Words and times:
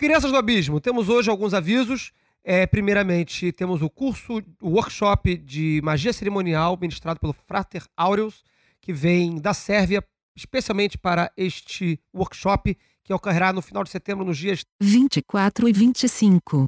Crianças 0.00 0.32
do 0.32 0.38
Abismo, 0.38 0.80
temos 0.80 1.10
hoje 1.10 1.28
alguns 1.28 1.52
avisos. 1.52 2.10
É, 2.42 2.66
primeiramente, 2.66 3.52
temos 3.52 3.82
o 3.82 3.90
curso, 3.90 4.42
o 4.62 4.70
workshop 4.70 5.36
de 5.36 5.78
magia 5.84 6.10
cerimonial 6.10 6.78
ministrado 6.80 7.20
pelo 7.20 7.34
Frater 7.34 7.84
Aureus, 7.94 8.42
que 8.80 8.94
vem 8.94 9.38
da 9.38 9.52
Sérvia, 9.52 10.02
especialmente 10.34 10.96
para 10.96 11.30
este 11.36 12.00
workshop, 12.14 12.78
que 13.04 13.12
ocorrerá 13.12 13.52
no 13.52 13.60
final 13.60 13.84
de 13.84 13.90
setembro, 13.90 14.24
nos 14.24 14.38
dias 14.38 14.64
24 14.80 15.68
e 15.68 15.72
25. 15.74 16.66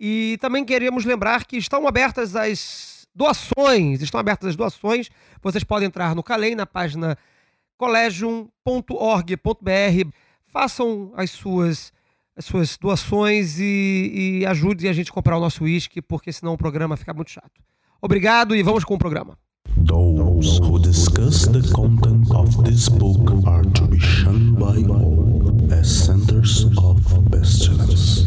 E 0.00 0.36
também 0.40 0.64
queremos 0.64 1.04
lembrar 1.04 1.44
que 1.44 1.56
estão 1.56 1.86
abertas 1.86 2.34
as 2.34 3.06
doações, 3.14 4.02
estão 4.02 4.18
abertas 4.18 4.48
as 4.48 4.56
doações. 4.56 5.10
Vocês 5.40 5.62
podem 5.62 5.86
entrar 5.86 6.12
no 6.16 6.24
Calem, 6.24 6.56
na 6.56 6.66
página 6.66 7.16
collegium.org.br. 7.76 10.10
Façam 10.44 11.12
as 11.16 11.30
suas, 11.30 11.92
as 12.36 12.44
suas 12.44 12.78
doações 12.78 13.58
e, 13.58 14.40
e 14.40 14.46
ajudem 14.46 14.88
a 14.88 14.92
gente 14.92 15.10
a 15.10 15.14
comprar 15.14 15.36
o 15.36 15.40
nosso 15.40 15.64
uísque, 15.64 16.00
porque 16.00 16.32
senão 16.32 16.54
o 16.54 16.58
programa 16.58 16.96
fica 16.96 17.12
muito 17.12 17.30
chato. 17.30 17.62
Obrigado 18.00 18.56
e 18.56 18.62
vamos 18.62 18.84
com 18.84 18.94
o 18.94 18.98
programa. 18.98 19.38
Those 19.86 20.60
who 20.60 20.78
discuss 20.78 21.46
the 21.46 21.62
content 21.72 22.30
of 22.30 22.62
this 22.64 22.88
book 22.88 23.46
are 23.46 23.64
to 23.72 23.86
be 23.86 23.98
shunned 23.98 24.58
by 24.58 24.82
all 24.92 25.72
as 25.72 25.86
centers 25.86 26.66
of 26.78 27.00
pestilence. 27.30 28.26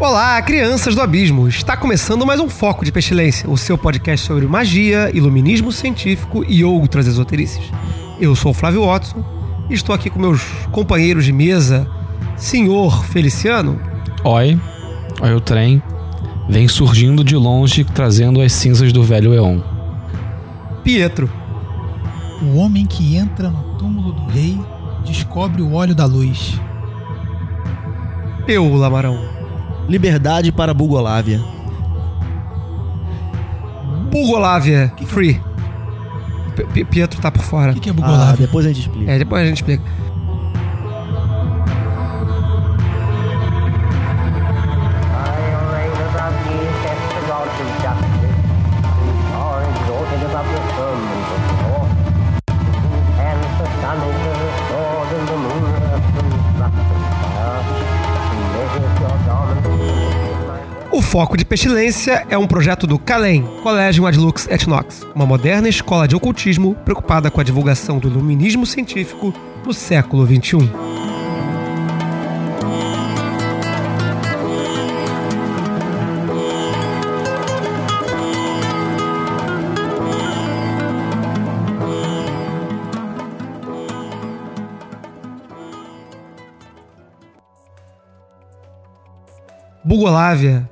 Olá, 0.00 0.40
crianças 0.40 0.94
do 0.94 1.02
abismo! 1.02 1.46
Está 1.46 1.76
começando 1.76 2.24
mais 2.24 2.40
um 2.40 2.48
Foco 2.48 2.86
de 2.86 2.90
Pestilência, 2.90 3.50
o 3.50 3.58
seu 3.58 3.76
podcast 3.76 4.26
sobre 4.26 4.46
magia, 4.46 5.10
iluminismo 5.12 5.70
científico 5.70 6.42
e 6.48 6.64
outras 6.64 7.06
esoterices. 7.06 7.70
Eu 8.18 8.34
sou 8.34 8.52
o 8.52 8.54
Flávio 8.54 8.86
Watson 8.86 9.22
e 9.68 9.74
estou 9.74 9.94
aqui 9.94 10.08
com 10.08 10.18
meus 10.18 10.40
companheiros 10.72 11.26
de 11.26 11.34
mesa, 11.34 11.86
Senhor 12.34 13.04
Feliciano. 13.04 13.78
Oi, 14.24 14.58
oi 15.20 15.34
o 15.34 15.40
trem. 15.40 15.82
Vem 16.48 16.66
surgindo 16.66 17.22
de 17.22 17.36
longe, 17.36 17.84
trazendo 17.84 18.40
as 18.40 18.54
cinzas 18.54 18.94
do 18.94 19.02
velho 19.02 19.34
Eon. 19.34 19.60
Pietro. 20.82 21.30
O 22.40 22.56
homem 22.56 22.86
que 22.86 23.16
entra 23.16 23.50
no 23.50 23.76
túmulo 23.76 24.12
do 24.12 24.24
rei 24.28 24.58
descobre 25.04 25.60
o 25.60 25.74
óleo 25.74 25.94
da 25.94 26.06
luz. 26.06 26.58
Eu, 28.48 28.74
Lamarão. 28.74 29.39
Liberdade 29.90 30.52
para 30.52 30.72
Bugolávia. 30.72 31.40
Bugolávia, 34.10 34.92
free. 35.06 35.40
P- 36.54 36.64
P- 36.64 36.84
Pietro 36.84 37.20
tá 37.20 37.30
por 37.30 37.42
fora. 37.42 37.72
O 37.72 37.74
que, 37.74 37.80
que 37.80 37.88
é 37.88 37.92
Ah, 37.92 37.94
Bugolávia? 37.94 38.46
depois 38.46 38.64
a 38.66 38.68
gente 38.68 38.80
explica. 38.86 39.10
É, 39.10 39.18
depois 39.18 39.42
a 39.42 39.46
gente 39.46 39.56
explica. 39.56 39.82
Foco 61.10 61.36
de 61.36 61.44
Pestilência 61.44 62.24
é 62.30 62.38
um 62.38 62.46
projeto 62.46 62.86
do 62.86 62.96
CALEM, 62.96 63.42
Collegium 63.64 64.06
Ad 64.06 64.16
Lux 64.16 64.46
et 64.48 64.64
Nox, 64.68 65.04
uma 65.12 65.26
moderna 65.26 65.68
escola 65.68 66.06
de 66.06 66.14
ocultismo 66.14 66.76
preocupada 66.84 67.28
com 67.32 67.40
a 67.40 67.42
divulgação 67.42 67.98
do 67.98 68.06
iluminismo 68.06 68.64
científico 68.64 69.34
no 69.66 69.74
século. 69.74 70.24
XXI. 70.24 70.70
Bugolávia, 89.84 90.70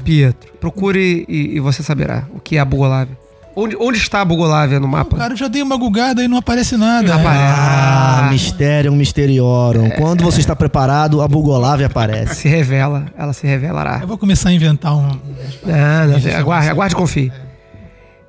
Pietro. 0.00 0.52
Procure 0.60 1.24
e, 1.28 1.56
e 1.56 1.60
você 1.60 1.82
saberá 1.82 2.24
o 2.34 2.40
que 2.40 2.56
é 2.56 2.60
a 2.60 2.64
Bugolávia. 2.64 3.16
Onde, 3.56 3.76
onde 3.80 3.98
está 3.98 4.20
a 4.20 4.24
Bugolávia 4.24 4.78
no 4.78 4.86
mapa? 4.86 5.16
Cara, 5.16 5.32
eu 5.32 5.36
já 5.36 5.48
dei 5.48 5.60
uma 5.60 5.76
gugada 5.76 6.22
e 6.22 6.28
não 6.28 6.36
aparece 6.38 6.76
nada. 6.76 7.08
Não 7.08 7.14
aparece. 7.20 7.44
Ah, 7.44 8.26
Ah. 8.26 8.30
Mysterium 8.30 8.94
Mysteriorum. 8.94 9.90
Quando 9.90 10.22
você 10.22 10.40
está 10.40 10.54
preparado, 10.54 11.20
a 11.20 11.26
Bugolávia 11.26 11.86
aparece. 11.86 12.34
Se 12.42 12.48
revela, 12.48 13.06
ela 13.18 13.32
se 13.32 13.46
revelará. 13.46 13.98
Eu 14.00 14.06
vou 14.06 14.16
começar 14.16 14.50
a 14.50 14.52
inventar 14.52 14.94
um. 14.94 15.02
Não, 15.02 15.18
não, 16.06 16.38
aguarde, 16.38 16.68
aguarde 16.68 16.94
e 16.94 16.96
confie. 16.96 17.32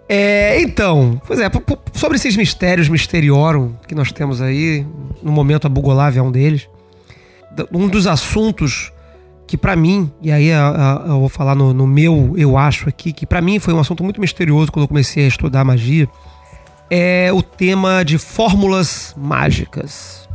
É, 0.09 0.59
então, 0.61 1.21
pois 1.25 1.39
é, 1.39 1.49
sobre 1.93 2.17
esses 2.17 2.35
mistérios 2.35 2.89
misteriorum 2.89 3.73
que 3.87 3.95
nós 3.95 4.11
temos 4.11 4.41
aí, 4.41 4.85
no 5.23 5.31
momento 5.31 5.67
a 5.67 5.69
Bugolávia 5.69 6.19
é 6.19 6.23
um 6.23 6.31
deles. 6.31 6.67
Um 7.71 7.87
dos 7.87 8.07
assuntos 8.07 8.91
que 9.51 9.57
pra 9.57 9.75
mim, 9.75 10.09
e 10.21 10.31
aí 10.31 10.47
eu 10.47 11.19
vou 11.19 11.27
falar 11.27 11.55
no, 11.55 11.73
no 11.73 11.85
meu, 11.85 12.33
eu 12.37 12.57
acho 12.57 12.87
aqui, 12.87 13.11
que 13.11 13.25
pra 13.25 13.41
mim 13.41 13.59
foi 13.59 13.73
um 13.73 13.81
assunto 13.81 14.01
muito 14.01 14.21
misterioso 14.21 14.71
quando 14.71 14.83
eu 14.83 14.87
comecei 14.87 15.25
a 15.25 15.27
estudar 15.27 15.65
magia, 15.65 16.07
é 16.89 17.33
o 17.33 17.43
tema 17.43 18.01
de 18.05 18.17
fórmulas 18.17 19.13
mágicas. 19.17 20.29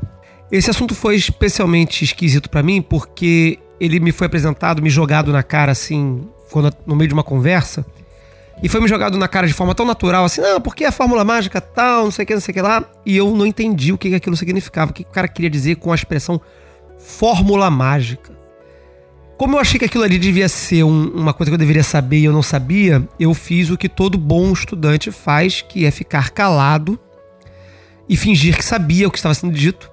Esse 0.52 0.68
assunto 0.68 0.94
foi 0.94 1.16
especialmente 1.16 2.04
esquisito 2.04 2.50
pra 2.50 2.62
mim 2.62 2.82
porque 2.82 3.58
ele 3.80 3.98
me 4.00 4.12
foi 4.12 4.26
apresentado, 4.26 4.82
me 4.82 4.90
jogado 4.90 5.32
na 5.32 5.42
cara 5.42 5.72
assim, 5.72 6.28
quando, 6.50 6.70
no 6.86 6.94
meio 6.94 7.08
de 7.08 7.14
uma 7.14 7.24
conversa. 7.24 7.86
E 8.62 8.68
foi 8.68 8.82
me 8.82 8.88
jogado 8.88 9.16
na 9.16 9.28
cara 9.28 9.46
de 9.46 9.54
forma 9.54 9.74
tão 9.74 9.86
natural, 9.86 10.26
assim, 10.26 10.42
não, 10.42 10.60
porque 10.60 10.84
a 10.84 10.92
fórmula 10.92 11.24
mágica 11.24 11.58
tal, 11.58 12.04
não 12.04 12.10
sei 12.10 12.24
o 12.24 12.26
que, 12.26 12.34
não 12.34 12.40
sei 12.42 12.52
o 12.52 12.54
que 12.54 12.60
lá. 12.60 12.84
E 13.06 13.16
eu 13.16 13.34
não 13.34 13.46
entendi 13.46 13.94
o 13.94 13.98
que 13.98 14.14
aquilo 14.14 14.36
significava, 14.36 14.90
o 14.90 14.94
que 14.94 15.04
o 15.04 15.06
cara 15.06 15.26
queria 15.26 15.48
dizer 15.48 15.76
com 15.76 15.90
a 15.90 15.94
expressão 15.94 16.38
fórmula 16.98 17.70
mágica. 17.70 18.35
Como 19.36 19.56
eu 19.56 19.60
achei 19.60 19.78
que 19.78 19.84
aquilo 19.84 20.02
ali 20.04 20.18
devia 20.18 20.48
ser 20.48 20.82
um- 20.82 21.08
uma 21.10 21.34
coisa 21.34 21.50
que 21.50 21.54
eu 21.54 21.58
deveria 21.58 21.82
saber 21.82 22.18
e 22.18 22.24
eu 22.24 22.32
não 22.32 22.42
sabia, 22.42 23.06
eu 23.20 23.34
fiz 23.34 23.68
o 23.70 23.76
que 23.76 23.88
todo 23.88 24.16
bom 24.16 24.50
estudante 24.52 25.10
faz, 25.10 25.60
que 25.60 25.84
é 25.84 25.90
ficar 25.90 26.30
calado 26.30 26.98
e 28.08 28.16
fingir 28.16 28.56
que 28.56 28.64
sabia 28.64 29.06
o 29.06 29.10
que 29.10 29.18
estava 29.18 29.34
sendo 29.34 29.52
dito 29.52 29.90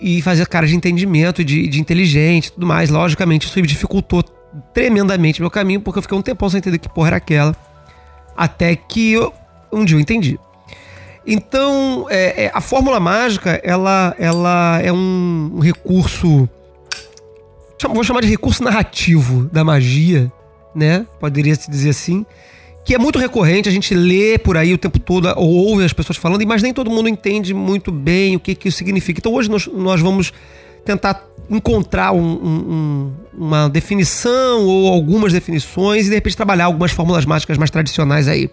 e 0.00 0.20
fazer 0.20 0.46
cara 0.48 0.66
de 0.66 0.74
entendimento 0.74 1.44
de, 1.44 1.68
de 1.68 1.80
inteligente 1.80 2.50
tudo 2.50 2.66
mais. 2.66 2.90
Logicamente, 2.90 3.46
isso 3.46 3.62
dificultou 3.62 4.22
tremendamente 4.74 5.40
meu 5.40 5.50
caminho, 5.50 5.80
porque 5.80 5.98
eu 5.98 6.02
fiquei 6.02 6.18
um 6.18 6.22
tempão 6.22 6.48
sem 6.50 6.58
entender 6.58 6.78
que 6.78 6.88
porra 6.88 7.08
era 7.10 7.16
aquela. 7.18 7.54
Até 8.36 8.74
que 8.74 9.12
eu- 9.12 9.32
um 9.72 9.84
dia 9.84 9.96
eu 9.96 10.00
entendi. 10.00 10.40
Então, 11.24 12.06
é, 12.10 12.46
é, 12.46 12.50
a 12.52 12.60
fórmula 12.60 12.98
mágica, 12.98 13.60
ela, 13.62 14.12
ela 14.18 14.80
é 14.82 14.92
um, 14.92 15.52
um 15.54 15.60
recurso. 15.60 16.48
Vou 17.88 18.04
chamar 18.04 18.20
de 18.20 18.28
recurso 18.28 18.62
narrativo 18.62 19.48
da 19.52 19.64
magia, 19.64 20.30
né? 20.74 21.06
Poderia 21.20 21.54
se 21.54 21.70
dizer 21.70 21.90
assim. 21.90 22.24
Que 22.84 22.94
é 22.96 22.98
muito 22.98 23.16
recorrente, 23.18 23.68
a 23.68 23.72
gente 23.72 23.94
lê 23.94 24.36
por 24.38 24.56
aí 24.56 24.74
o 24.74 24.78
tempo 24.78 24.98
todo, 24.98 25.32
ou 25.36 25.48
ouve 25.68 25.84
as 25.84 25.92
pessoas 25.92 26.16
falando, 26.16 26.44
mas 26.46 26.62
nem 26.62 26.74
todo 26.74 26.90
mundo 26.90 27.08
entende 27.08 27.54
muito 27.54 27.92
bem 27.92 28.34
o 28.34 28.40
que, 28.40 28.56
que 28.56 28.68
isso 28.68 28.78
significa. 28.78 29.20
Então 29.20 29.32
hoje 29.32 29.48
nós, 29.48 29.68
nós 29.68 30.00
vamos 30.00 30.32
tentar 30.84 31.24
encontrar 31.48 32.10
um- 32.12 32.18
um- 32.20 33.12
uma 33.38 33.68
definição 33.68 34.66
ou 34.66 34.88
algumas 34.92 35.32
definições 35.32 36.06
e 36.06 36.08
de 36.08 36.14
repente 36.16 36.36
trabalhar 36.36 36.64
algumas 36.64 36.90
fórmulas 36.90 37.24
mágicas 37.24 37.56
mais 37.56 37.70
tradicionais 37.70 38.26
aí. 38.26 38.50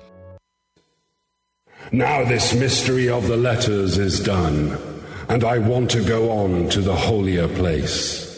Now 1.91 2.23
this 2.27 2.53
mystery 2.53 3.09
of 3.09 3.25
the 3.27 3.35
letters 3.35 3.97
is 3.97 4.19
done, 4.19 4.73
and 5.27 5.39
I 5.43 5.57
want 5.57 5.87
to 5.93 6.03
go 6.03 6.29
on 6.29 6.67
to 6.67 6.83
the 6.83 6.91
holier 6.91 7.47
place. 7.47 8.28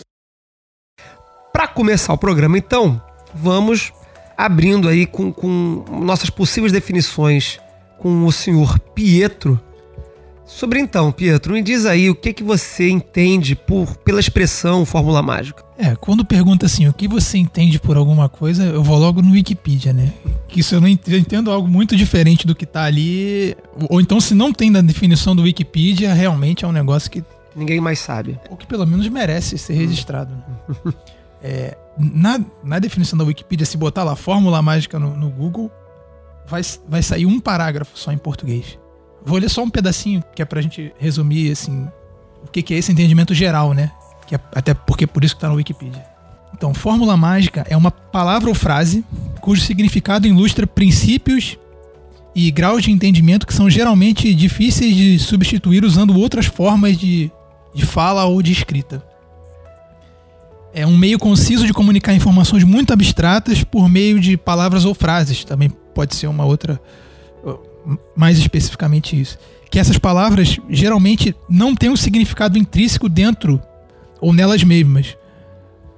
Para 1.54 1.68
começar 1.68 2.14
o 2.14 2.18
programa, 2.18 2.58
então, 2.58 3.02
vamos 3.34 3.92
abrindo 4.38 4.88
aí 4.88 5.06
com, 5.06 5.32
com 5.32 5.84
nossas 6.04 6.30
possíveis 6.30 6.72
definições 6.72 7.60
com 8.00 8.26
o 8.26 8.32
senhor 8.32 8.80
Pietro. 8.80 9.60
Sobre 10.46 10.80
então, 10.80 11.12
Pietro, 11.14 11.54
me 11.54 11.62
diz 11.62 11.86
aí 11.86 12.10
o 12.10 12.16
que, 12.16 12.34
que 12.34 12.44
você 12.44 12.90
entende 12.90 13.56
por 13.56 13.96
pela 13.98 14.20
expressão 14.20 14.86
fórmula 14.86 15.22
mágica. 15.22 15.64
É, 15.78 15.96
quando 15.96 16.26
pergunta 16.26 16.66
assim, 16.66 16.88
o 16.88 16.94
que 16.94 17.08
você 17.08 17.38
entende 17.38 17.80
por 17.80 17.96
alguma 17.96 18.28
coisa, 18.28 18.66
eu 18.66 18.84
vou 18.84 18.98
logo 18.98 19.22
no 19.22 19.32
Wikipedia, 19.32 19.94
né? 19.94 20.12
Que 20.50 20.60
isso 20.60 20.76
eu 20.76 20.82
não 20.82 20.90
entendo 20.90 21.50
algo 21.52 21.68
muito 21.70 21.96
diferente 21.96 22.46
do 22.46 22.54
que 22.54 22.66
tá 22.66 22.84
ali. 22.84 23.56
Ou 23.90 24.02
então, 24.02 24.20
se 24.20 24.34
não 24.34 24.52
tem 24.52 24.70
na 24.70 24.82
definição 24.82 25.34
do 25.36 25.44
Wikipedia, 25.44 26.14
realmente 26.14 26.66
é 26.66 26.68
um 26.68 26.74
negócio 26.74 27.10
que 27.10 27.24
Ninguém 27.56 27.80
mais 27.80 28.00
sabe. 28.00 28.38
ou 28.50 28.58
que 28.58 28.66
pelo 28.68 28.86
menos 28.86 29.08
merece 29.08 29.58
ser 29.58 29.74
registrado. 29.74 30.34
né? 30.34 30.94
É, 31.44 31.78
na, 31.98 32.40
na 32.64 32.80
definição 32.80 33.18
da 33.18 33.26
Wikipedia, 33.26 33.66
se 33.66 33.78
botar 33.78 34.04
lá 34.04 34.16
fórmula 34.16 34.62
mágica 34.62 35.00
no, 35.00 35.16
no 35.16 35.30
Google, 35.30 35.72
vai, 36.48 36.62
vai 36.88 37.02
sair 37.02 37.26
um 37.26 37.40
parágrafo 37.40 37.98
só 37.98 38.12
em 38.12 38.18
português. 38.18 38.78
Vou 39.24 39.38
ler 39.38 39.50
só 39.50 39.64
um 39.64 39.70
pedacinho, 39.70 40.24
que 40.36 40.42
é 40.42 40.46
pra 40.46 40.62
gente 40.62 40.94
resumir, 40.98 41.52
assim, 41.52 41.88
o 42.44 42.52
que, 42.52 42.62
que 42.62 42.74
é 42.74 42.78
esse 42.78 42.92
entendimento 42.92 43.34
geral, 43.34 43.74
né? 43.74 43.92
Que 44.28 44.36
é, 44.36 44.40
até 44.56 44.74
porque 44.74 45.06
por 45.06 45.24
isso 45.24 45.36
que 45.36 45.42
tá 45.42 45.48
na 45.48 45.56
Wikipedia. 45.56 46.06
Então, 46.54 46.74
fórmula 46.74 47.16
mágica 47.16 47.66
é 47.70 47.78
uma 47.78 47.92
palavra 47.92 48.50
ou 48.50 48.56
frase 48.56 49.06
cujo 49.40 49.62
significado 49.62 50.28
ilustra 50.28 50.68
princípios 50.68 51.58
e 52.36 52.50
graus 52.52 52.84
de 52.84 52.92
entendimento 52.92 53.48
que 53.48 53.54
são 53.54 53.70
geralmente 53.70 54.34
difíceis 54.34 54.96
de 54.96 55.20
substituir 55.20 55.84
usando 55.84 56.18
outras 56.18 56.46
formas 56.46 56.98
de, 56.98 57.32
de 57.74 57.86
fala 57.86 58.26
ou 58.26 58.42
de 58.42 58.52
escrita. 58.52 59.04
É 60.74 60.86
um 60.86 60.98
meio 60.98 61.20
conciso 61.20 61.66
de 61.66 61.74
comunicar 61.74 62.14
informações 62.14 62.64
muito 62.64 62.94
abstratas 62.94 63.64
por 63.64 63.90
meio 63.90 64.20
de 64.20 64.38
palavras 64.38 64.86
ou 64.86 64.94
frases. 64.94 65.44
Também 65.44 65.70
pode 65.70 66.16
ser 66.16 66.28
uma 66.28 66.46
outra, 66.46 66.80
mais 68.16 68.38
especificamente 68.38 69.20
isso. 69.20 69.38
Que 69.70 69.80
essas 69.80 69.98
palavras 69.98 70.58
geralmente 70.70 71.36
não 71.50 71.76
têm 71.76 71.90
um 71.90 71.96
significado 71.96 72.58
intrínseco 72.58 73.10
dentro 73.10 73.62
ou 74.20 74.32
nelas 74.32 74.64
mesmas, 74.64 75.18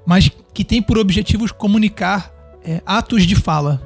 mas 0.05 0.31
que 0.53 0.63
tem 0.63 0.81
por 0.81 0.97
objetivo 0.97 1.51
comunicar 1.53 2.31
é, 2.63 2.81
atos 2.85 3.25
de 3.25 3.35
fala. 3.35 3.81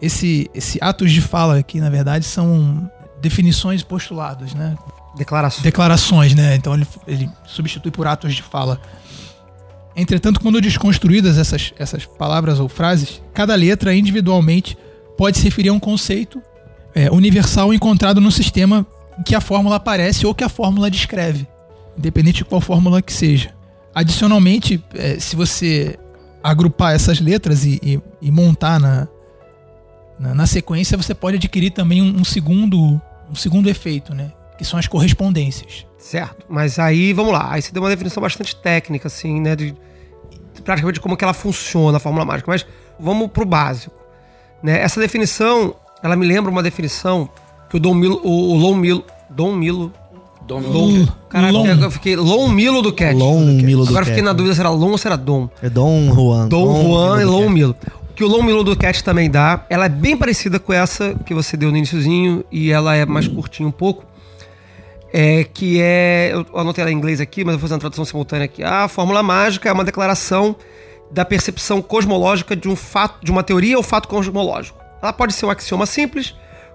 Esse, 0.00 0.48
esse 0.54 0.78
atos 0.80 1.10
de 1.10 1.20
fala 1.20 1.58
aqui, 1.58 1.80
na 1.80 1.90
verdade, 1.90 2.24
são 2.24 2.88
definições 3.20 3.80
e 3.80 3.84
postulados, 3.84 4.54
né? 4.54 4.76
Declaração. 5.16 5.62
declarações, 5.62 6.34
né? 6.34 6.54
Então 6.54 6.74
ele, 6.74 6.86
ele 7.06 7.30
substitui 7.44 7.90
por 7.90 8.06
atos 8.06 8.34
de 8.34 8.42
fala. 8.42 8.80
Entretanto, 10.00 10.40
quando 10.40 10.60
desconstruídas 10.60 11.36
essas, 11.38 11.72
essas 11.78 12.06
palavras 12.06 12.60
ou 12.60 12.68
frases, 12.68 13.20
cada 13.34 13.54
letra 13.54 13.94
individualmente 13.94 14.78
pode 15.16 15.38
se 15.38 15.44
referir 15.44 15.70
a 15.70 15.72
um 15.72 15.80
conceito 15.80 16.40
é, 16.94 17.10
universal 17.10 17.74
encontrado 17.74 18.20
no 18.20 18.30
sistema 18.30 18.86
em 19.18 19.22
que 19.24 19.34
a 19.34 19.40
fórmula 19.40 19.76
aparece 19.76 20.24
ou 20.26 20.34
que 20.34 20.44
a 20.44 20.48
fórmula 20.48 20.88
descreve, 20.90 21.46
independente 21.96 22.38
de 22.38 22.44
qual 22.44 22.60
fórmula 22.60 23.02
que 23.02 23.12
seja. 23.12 23.52
Adicionalmente, 23.94 24.82
é, 24.94 25.18
se 25.18 25.34
você 25.34 25.98
agrupar 26.42 26.94
essas 26.94 27.18
letras 27.20 27.64
e, 27.64 27.80
e- 27.82 28.00
e 28.22 28.30
montar 28.30 28.78
na, 28.78 29.08
na, 30.20 30.34
na 30.34 30.46
sequência, 30.46 30.96
você 30.96 31.12
pode 31.14 31.36
adquirir 31.36 31.70
também 31.72 32.00
um, 32.00 32.20
um 32.20 32.24
segundo 32.24 33.00
um 33.30 33.34
segundo 33.34 33.68
efeito, 33.68 34.14
né? 34.14 34.32
Que 34.56 34.64
são 34.64 34.78
as 34.78 34.86
correspondências. 34.86 35.84
Certo. 35.98 36.46
Mas 36.48 36.78
aí, 36.78 37.12
vamos 37.12 37.32
lá. 37.32 37.52
Aí 37.52 37.60
você 37.60 37.70
deu 37.72 37.82
uma 37.82 37.90
definição 37.90 38.22
bastante 38.22 38.56
técnica, 38.56 39.08
assim, 39.08 39.38
né? 39.40 39.54
De, 39.54 39.74
praticamente 40.62 40.94
de 40.94 41.00
como 41.00 41.16
que 41.16 41.24
ela 41.24 41.34
funciona, 41.34 41.96
a 41.96 42.00
fórmula 42.00 42.24
mágica. 42.24 42.50
Mas 42.50 42.66
vamos 42.98 43.30
pro 43.30 43.44
básico. 43.44 43.94
Né? 44.62 44.80
Essa 44.80 45.00
definição, 45.00 45.74
ela 46.02 46.16
me 46.16 46.26
lembra 46.26 46.50
uma 46.50 46.62
definição 46.62 47.28
que 47.68 47.76
o 47.76 47.80
Dom 47.80 47.94
Milo... 47.94 48.20
O, 48.24 48.52
o 48.52 48.56
Lon 48.56 48.74
Milo... 48.74 49.04
Dom 49.30 49.52
Milo... 49.54 49.92
Dom, 50.48 51.06
Caraca, 51.28 51.52
Lon. 51.52 51.66
eu 51.66 51.90
fiquei... 51.90 52.16
Lon 52.16 52.48
Milo 52.48 52.80
do 52.80 52.90
Cat. 52.90 53.14
Lon 53.14 53.40
Milo 53.40 53.84
do 53.84 53.90
Agora 53.90 54.02
eu 54.02 54.06
fiquei 54.06 54.22
Cat. 54.22 54.24
na 54.24 54.32
dúvida 54.32 54.54
se 54.54 54.60
era 54.60 54.70
Lon 54.70 54.92
ou 54.92 54.98
se 54.98 55.06
era 55.06 55.16
Dom. 55.16 55.48
É 55.62 55.68
Dom 55.68 56.10
Juan. 56.14 56.48
Dom 56.48 56.84
Juan 56.84 57.20
e 57.20 57.24
do 57.24 57.30
Lon 57.30 57.42
Cat. 57.42 57.52
Milo. 57.52 57.76
O 58.10 58.14
que 58.14 58.24
o 58.24 58.28
Lon 58.28 58.42
Milo 58.42 58.64
do 58.64 58.74
Cat 58.74 59.04
também 59.04 59.30
dá, 59.30 59.66
ela 59.68 59.84
é 59.84 59.88
bem 59.90 60.16
parecida 60.16 60.58
com 60.58 60.72
essa 60.72 61.14
que 61.26 61.34
você 61.34 61.54
deu 61.54 61.70
no 61.70 61.76
iniciozinho 61.76 62.42
e 62.50 62.70
ela 62.70 62.96
é 62.96 63.04
mais 63.04 63.28
curtinha 63.28 63.68
um 63.68 63.72
pouco. 63.72 64.04
É 65.12 65.44
que 65.44 65.80
é. 65.80 66.30
Eu 66.32 66.46
anotei 66.58 66.82
ela 66.82 66.90
em 66.90 66.94
inglês 66.94 67.20
aqui, 67.20 67.44
mas 67.44 67.54
eu 67.54 67.58
vou 67.58 67.62
fazer 67.62 67.74
uma 67.74 67.80
tradução 67.80 68.04
simultânea 68.04 68.44
aqui. 68.44 68.62
A 68.62 68.88
fórmula 68.88 69.22
mágica 69.22 69.68
é 69.68 69.72
uma 69.72 69.84
declaração 69.84 70.54
da 71.10 71.24
percepção 71.24 71.80
cosmológica 71.80 72.54
de 72.54 72.68
um 72.68 72.76
fato, 72.76 73.24
de 73.24 73.30
uma 73.30 73.42
teoria 73.42 73.76
ou 73.76 73.82
fato 73.82 74.08
cosmológico. 74.08 74.78
Ela 75.02 75.12
pode 75.12 75.32
ser 75.32 75.46
um 75.46 75.50
axioma 75.50 75.86
simples, 75.86 76.34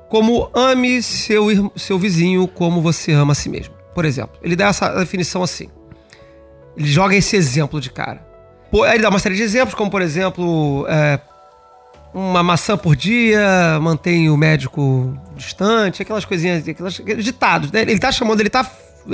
como 0.09 0.49
ame 0.53 1.01
seu, 1.03 1.71
seu 1.75 1.99
vizinho 1.99 2.47
como 2.47 2.81
você 2.81 3.11
ama 3.11 3.33
a 3.33 3.35
si 3.35 3.49
mesmo. 3.49 3.73
Por 3.93 4.05
exemplo, 4.05 4.39
ele 4.41 4.55
dá 4.55 4.67
essa 4.67 4.89
definição 4.89 5.43
assim. 5.43 5.69
Ele 6.75 6.87
joga 6.87 7.15
esse 7.15 7.35
exemplo 7.35 7.79
de 7.79 7.91
cara. 7.91 8.25
Ele 8.91 9.03
dá 9.03 9.09
uma 9.09 9.19
série 9.19 9.35
de 9.35 9.43
exemplos, 9.43 9.75
como 9.75 9.91
por 9.91 10.01
exemplo, 10.01 10.85
é, 10.89 11.19
uma 12.13 12.43
maçã 12.43 12.77
por 12.77 12.95
dia 12.95 13.79
mantém 13.81 14.29
o 14.29 14.37
médico 14.37 15.17
distante, 15.35 16.01
aquelas 16.01 16.25
coisinhas, 16.25 16.67
aquelas, 16.67 16.99
aqueles 16.99 17.25
ditados, 17.25 17.71
né? 17.71 17.81
Ele 17.81 17.99
tá 17.99 18.11
chamando, 18.11 18.39
ele 18.39 18.49
tá. 18.49 18.69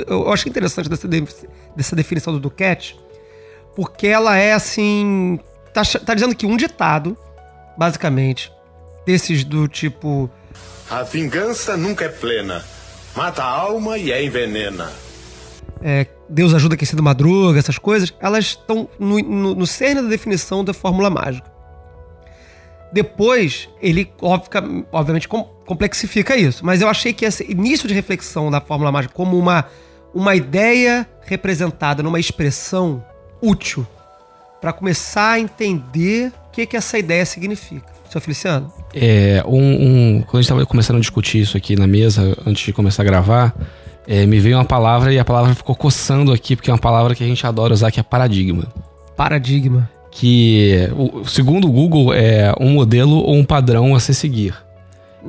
Eu 0.06 0.32
achei 0.32 0.48
interessante 0.50 0.88
dessa, 0.88 1.08
de- 1.08 1.24
dessa 1.74 1.96
definição 1.96 2.32
do 2.32 2.38
Duquette, 2.40 2.98
porque 3.74 4.06
ela 4.06 4.36
é 4.36 4.52
assim. 4.52 5.38
Tá, 5.72 5.82
tá 5.84 6.14
dizendo 6.14 6.34
que 6.34 6.46
um 6.46 6.56
ditado, 6.56 7.16
basicamente, 7.76 8.52
desses 9.06 9.44
do 9.44 9.66
tipo. 9.66 10.30
A 10.90 11.02
vingança 11.02 11.76
nunca 11.76 12.04
é 12.04 12.08
plena. 12.08 12.64
Mata 13.16 13.42
a 13.42 13.46
alma 13.48 13.96
e 13.98 14.12
a 14.12 14.22
envenena. 14.22 14.90
é, 15.82 16.06
Deus 16.28 16.52
ajuda 16.54 16.76
quem 16.76 16.86
cedo 16.86 17.02
madruga, 17.02 17.58
essas 17.58 17.78
coisas, 17.78 18.12
elas 18.20 18.44
estão 18.44 18.88
no, 19.00 19.18
no, 19.18 19.54
no 19.56 19.66
cerne 19.66 20.02
da 20.02 20.08
definição 20.08 20.62
da 20.64 20.72
fórmula 20.72 21.10
mágica. 21.10 21.49
Depois, 22.92 23.68
ele 23.80 24.10
obviamente 24.90 25.28
com- 25.28 25.44
complexifica 25.64 26.36
isso, 26.36 26.64
mas 26.66 26.80
eu 26.82 26.88
achei 26.88 27.12
que 27.12 27.24
esse 27.24 27.44
início 27.50 27.86
de 27.86 27.94
reflexão 27.94 28.50
da 28.50 28.60
fórmula 28.60 28.90
mágica 28.90 29.14
como 29.14 29.38
uma, 29.38 29.64
uma 30.14 30.34
ideia 30.34 31.06
representada 31.24 32.02
numa 32.02 32.18
expressão 32.18 33.04
útil 33.40 33.86
para 34.60 34.72
começar 34.72 35.32
a 35.32 35.40
entender 35.40 36.32
o 36.48 36.50
que, 36.50 36.66
que 36.66 36.76
essa 36.76 36.98
ideia 36.98 37.24
significa. 37.24 37.86
Seu 38.10 38.20
Feliciano? 38.20 38.72
É, 38.92 39.42
um, 39.46 39.56
um- 40.18 40.22
quando 40.22 40.34
a 40.34 40.42
gente 40.42 40.46
estava 40.50 40.66
começando 40.66 40.96
a 40.96 41.00
discutir 41.00 41.40
isso 41.40 41.56
aqui 41.56 41.76
na 41.76 41.86
mesa, 41.86 42.36
antes 42.44 42.64
de 42.66 42.72
começar 42.72 43.02
a 43.02 43.06
gravar, 43.06 43.54
é, 44.08 44.26
me 44.26 44.40
veio 44.40 44.56
uma 44.58 44.64
palavra 44.64 45.12
e 45.14 45.18
a 45.18 45.24
palavra 45.24 45.54
ficou 45.54 45.76
coçando 45.76 46.32
aqui, 46.32 46.56
porque 46.56 46.68
é 46.70 46.72
uma 46.74 46.78
palavra 46.80 47.14
que 47.14 47.22
a 47.22 47.26
gente 47.26 47.46
adora 47.46 47.72
usar, 47.72 47.92
que 47.92 48.00
é 48.00 48.02
paradigma. 48.02 48.66
Paradigma. 49.16 49.88
Que, 50.10 50.88
segundo 51.24 51.68
o 51.68 51.72
Google, 51.72 52.12
é 52.12 52.52
um 52.60 52.70
modelo 52.70 53.16
ou 53.18 53.36
um 53.36 53.44
padrão 53.44 53.94
a 53.94 54.00
se 54.00 54.12
seguir. 54.12 54.54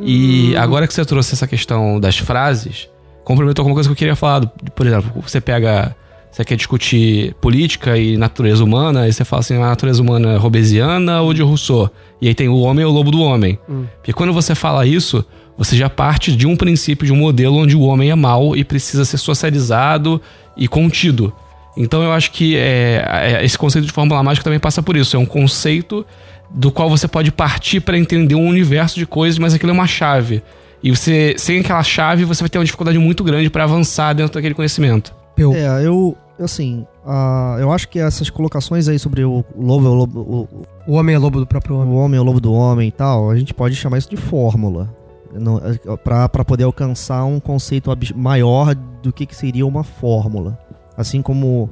E 0.02 0.56
agora 0.56 0.88
que 0.88 0.94
você 0.94 1.06
trouxe 1.06 1.34
essa 1.34 1.46
questão 1.48 2.00
das 2.00 2.18
frases, 2.18 2.90
complementou 3.24 3.64
com 3.64 3.72
uma 3.72 3.76
coisa 3.76 3.90
que 3.90 3.94
eu 3.94 3.98
queria 3.98 4.16
falar. 4.16 4.48
Por 4.76 4.88
exemplo, 4.88 5.12
você 5.22 5.42
pega. 5.42 5.96
Você 6.32 6.46
quer 6.46 6.56
discutir 6.56 7.36
política 7.42 7.98
e 7.98 8.16
natureza 8.16 8.64
humana, 8.64 9.02
aí 9.02 9.12
você 9.12 9.26
fala 9.26 9.42
assim, 9.42 9.58
a 9.58 9.60
natureza 9.60 10.02
humana 10.02 10.32
é 10.32 10.38
robesiana 10.38 11.22
ou 11.22 11.34
de 11.34 11.42
Rousseau? 11.42 11.92
E 12.22 12.30
aí 12.30 12.34
tem 12.34 12.48
o 12.48 12.60
homem 12.60 12.84
e 12.84 12.86
o 12.86 12.90
lobo 12.90 13.12
do 13.12 13.22
homem. 13.22 13.60
Porque 13.98 14.14
quando 14.14 14.32
você 14.32 14.56
fala 14.56 14.86
isso, 14.86 15.26
você 15.58 15.76
já 15.76 15.90
parte 15.90 16.34
de 16.34 16.48
um 16.48 16.56
princípio, 16.56 17.06
de 17.06 17.12
um 17.12 17.18
modelo 17.18 17.58
onde 17.58 17.76
o 17.76 17.82
homem 17.82 18.12
é 18.12 18.16
mau 18.16 18.56
e 18.56 18.64
precisa 18.64 19.04
ser 19.04 19.18
socializado 19.18 20.22
e 20.56 20.70
contido. 20.70 21.34
Então 21.76 22.04
eu 22.04 22.12
acho 22.12 22.32
que 22.32 22.58
é, 22.58 23.04
é, 23.08 23.46
esse 23.46 23.58
conceito 23.58 23.86
de 23.86 23.92
fórmula 23.92 24.22
mágica 24.24 24.44
também 24.44 24.60
passa 24.60 24.84
por 24.84 24.96
isso. 24.96 25.16
É 25.16 25.20
um 25.20 25.26
conceito 25.26 26.06
do 26.50 26.72
qual 26.72 26.90
você 26.90 27.08
pode 27.08 27.32
partir 27.32 27.80
para 27.80 27.98
entender 27.98 28.36
um 28.36 28.48
universo 28.48 29.00
de 29.00 29.06
coisas, 29.06 29.40
mas 29.40 29.54
aquilo 29.54 29.72
é 29.72 29.74
uma 29.74 29.88
chave. 29.88 30.44
E 30.84 30.90
você, 30.90 31.36
sem 31.38 31.60
aquela 31.60 31.84
chave, 31.84 32.26
você 32.26 32.42
vai 32.42 32.50
ter 32.50 32.58
uma 32.58 32.66
dificuldade 32.66 32.98
muito 32.98 33.24
grande 33.24 33.50
para 33.50 33.64
avançar 33.64 34.14
dentro 34.14 34.34
daquele 34.34 34.56
conhecimento. 34.56 35.14
Peu. 35.36 35.54
É, 35.54 35.86
eu, 35.86 36.18
assim, 36.40 36.86
ah, 37.06 37.58
eu 37.60 37.72
acho 37.72 37.88
que 37.88 38.00
essas 38.00 38.30
colocações 38.30 38.88
aí 38.88 39.00
sobre 39.00 39.24
o 39.24 39.46
lobo, 39.56 39.88
o, 39.88 39.94
lobo, 39.94 40.20
o, 40.20 40.48
O 40.88 40.94
homem 40.96 41.16
é 41.16 41.20
lobo 41.20 41.40
do 41.40 41.46
próprio 41.46 41.78
homem. 41.78 41.94
o 41.94 41.98
homem, 41.98 42.20
o 42.20 42.24
lobo 42.24 42.42
do 42.42 42.52
homem 42.52 42.90
e 42.90 42.92
tal, 42.92 43.30
a 43.30 43.38
gente 43.38 43.54
pode 43.54 43.76
chamar 43.76 44.00
isso 44.00 44.10
de 44.10 44.18
fórmula. 44.18 44.94
É, 45.34 45.96
pra, 45.98 46.28
pra 46.28 46.44
poder 46.44 46.66
alcançar 46.66 47.24
um 47.24 47.40
conceito 47.40 47.90
maior 48.16 48.76
do 48.76 49.14
que, 49.14 49.26
que 49.26 49.36
seria 49.36 49.66
uma 49.66 49.84
fórmula. 49.84 50.60
Assim 50.98 51.22
como, 51.22 51.70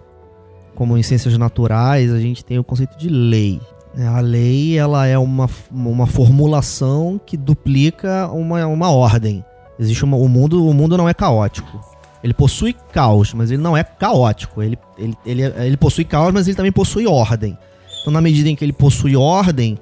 como 0.75 0.97
em 0.97 1.03
ciências 1.03 1.37
naturais, 1.37 2.11
a 2.11 2.19
gente 2.19 2.43
tem 2.43 2.57
o 2.57 2.63
conceito 2.63 2.97
de 2.97 3.09
lei. 3.09 3.59
É, 3.95 4.05
A 4.05 4.19
lei 4.19 4.77
ela 4.77 5.05
é 5.07 5.17
uma, 5.17 5.49
uma 5.71 6.05
formulação 6.05 7.19
que 7.23 7.35
duplica 7.35 8.27
uma, 8.31 8.65
uma 8.67 8.91
ordem. 8.91 9.43
Existe 9.79 10.03
uma, 10.03 10.17
o 10.17 10.27
mundo 10.27 10.67
o 10.67 10.73
mundo 10.73 10.97
não 10.97 11.07
é 11.07 11.13
caótico. 11.13 11.79
Ele 12.23 12.33
possui 12.33 12.75
caos, 12.91 13.33
mas 13.33 13.49
ele 13.49 13.61
não 13.61 13.77
é 13.77 13.83
caótico. 13.83 14.61
Ele, 14.61 14.77
ele, 14.97 15.17
ele, 15.25 15.41
ele 15.43 15.77
possui 15.77 16.03
caos, 16.03 16.33
mas 16.33 16.47
ele 16.47 16.55
também 16.55 16.71
possui 16.71 17.07
ordem. 17.07 17.57
Então, 18.01 18.11
na 18.11 18.21
medida 18.21 18.49
em 18.49 18.55
que 18.55 18.63
ele 18.63 18.73
possui 18.73 19.15
ordem, 19.15 19.77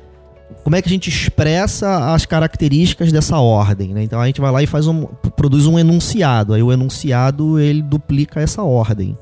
como 0.63 0.75
é 0.75 0.82
que 0.82 0.88
a 0.88 0.91
gente 0.91 1.10
expressa 1.10 2.13
as 2.13 2.25
características 2.25 3.12
dessa 3.12 3.39
ordem? 3.39 3.94
né? 3.94 4.03
Então 4.03 4.20
a 4.20 4.27
gente 4.27 4.39
vai 4.39 4.51
lá 4.51 4.63
e 4.63 4.67
faz 4.67 4.88
um, 4.88 5.06
produz 5.36 5.65
um 5.65 5.77
enunciado. 5.77 6.53
Aí 6.53 6.63
o 6.63 6.72
enunciado 6.72 7.60
ele 7.60 7.82
duplica 7.82 8.39
essa 8.39 8.62
ordem. 8.63 9.17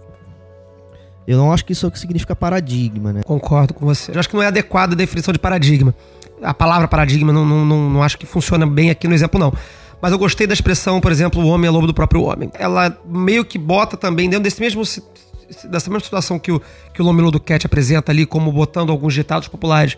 Eu 1.28 1.38
não 1.38 1.52
acho 1.52 1.66
que 1.66 1.74
isso 1.74 1.86
é 1.86 1.90
o 1.90 1.92
que 1.92 2.00
significa 2.00 2.36
paradigma, 2.36 3.12
né? 3.12 3.22
Concordo 3.24 3.74
com 3.74 3.86
você. 3.86 4.12
Eu 4.12 4.20
acho 4.20 4.30
que 4.30 4.36
não 4.36 4.44
é 4.44 4.48
adequada 4.48 4.94
a 4.94 4.96
definição 4.96 5.32
de 5.32 5.40
paradigma. 5.40 5.94
A 6.42 6.54
palavra 6.54 6.88
paradigma 6.88 7.34
não, 7.34 7.46
não, 7.46 7.66
não, 7.66 7.90
não 7.90 8.04
acho 8.04 8.18
que 8.18 8.26
funciona 8.26 8.68
bem 8.68 8.90
aqui 8.90 9.08
no 9.08 9.14
exemplo, 9.14 9.40
não. 9.40 9.54
Mas 10.02 10.12
eu 10.12 10.20
gostei 10.20 10.46
da 10.46 10.54
expressão, 10.54 11.02
por 11.02 11.12
exemplo, 11.12 11.42
o 11.42 11.48
homem 11.48 11.68
é 11.68 11.72
lobo 11.72 11.88
do 11.88 11.94
próprio 11.94 12.22
homem. 12.24 12.52
Ela 12.54 12.96
meio 13.06 13.44
que 13.44 13.58
bota 13.58 13.98
também 13.98 14.30
dentro 14.30 14.44
desse 14.44 14.60
mesmo 14.60 14.84
dessa 15.70 15.90
mesma 15.90 16.00
situação 16.00 16.40
que 16.40 16.52
o, 16.52 16.62
que 16.94 17.02
o 17.02 17.06
Lomelo 17.06 17.32
do 17.32 17.40
Cat 17.40 17.66
apresenta 17.66 18.12
ali, 18.12 18.26
como 18.26 18.52
botando 18.52 18.92
alguns 18.92 19.14
ditados 19.14 19.48
populares 19.48 19.96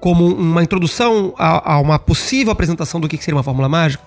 como 0.00 0.26
uma 0.26 0.62
introdução 0.62 1.34
a, 1.36 1.74
a 1.74 1.80
uma 1.80 1.98
possível 1.98 2.52
apresentação 2.52 3.00
do 3.00 3.08
que 3.08 3.16
seria 3.18 3.36
uma 3.36 3.42
fórmula 3.42 3.68
mágica. 3.68 4.02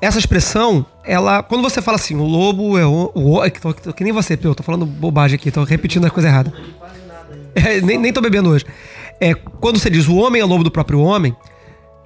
Essa 0.00 0.18
expressão, 0.18 0.86
ela, 1.04 1.42
quando 1.42 1.62
você 1.62 1.82
fala 1.82 1.96
assim, 1.96 2.14
o 2.14 2.24
lobo 2.24 2.78
é 2.78 2.86
o. 2.86 3.10
o 3.14 3.44
é 3.44 3.50
que, 3.50 3.60
tô- 3.60 3.74
tô- 3.74 3.92
que 3.92 4.04
nem 4.04 4.12
você, 4.12 4.36
Pio, 4.36 4.54
tô 4.54 4.62
falando 4.62 4.86
bobagem 4.86 5.34
aqui, 5.34 5.50
tô 5.50 5.64
repetindo 5.64 6.06
a 6.06 6.10
coisa 6.10 6.28
errada. 6.28 6.52
É, 7.54 7.80
nem, 7.80 7.98
nem 7.98 8.12
tô 8.12 8.20
bebendo 8.20 8.50
hoje. 8.50 8.64
É, 9.20 9.34
quando 9.34 9.80
você 9.80 9.90
diz 9.90 10.06
o 10.06 10.14
homem 10.16 10.40
é 10.40 10.44
lobo 10.44 10.62
do 10.62 10.70
próprio 10.70 11.00
homem, 11.00 11.34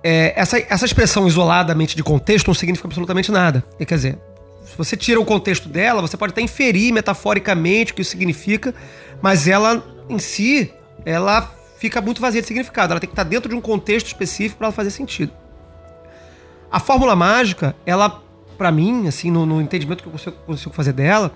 é, 0.03 0.33
essa, 0.35 0.59
essa 0.59 0.87
expressão 0.87 1.27
isoladamente 1.29 1.95
de 1.95 2.03
contexto 2.03 2.47
não 2.47 2.55
significa 2.55 2.89
absolutamente 2.89 3.31
nada. 3.31 3.63
Quer 3.79 3.95
dizer, 3.95 4.19
se 4.65 4.75
você 4.79 4.97
tira 4.97 5.21
o 5.21 5.25
contexto 5.27 5.69
dela, 5.69 6.01
você 6.01 6.17
pode 6.17 6.33
até 6.33 6.41
inferir 6.41 6.91
metaforicamente 6.93 7.93
o 7.93 7.95
que 7.95 8.01
isso 8.01 8.13
significa, 8.13 8.75
mas 9.21 9.47
ela 9.47 9.85
em 10.09 10.19
si, 10.19 10.73
ela 11.05 11.53
fica 11.79 12.01
muito 12.01 12.21
vazia 12.21 12.41
de 12.41 12.47
significado. 12.47 12.93
Ela 12.95 13.01
tem 13.01 13.09
que 13.09 13.13
estar 13.13 13.25
dentro 13.25 13.51
de 13.51 13.55
um 13.55 13.61
contexto 13.61 14.07
específico 14.07 14.57
para 14.59 14.69
ela 14.69 14.75
fazer 14.75 14.91
sentido. 14.91 15.33
A 16.73 16.81
fórmula 16.81 17.15
mágica, 17.15 17.77
ela, 17.85 18.23
pra 18.57 18.73
mim, 18.73 19.07
assim, 19.07 19.31
no, 19.31 19.45
no 19.45 19.61
entendimento 19.61 20.03
que 20.03 20.09
eu 20.09 20.13
consigo, 20.13 20.37
consigo 20.47 20.75
fazer 20.75 20.93
dela, 20.95 21.31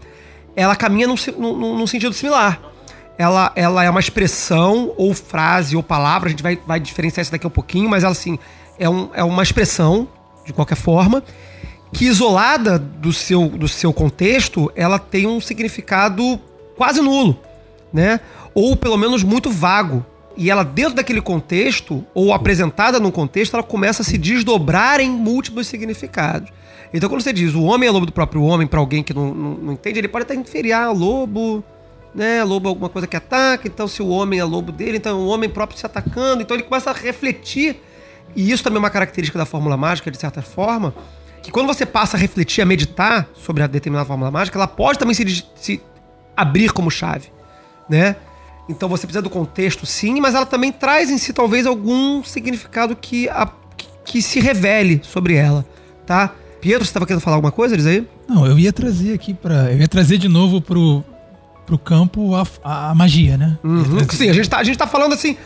ela 0.57 0.75
caminha 0.75 1.07
num- 1.07 1.17
num- 1.39 1.79
num 1.79 1.87
sentido 1.87 2.15
similar. 2.15 2.59
Ela, 3.19 3.53
ela 3.55 3.85
é 3.85 3.91
uma 3.91 4.01
expressão, 4.01 4.93
ou 4.97 5.13
frase, 5.15 5.77
ou 5.77 5.83
palavra, 5.83 6.29
a 6.29 6.31
gente 6.31 6.43
vai, 6.43 6.59
vai 6.67 6.81
diferenciar 6.81 7.23
isso 7.23 7.31
daqui 7.33 7.47
a 7.47 7.49
um 7.49 7.51
pouquinho, 7.51 7.89
mas 7.89 8.03
ela, 8.03 8.13
assim, 8.13 8.39
é, 8.79 8.89
um, 8.89 9.11
é 9.13 9.23
uma 9.23 9.43
expressão, 9.43 10.09
de 10.45 10.53
qualquer 10.53 10.77
forma, 10.77 11.23
que 11.93 12.05
isolada 12.07 12.79
do 12.79 13.13
seu, 13.13 13.49
do 13.49 13.69
seu 13.69 13.93
contexto, 13.93 14.71
ela 14.75 14.99
tem 14.99 15.27
um 15.27 15.41
significado 15.41 16.41
quase 16.77 17.01
nulo, 17.01 17.39
né? 17.93 18.21
Ou 18.55 18.77
pelo 18.77 18.97
menos 18.97 19.23
muito 19.23 19.51
vago. 19.51 20.05
E 20.37 20.51
ela, 20.51 20.63
dentro 20.63 20.95
daquele 20.95 21.21
contexto, 21.21 22.05
ou 22.15 22.33
apresentada 22.33 23.01
num 23.01 23.11
contexto, 23.11 23.55
ela 23.55 23.63
começa 23.63 24.03
a 24.03 24.05
se 24.05 24.19
desdobrar 24.19 25.01
em 25.01 25.11
múltiplos 25.11 25.67
significados. 25.67 26.51
Então, 26.93 27.09
quando 27.09 27.23
você 27.23 27.33
diz 27.33 27.55
o 27.55 27.63
homem 27.63 27.89
é 27.89 27.93
lobo 27.93 28.07
do 28.07 28.13
próprio 28.13 28.43
homem, 28.43 28.67
pra 28.67 28.79
alguém 28.79 29.03
que 29.03 29.15
não, 29.15 29.35
não, 29.35 29.51
não 29.55 29.73
entende, 29.73 29.99
ele 29.99 30.09
pode 30.09 30.25
até 30.25 30.35
inferir, 30.35 30.73
ah, 30.73 30.91
lobo, 30.91 31.65
né? 32.15 32.43
Lobo 32.45 32.69
é 32.69 32.71
alguma 32.71 32.89
coisa 32.89 33.07
que 33.07 33.17
ataca, 33.17 33.67
então 33.69 33.89
se 33.89 34.03
o 34.03 34.09
homem 34.09 34.39
é 34.39 34.45
lobo 34.45 34.73
dele, 34.73 34.97
então 34.97 35.21
o 35.21 35.27
homem 35.29 35.49
próprio 35.49 35.79
se 35.79 35.87
atacando. 35.87 36.43
Então 36.43 36.57
ele 36.57 36.65
começa 36.65 36.91
a 36.91 36.93
refletir. 36.93 37.83
E 38.35 38.51
isso 38.51 38.63
também 38.63 38.77
é 38.77 38.81
uma 38.81 38.91
característica 38.91 39.39
da 39.39 39.47
fórmula 39.47 39.77
mágica, 39.77 40.11
de 40.11 40.19
certa 40.19 40.43
forma, 40.43 40.95
que 41.43 41.51
quando 41.51 41.67
você 41.67 41.87
passa 41.87 42.17
a 42.17 42.21
refletir, 42.21 42.63
a 42.63 42.67
meditar 42.67 43.29
sobre 43.35 43.63
a 43.63 43.67
determinada 43.67 44.07
fórmula 44.07 44.31
mágica, 44.31 44.59
ela 44.59 44.67
pode 44.67 44.99
também 44.99 45.15
se, 45.15 45.45
se 45.55 45.81
abrir 46.37 46.73
como 46.73 46.91
chave, 46.91 47.31
né? 47.89 48.17
Então 48.69 48.89
você 48.89 49.07
precisa 49.07 49.23
do 49.23 49.31
contexto, 49.31 49.87
sim, 49.87 50.21
mas 50.21 50.35
ela 50.35 50.45
também 50.47 50.73
traz 50.73 51.09
em 51.11 51.19
si 51.19 51.33
talvez 51.33 51.67
algum 51.67 52.23
significado 52.25 52.97
que, 52.97 53.29
a- 53.29 53.49
que, 53.77 53.87
que 54.05 54.23
se 54.23 54.41
revele 54.41 55.01
sobre 55.05 55.35
ela, 55.35 55.65
tá? 56.05 56.33
Pietro, 56.61 56.85
você 56.85 56.91
estava 56.91 57.07
querendo 57.07 57.21
falar 57.23 57.37
alguma 57.37 57.53
coisa, 57.53 57.77
diz 57.77 57.87
aí? 57.87 58.07
Não, 58.29 58.45
eu 58.45 58.59
ia 58.59 58.73
trazer 58.73 59.13
aqui 59.15 59.33
para, 59.33 59.71
eu 59.73 59.79
ia 59.79 59.87
trazer 59.89 60.19
de 60.19 60.29
novo 60.29 60.61
pro 60.61 61.05
pro 61.65 61.77
campo 61.79 62.33
a, 62.37 62.47
a- 62.63 62.91
a 62.91 62.95
magia, 62.95 63.37
né? 63.37 63.59
Uhum. 63.65 63.99
Sim, 64.11 64.29
a 64.29 64.33
gente, 64.33 64.49
tá, 64.49 64.59
a 64.59 64.63
gente 64.65 64.79
tá 64.79 64.87
falando 64.87 65.15
assim. 65.15 65.37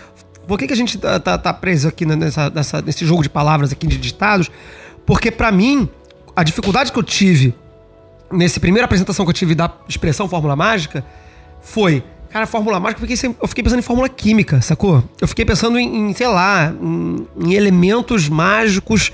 Por 0.47 0.59
que, 0.59 0.67
que 0.67 0.73
a 0.73 0.77
gente 0.77 0.99
tá, 0.99 1.19
tá- 1.19 1.39
tá 1.39 1.53
preso 1.55 1.89
aqui 1.89 2.05
nessa, 2.05 2.51
nessa- 2.51 2.83
nesse 2.83 3.07
jogo 3.07 3.23
de 3.23 3.31
palavras 3.31 3.73
aqui, 3.73 3.87
de 3.87 3.97
ditados? 3.97 4.51
Porque, 5.07 5.31
pra 5.31 5.51
mim, 5.51 5.89
a 6.37 6.43
dificuldade 6.43 6.93
que 6.93 6.99
eu 6.99 7.03
tive 7.03 7.55
nessa 8.31 8.61
primeira 8.61 8.85
apresentação 8.85 9.25
que 9.25 9.31
eu 9.31 9.35
tive 9.35 9.55
da 9.55 9.73
expressão 9.89 10.29
fórmula 10.29 10.55
mágica 10.55 11.03
foi. 11.63 12.03
Cara, 12.31 12.47
fórmula 12.47 12.79
mágica, 12.79 13.03
eu 13.03 13.09
fiquei, 13.09 13.37
eu 13.43 13.49
fiquei 13.49 13.65
pensando 13.65 13.81
em 13.81 13.83
fórmula 13.83 14.09
química, 14.09 14.61
sacou? 14.61 15.03
Eu 15.21 15.27
fiquei 15.27 15.45
pensando 15.45 15.79
em, 15.79 16.11
em, 16.11 16.15
sei 16.15 16.29
lá, 16.29 16.73
em, 16.81 17.27
em 17.45 17.55
elementos 17.55 18.29
mágicos. 18.29 19.11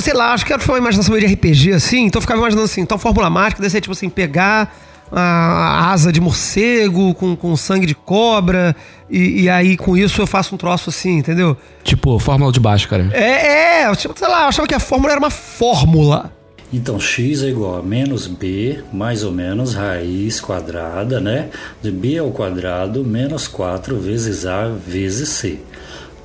Sei 0.00 0.14
lá, 0.14 0.32
acho 0.32 0.46
que 0.46 0.52
era 0.52 0.62
uma 0.64 0.78
imaginação 0.78 1.12
meio 1.12 1.26
de 1.26 1.34
RPG, 1.34 1.72
assim. 1.72 2.04
Então 2.04 2.18
eu 2.18 2.22
ficava 2.22 2.38
imaginando 2.38 2.66
assim, 2.66 2.82
então 2.82 2.96
fórmula 2.98 3.28
mágica 3.28 3.60
deve 3.60 3.72
ser 3.72 3.80
tipo 3.80 3.92
assim, 3.92 4.08
pegar 4.08 4.72
a, 5.10 5.90
asa 5.90 6.12
de 6.12 6.20
morcego 6.20 7.14
com, 7.14 7.34
com 7.34 7.56
sangue 7.56 7.86
de 7.86 7.94
cobra, 7.94 8.76
e, 9.10 9.42
e 9.42 9.50
aí 9.50 9.76
com 9.76 9.96
isso 9.96 10.22
eu 10.22 10.26
faço 10.26 10.54
um 10.54 10.58
troço 10.58 10.90
assim, 10.90 11.18
entendeu? 11.18 11.56
Tipo, 11.82 12.18
fórmula 12.18 12.52
de 12.52 12.60
Bhaskara. 12.60 13.10
É, 13.12 13.82
é, 13.82 13.88
eu, 13.88 13.96
tipo, 13.96 14.16
sei 14.16 14.28
lá, 14.28 14.42
eu 14.42 14.48
achava 14.48 14.68
que 14.68 14.74
a 14.74 14.80
fórmula 14.80 15.12
era 15.12 15.18
uma 15.18 15.30
fórmula. 15.30 16.32
Então 16.72 17.00
x 17.00 17.42
é 17.42 17.48
igual 17.48 17.78
a 17.78 17.82
menos 17.82 18.26
b, 18.26 18.82
mais 18.92 19.24
ou 19.24 19.32
menos, 19.32 19.74
raiz 19.74 20.40
quadrada, 20.40 21.18
né? 21.20 21.48
De 21.80 21.90
b 21.90 22.18
ao 22.18 22.30
quadrado 22.30 23.02
menos 23.04 23.48
4 23.48 23.98
vezes 23.98 24.44
a 24.44 24.68
vezes 24.68 25.30
c. 25.30 25.58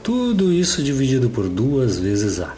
Tudo 0.01 0.51
isso 0.51 0.83
dividido 0.83 1.29
por 1.29 1.47
2 1.47 1.97
vezes 1.99 2.41
a. 2.41 2.53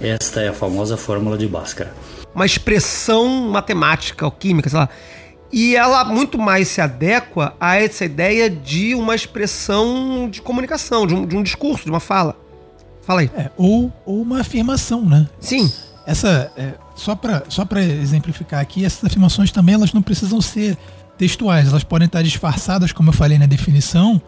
Esta 0.00 0.40
é 0.42 0.48
a 0.48 0.52
famosa 0.52 0.96
fórmula 0.96 1.38
de 1.38 1.46
Bhaskara. 1.46 1.94
uma 2.34 2.46
expressão 2.46 3.48
matemática 3.50 4.24
ou 4.24 4.30
química, 4.30 4.68
sei 4.68 4.78
lá. 4.78 4.88
E 5.52 5.74
ela 5.74 6.04
muito 6.04 6.38
mais 6.38 6.68
se 6.68 6.80
adequa 6.80 7.54
a 7.58 7.76
essa 7.76 8.04
ideia 8.04 8.48
de 8.48 8.94
uma 8.94 9.14
expressão 9.14 10.28
de 10.30 10.40
comunicação, 10.40 11.06
de 11.06 11.14
um, 11.14 11.26
de 11.26 11.36
um 11.36 11.42
discurso, 11.42 11.84
de 11.84 11.90
uma 11.90 11.98
fala. 12.00 12.36
Fala 13.02 13.22
aí. 13.22 13.30
É, 13.36 13.50
ou, 13.56 13.92
ou 14.06 14.22
uma 14.22 14.40
afirmação, 14.40 15.04
né? 15.04 15.26
Sim. 15.40 15.72
Essa, 16.06 16.52
é, 16.56 16.74
só 17.00 17.14
para 17.14 17.44
só 17.48 17.66
exemplificar 17.78 18.60
aqui, 18.60 18.84
essas 18.84 19.04
afirmações 19.04 19.50
também 19.50 19.74
elas 19.74 19.92
não 19.92 20.02
precisam 20.02 20.40
ser 20.40 20.76
textuais, 21.16 21.68
elas 21.68 21.84
podem 21.84 22.06
estar 22.06 22.22
disfarçadas, 22.22 22.92
como 22.92 23.08
eu 23.08 23.12
falei 23.12 23.38
na 23.38 23.46
definição, 23.46 24.20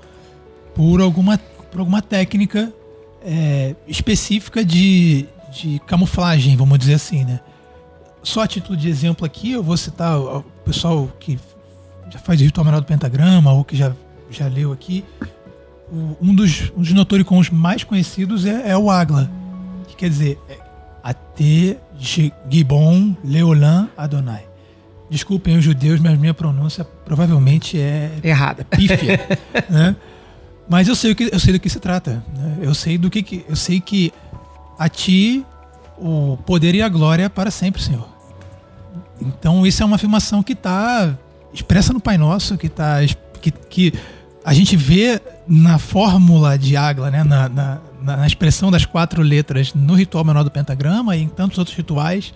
por 0.74 1.00
alguma, 1.00 1.38
por 1.70 1.80
alguma 1.80 2.00
técnica 2.02 2.72
é, 3.24 3.74
específica 3.86 4.64
de, 4.64 5.26
de 5.52 5.80
camuflagem, 5.86 6.56
vamos 6.56 6.78
dizer 6.78 6.94
assim, 6.94 7.24
né? 7.24 7.40
Só 8.22 8.42
a 8.42 8.46
título 8.46 8.76
de 8.76 8.88
exemplo 8.88 9.26
aqui, 9.26 9.52
eu 9.52 9.62
vou 9.62 9.76
citar 9.76 10.18
o 10.18 10.38
o 10.38 10.64
pessoal 10.64 11.10
que 11.18 11.38
já 12.10 12.18
faz 12.20 12.40
ritual 12.40 12.64
menor 12.64 12.80
do 12.80 12.86
pentagrama 12.86 13.52
ou 13.52 13.64
que 13.64 13.76
já, 13.76 13.92
já 14.30 14.46
leu 14.46 14.72
aqui. 14.72 15.04
O- 15.90 16.16
um, 16.22 16.32
dos, 16.34 16.70
um 16.76 16.80
dos 16.82 16.92
notoricons 16.92 17.50
mais 17.50 17.82
conhecidos 17.82 18.46
é, 18.46 18.70
é 18.70 18.78
o 18.78 18.88
Agla, 18.90 19.28
que 19.88 19.96
quer 19.96 20.08
dizer 20.08 20.38
é 20.48 20.56
Ate 21.02 21.76
Gibon 22.50 23.16
Leolan 23.24 23.88
Adonai. 23.96 24.44
Desculpem 25.08 25.56
os 25.58 25.64
judeus, 25.64 26.00
mas 26.00 26.18
minha 26.18 26.32
pronúncia 26.32 26.84
provavelmente 27.04 27.78
é 27.78 28.10
Errada. 28.22 28.64
pífia, 28.64 29.20
né? 29.68 29.94
Mas 30.68 30.88
eu 30.88 30.94
sei 30.94 31.12
o 31.12 31.16
que 31.16 31.28
eu 31.30 31.38
sei 31.38 31.52
do 31.52 31.60
que 31.60 31.68
se 31.68 31.78
trata. 31.78 32.22
né? 32.34 32.58
Eu 32.62 32.74
sei 32.74 32.96
do 32.96 33.10
que, 33.10 33.22
que 33.22 33.44
eu 33.48 33.56
sei 33.56 33.80
que 33.80 34.12
a 34.78 34.88
ti 34.88 35.44
o 35.98 36.38
poder 36.46 36.74
e 36.74 36.82
a 36.82 36.88
glória 36.88 37.28
para 37.28 37.50
sempre, 37.50 37.82
Senhor. 37.82 38.08
Então 39.20 39.66
isso 39.66 39.82
é 39.82 39.86
uma 39.86 39.96
afirmação 39.96 40.42
que 40.42 40.54
está 40.54 41.14
expressa 41.52 41.92
no 41.92 42.00
Pai 42.00 42.16
Nosso, 42.16 42.56
que 42.56 42.68
tá 42.68 42.96
que, 43.40 43.50
que 43.50 43.92
a 44.44 44.54
gente 44.54 44.76
vê 44.76 45.20
na 45.46 45.78
fórmula 45.78 46.58
de 46.58 46.76
Agla, 46.76 47.10
né? 47.10 47.22
na, 47.22 47.48
na, 47.48 47.78
na- 48.02 48.16
na 48.18 48.26
expressão 48.26 48.70
das 48.70 48.84
quatro 48.84 49.22
letras 49.22 49.72
no 49.74 49.94
ritual 49.94 50.24
menor 50.24 50.42
do 50.44 50.50
pentagrama 50.50 51.16
e 51.16 51.22
em 51.22 51.28
tantos 51.28 51.58
outros 51.58 51.76
rituais, 51.76 52.32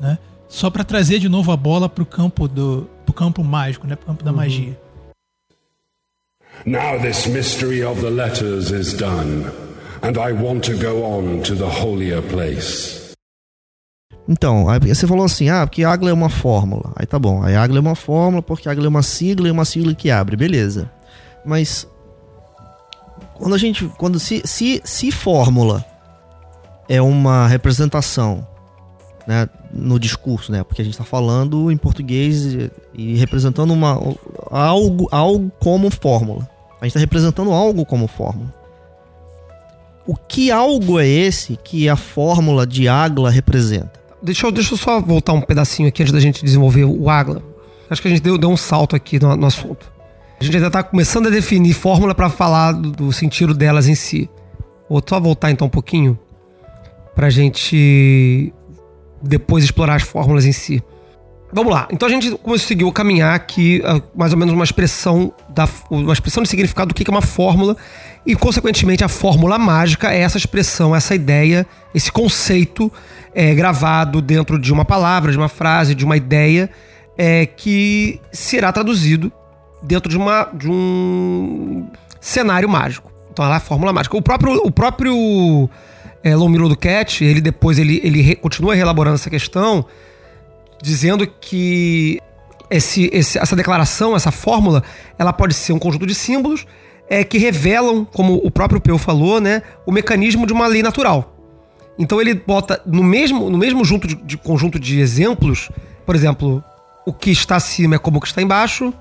né? 0.00 0.18
Só 0.48 0.70
para 0.70 0.84
trazer 0.84 1.18
de 1.18 1.28
novo 1.28 1.50
a 1.52 1.56
bola 1.56 1.88
para 1.88 2.02
o 2.02 2.06
campo 2.06 2.46
do 2.46 2.88
pro 3.04 3.14
campo 3.14 3.42
mágico, 3.44 3.86
né? 3.86 3.96
Para 3.96 4.04
o 4.04 4.06
campo 4.08 4.24
da 4.24 4.32
magia. 4.32 4.78
Now 6.66 6.98
this 7.00 7.26
mystery 7.26 7.82
of 7.84 8.00
the 8.00 8.10
letters 8.10 8.70
is 8.70 8.94
done, 8.94 9.46
and 10.02 10.16
I 10.16 10.32
want 10.32 10.64
to 10.66 10.76
go 10.78 11.02
on 11.02 11.40
to 11.42 11.56
the 11.56 11.64
holier 11.64 12.22
place. 12.22 13.02
Então, 14.26 14.68
aí 14.70 14.78
você 14.80 15.06
falou 15.06 15.26
assim, 15.26 15.50
ah, 15.50 15.66
porque 15.66 15.84
Agla 15.84 16.08
é 16.08 16.12
uma 16.12 16.30
fórmula. 16.30 16.92
Aí 16.96 17.04
tá 17.06 17.18
bom, 17.18 17.42
aí 17.42 17.54
Agla 17.54 17.76
é 17.76 17.80
uma 17.80 17.94
fórmula 17.94 18.40
porque 18.42 18.68
Agla 18.70 18.86
é 18.86 18.88
uma 18.88 19.02
sigla 19.02 19.48
e 19.48 19.50
uma 19.50 19.66
sigla 19.66 19.94
que 19.94 20.10
abre, 20.10 20.34
beleza. 20.36 20.90
Mas 21.44 21.86
quando 23.34 23.54
a 23.54 23.58
gente, 23.58 23.90
quando 23.98 24.18
se, 24.18 24.42
se, 24.44 24.80
se 24.84 25.10
fórmula 25.10 25.84
é 26.88 27.00
uma 27.00 27.46
representação, 27.46 28.46
né, 29.26 29.48
no 29.72 29.98
discurso, 29.98 30.52
né, 30.52 30.62
porque 30.62 30.82
a 30.82 30.84
gente 30.84 30.96
tá 30.96 31.04
falando 31.04 31.70
em 31.70 31.76
português 31.76 32.44
e, 32.44 32.70
e 32.92 33.16
representando 33.16 33.72
uma 33.72 33.98
algo, 34.50 35.08
algo 35.10 35.50
como 35.58 35.90
fórmula. 35.90 36.48
A 36.80 36.84
gente 36.84 36.94
tá 36.94 37.00
representando 37.00 37.50
algo 37.50 37.84
como 37.86 38.06
fórmula. 38.06 38.52
O 40.06 40.14
que 40.14 40.50
algo 40.50 41.00
é 41.00 41.06
esse 41.06 41.56
que 41.56 41.88
a 41.88 41.96
fórmula 41.96 42.66
de 42.66 42.86
Agla 42.86 43.30
representa? 43.30 43.92
Deixa 44.22 44.46
eu, 44.46 44.52
deixa 44.52 44.74
eu 44.74 44.78
só 44.78 45.00
voltar 45.00 45.32
um 45.32 45.40
pedacinho 45.40 45.88
aqui 45.88 46.02
antes 46.02 46.12
da 46.12 46.20
gente 46.20 46.44
desenvolver 46.44 46.84
o 46.84 47.08
Agla. 47.08 47.42
Acho 47.88 48.02
que 48.02 48.08
a 48.08 48.10
gente 48.10 48.22
deu, 48.22 48.36
deu 48.36 48.50
um 48.50 48.56
salto 48.56 48.94
aqui 48.94 49.18
no, 49.18 49.34
no 49.34 49.46
assunto. 49.46 49.93
A 50.44 50.46
gente 50.46 50.56
ainda 50.58 50.70
tá 50.70 50.82
começando 50.82 51.28
a 51.28 51.30
definir 51.30 51.72
fórmula 51.72 52.14
para 52.14 52.28
falar 52.28 52.72
do, 52.72 52.90
do 52.90 53.12
sentido 53.14 53.54
delas 53.54 53.88
em 53.88 53.94
si. 53.94 54.28
Vou 54.90 55.02
só 55.02 55.18
voltar 55.18 55.50
então 55.50 55.68
um 55.68 55.70
pouquinho 55.70 56.18
pra 57.14 57.30
gente 57.30 58.52
depois 59.22 59.64
explorar 59.64 59.94
as 59.94 60.02
fórmulas 60.02 60.44
em 60.44 60.52
si. 60.52 60.84
Vamos 61.50 61.72
lá. 61.72 61.88
Então 61.90 62.06
a 62.06 62.10
gente 62.10 62.30
conseguiu 62.32 62.92
caminhar 62.92 63.34
aqui 63.34 63.80
ah, 63.86 64.02
mais 64.14 64.34
ou 64.34 64.38
menos 64.38 64.52
uma 64.52 64.64
expressão 64.64 65.32
da 65.48 65.66
uma 65.88 66.12
expressão 66.12 66.42
de 66.42 66.48
significado 66.50 66.88
do 66.88 66.94
que 66.94 67.08
é 67.08 67.10
uma 67.10 67.22
fórmula 67.22 67.74
e 68.26 68.36
consequentemente 68.36 69.02
a 69.02 69.08
fórmula 69.08 69.58
mágica 69.58 70.12
é 70.12 70.20
essa 70.20 70.36
expressão, 70.36 70.94
essa 70.94 71.14
ideia, 71.14 71.66
esse 71.94 72.12
conceito 72.12 72.92
é, 73.34 73.54
gravado 73.54 74.20
dentro 74.20 74.58
de 74.58 74.70
uma 74.74 74.84
palavra, 74.84 75.32
de 75.32 75.38
uma 75.38 75.48
frase, 75.48 75.94
de 75.94 76.04
uma 76.04 76.18
ideia 76.18 76.68
é, 77.16 77.46
que 77.46 78.20
será 78.30 78.70
traduzido 78.70 79.32
dentro 79.84 80.08
de 80.10 80.16
uma 80.16 80.48
de 80.52 80.68
um 80.70 81.86
cenário 82.20 82.68
mágico. 82.68 83.12
Então 83.32 83.44
ela 83.44 83.54
é 83.54 83.56
a 83.58 83.60
fórmula 83.60 83.92
mágica. 83.92 84.16
O 84.16 84.22
próprio 84.22 84.54
o 84.64 84.70
próprio 84.70 85.68
é, 86.22 86.34
Lomilo 86.34 86.68
do 86.68 86.76
Cat, 86.76 87.22
ele 87.24 87.40
depois 87.40 87.78
ele, 87.78 88.00
ele 88.02 88.22
re- 88.22 88.36
continua 88.36 88.74
reelaborando 88.74 89.16
essa 89.16 89.28
questão 89.30 89.84
dizendo 90.82 91.26
que 91.26 92.20
esse, 92.70 93.08
esse- 93.12 93.38
essa 93.38 93.56
declaração, 93.56 94.14
essa 94.16 94.30
fórmula, 94.30 94.82
ela 95.18 95.32
pode 95.32 95.54
ser 95.54 95.72
um 95.72 95.78
conjunto 95.78 96.06
de 96.06 96.14
símbolos 96.14 96.66
é, 97.08 97.22
que 97.24 97.38
revelam, 97.38 98.04
como 98.04 98.36
o 98.42 98.50
próprio 98.50 98.80
Peu 98.80 98.96
falou, 98.98 99.40
né, 99.40 99.62
o 99.86 99.92
mecanismo 99.92 100.46
de 100.46 100.52
uma 100.52 100.66
lei 100.66 100.82
natural. 100.82 101.36
Então 101.98 102.20
ele 102.20 102.34
bota 102.34 102.80
no 102.86 103.02
mesmo, 103.02 103.48
no 103.50 103.58
mesmo 103.58 103.84
junto 103.84 104.06
de, 104.08 104.14
de 104.16 104.36
conjunto 104.36 104.78
de 104.78 105.00
exemplos, 105.00 105.70
por 106.04 106.14
exemplo, 106.14 106.62
o 107.06 107.12
que 107.12 107.30
está 107.30 107.56
acima 107.56 107.94
é 107.96 107.98
como 107.98 108.18
o 108.18 108.20
que 108.20 108.26
está 108.26 108.42
embaixo, 108.42 108.92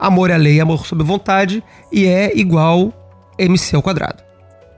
amor 0.00 0.30
é 0.30 0.38
lei, 0.38 0.58
amor 0.58 0.86
sob 0.86 1.04
vontade, 1.04 1.62
e 1.92 2.06
é 2.06 2.36
igual 2.36 2.92
mc 3.38 3.76
ao 3.76 3.82
quadrado. 3.82 4.22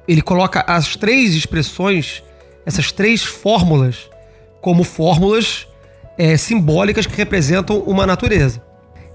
Ele 0.06 0.20
coloca 0.20 0.64
as 0.66 0.96
três 0.96 1.34
expressões, 1.34 2.22
essas 2.66 2.90
três 2.90 3.22
fórmulas, 3.22 4.10
como 4.60 4.82
fórmulas 4.82 5.68
é, 6.18 6.36
simbólicas 6.36 7.06
que 7.06 7.16
representam 7.16 7.78
uma 7.80 8.04
natureza. 8.04 8.62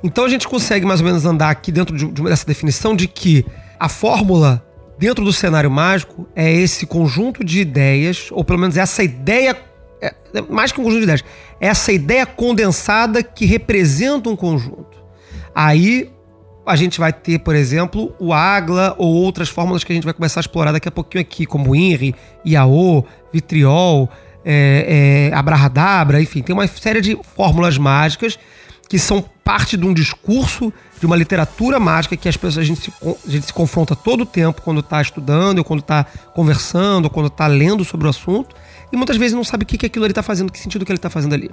Então 0.04 0.24
a 0.24 0.30
gente 0.30 0.48
consegue 0.48 0.86
mais 0.86 1.02
ou 1.02 1.06
menos 1.06 1.26
andar 1.26 1.50
aqui 1.50 1.72
dentro 1.72 1.96
de, 1.98 2.06
dessa 2.24 2.46
definição 2.46 2.96
de 2.96 3.08
que 3.08 3.46
a 3.80 3.90
fórmula 3.90 4.64
dentro 4.98 5.24
do 5.24 5.34
cenário 5.34 5.70
mágico 5.70 6.28
é 6.36 6.52
esse 6.52 6.86
conjunto 6.86 7.44
de 7.44 7.60
ideias, 7.60 8.30
ou 8.32 8.44
pelo 8.44 8.60
menos 8.60 8.78
essa 8.78 9.04
ideia, 9.04 9.56
é, 10.02 10.14
é 10.34 10.42
mais 10.42 10.72
que 10.72 10.80
um 10.80 10.84
conjunto 10.84 11.00
de 11.00 11.06
ideias, 11.06 11.24
essa 11.60 11.92
ideia 11.92 12.26
condensada 12.26 13.22
que 13.22 13.46
representa 13.46 14.30
um 14.30 14.36
conjunto. 14.36 14.97
Aí 15.60 16.08
a 16.68 16.76
gente 16.76 17.00
vai 17.00 17.12
ter, 17.12 17.40
por 17.40 17.56
exemplo, 17.56 18.14
o 18.20 18.32
Agla 18.32 18.94
ou 19.00 19.12
outras 19.12 19.50
fórmulas 19.50 19.84
que 19.84 19.92
a 19.92 19.96
gente 19.96 20.04
vai 20.04 20.14
começar 20.14 20.40
a 20.40 20.42
explorar 20.42 20.72
daqui 20.72 20.88
a 20.88 20.92
pouquinho 20.92 21.20
aqui, 21.20 21.48
como 21.48 21.76
INRI, 21.76 22.14
IAO, 22.46 23.04
Vitriol, 23.34 24.08
é, 24.46 25.32
é, 25.32 25.36
Abrahadabra, 25.36 26.22
enfim, 26.22 26.44
tem 26.44 26.54
uma 26.54 26.68
série 26.68 27.02
de 27.02 27.18
fórmulas 27.36 27.76
mágicas 27.76 28.38
que 28.88 29.00
são 29.00 29.26
parte 29.44 29.76
de 29.76 29.84
um 29.84 29.92
discurso, 29.92 30.72
de 31.00 31.08
uma 31.08 31.16
literatura 31.16 31.80
mágica 31.80 32.16
que 32.16 32.30
as 32.30 32.38
pessoas, 32.38 32.60
a, 32.60 32.64
gente 32.64 32.82
se, 32.82 32.94
a 33.02 33.32
gente 33.32 33.48
se 33.48 33.54
confronta 33.54 33.96
todo 33.96 34.22
o 34.22 34.26
tempo 34.28 34.62
quando 34.62 34.82
está 34.82 35.02
estudando, 35.02 35.58
ou 35.58 35.64
quando 35.64 35.80
está 35.80 36.06
conversando, 36.36 37.06
ou 37.06 37.10
quando 37.10 37.28
está 37.28 37.48
lendo 37.48 37.84
sobre 37.84 38.06
o 38.06 38.12
assunto, 38.12 38.56
e 38.94 38.96
muitas 38.96 39.18
vezes 39.18 39.34
não 39.34 39.44
sabe 39.44 39.64
o 39.64 39.66
que, 39.66 39.76
que 39.76 39.88
aquilo 39.88 40.06
ele 40.06 40.12
está 40.12 40.22
fazendo, 40.22 40.52
que 40.52 40.60
sentido 40.60 40.86
que 40.86 40.92
ele 40.92 41.00
está 41.00 41.10
fazendo 41.10 41.34
ali. 41.34 41.50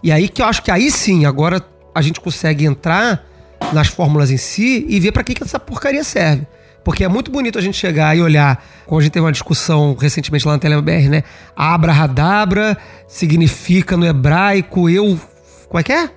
E 0.00 0.12
aí 0.12 0.28
que 0.28 0.40
eu 0.40 0.46
acho 0.46 0.62
que 0.62 0.70
aí 0.70 0.92
sim, 0.92 1.26
agora 1.26 1.60
a 1.96 2.02
gente 2.02 2.20
consegue 2.20 2.66
entrar 2.66 3.24
nas 3.72 3.88
fórmulas 3.88 4.30
em 4.30 4.36
si 4.36 4.84
e 4.86 5.00
ver 5.00 5.12
para 5.12 5.24
que, 5.24 5.32
que 5.32 5.42
essa 5.42 5.58
porcaria 5.58 6.04
serve. 6.04 6.46
Porque 6.84 7.02
é 7.02 7.08
muito 7.08 7.30
bonito 7.30 7.58
a 7.58 7.62
gente 7.62 7.74
chegar 7.74 8.14
e 8.14 8.20
olhar, 8.20 8.62
como 8.84 9.00
a 9.00 9.02
gente 9.02 9.12
teve 9.12 9.24
uma 9.24 9.32
discussão 9.32 9.96
recentemente 9.98 10.46
lá 10.46 10.52
na 10.52 10.58
TeleBR, 10.58 11.08
né? 11.08 11.24
Abrahadabra 11.56 12.76
significa 13.08 13.96
no 13.96 14.06
hebraico 14.06 14.90
eu. 14.90 15.18
Como 15.68 15.80
é 15.80 15.82
que 15.82 15.92
é? 15.92 16.10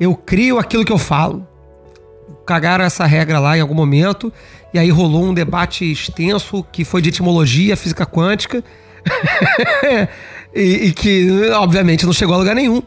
Eu 0.00 0.14
crio 0.16 0.58
aquilo 0.58 0.82
que 0.82 0.90
eu 0.90 0.98
falo. 0.98 1.46
Cagaram 2.46 2.86
essa 2.86 3.04
regra 3.04 3.38
lá 3.38 3.56
em 3.56 3.60
algum 3.60 3.74
momento, 3.74 4.32
e 4.72 4.78
aí 4.78 4.88
rolou 4.88 5.26
um 5.26 5.34
debate 5.34 5.84
extenso 5.84 6.64
que 6.72 6.86
foi 6.86 7.02
de 7.02 7.10
etimologia, 7.10 7.76
física 7.76 8.06
quântica, 8.06 8.64
e, 10.56 10.86
e 10.86 10.92
que, 10.92 11.50
obviamente, 11.50 12.06
não 12.06 12.14
chegou 12.14 12.34
a 12.34 12.38
lugar 12.38 12.54
nenhum. 12.54 12.82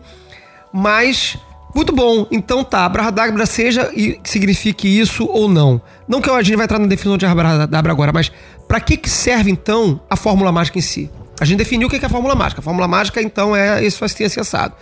Mas, 0.74 1.38
muito 1.74 1.94
bom. 1.94 2.28
Então 2.32 2.64
tá, 2.64 2.86
Abrahadabra 2.86 3.46
seja 3.46 3.92
e 3.96 4.14
que 4.14 4.30
signifique 4.30 4.88
isso 4.88 5.26
ou 5.26 5.48
não. 5.48 5.82
Não 6.08 6.22
que 6.22 6.30
a 6.30 6.42
gente 6.42 6.56
vai 6.56 6.66
entrar 6.66 6.80
na 6.80 6.88
definição 6.88 7.18
de 7.18 7.26
Abrahadabra 7.26 7.92
agora, 7.92 8.12
mas 8.12 8.32
para 8.68 8.80
que, 8.80 8.98
que 8.98 9.10
serve 9.10 9.50
então 9.50 10.02
a 10.10 10.16
fórmula 10.16 10.52
mágica 10.52 10.78
em 10.78 10.82
si? 10.82 11.10
A 11.42 11.46
gente 11.46 11.58
definiu 11.58 11.88
o 11.88 11.92
que 11.92 11.98
que 11.98 12.06
é 12.06 12.08
a 12.08 12.10
fórmula 12.10 12.36
mágica. 12.36 12.62
A 12.62 12.64
fórmula 12.64 12.88
mágica, 12.88 13.20
então, 13.20 13.56
é 13.56 13.84
isso 13.84 14.06
assim, 14.06 14.24
assim, 14.24 14.40
assado. 14.40 14.76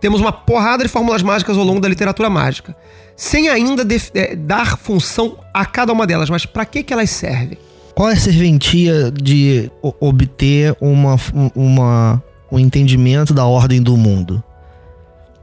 Temos 0.00 0.20
uma 0.20 0.32
porrada 0.32 0.82
de 0.82 0.88
fórmulas 0.88 1.22
mágicas 1.22 1.56
ao 1.56 1.62
longo 1.62 1.78
da 1.78 1.88
literatura 1.88 2.28
mágica. 2.28 2.74
Sem 3.14 3.48
ainda 3.48 3.86
eh, 4.14 4.34
dar 4.34 4.76
função 4.76 5.38
a 5.54 5.64
cada 5.64 5.92
uma 5.92 6.04
delas. 6.04 6.28
Mas 6.28 6.44
para 6.44 6.64
que, 6.64 6.82
que 6.82 6.92
elas 6.92 7.08
servem? 7.08 7.56
Qual 7.94 8.10
é 8.10 8.14
a 8.14 8.16
serventia 8.16 9.12
de 9.12 9.70
obter 10.00 10.74
uma, 10.80 11.14
uma, 11.54 12.22
um 12.50 12.58
entendimento 12.58 13.32
da 13.32 13.44
ordem 13.44 13.80
do 13.80 13.96
mundo? 13.96 14.42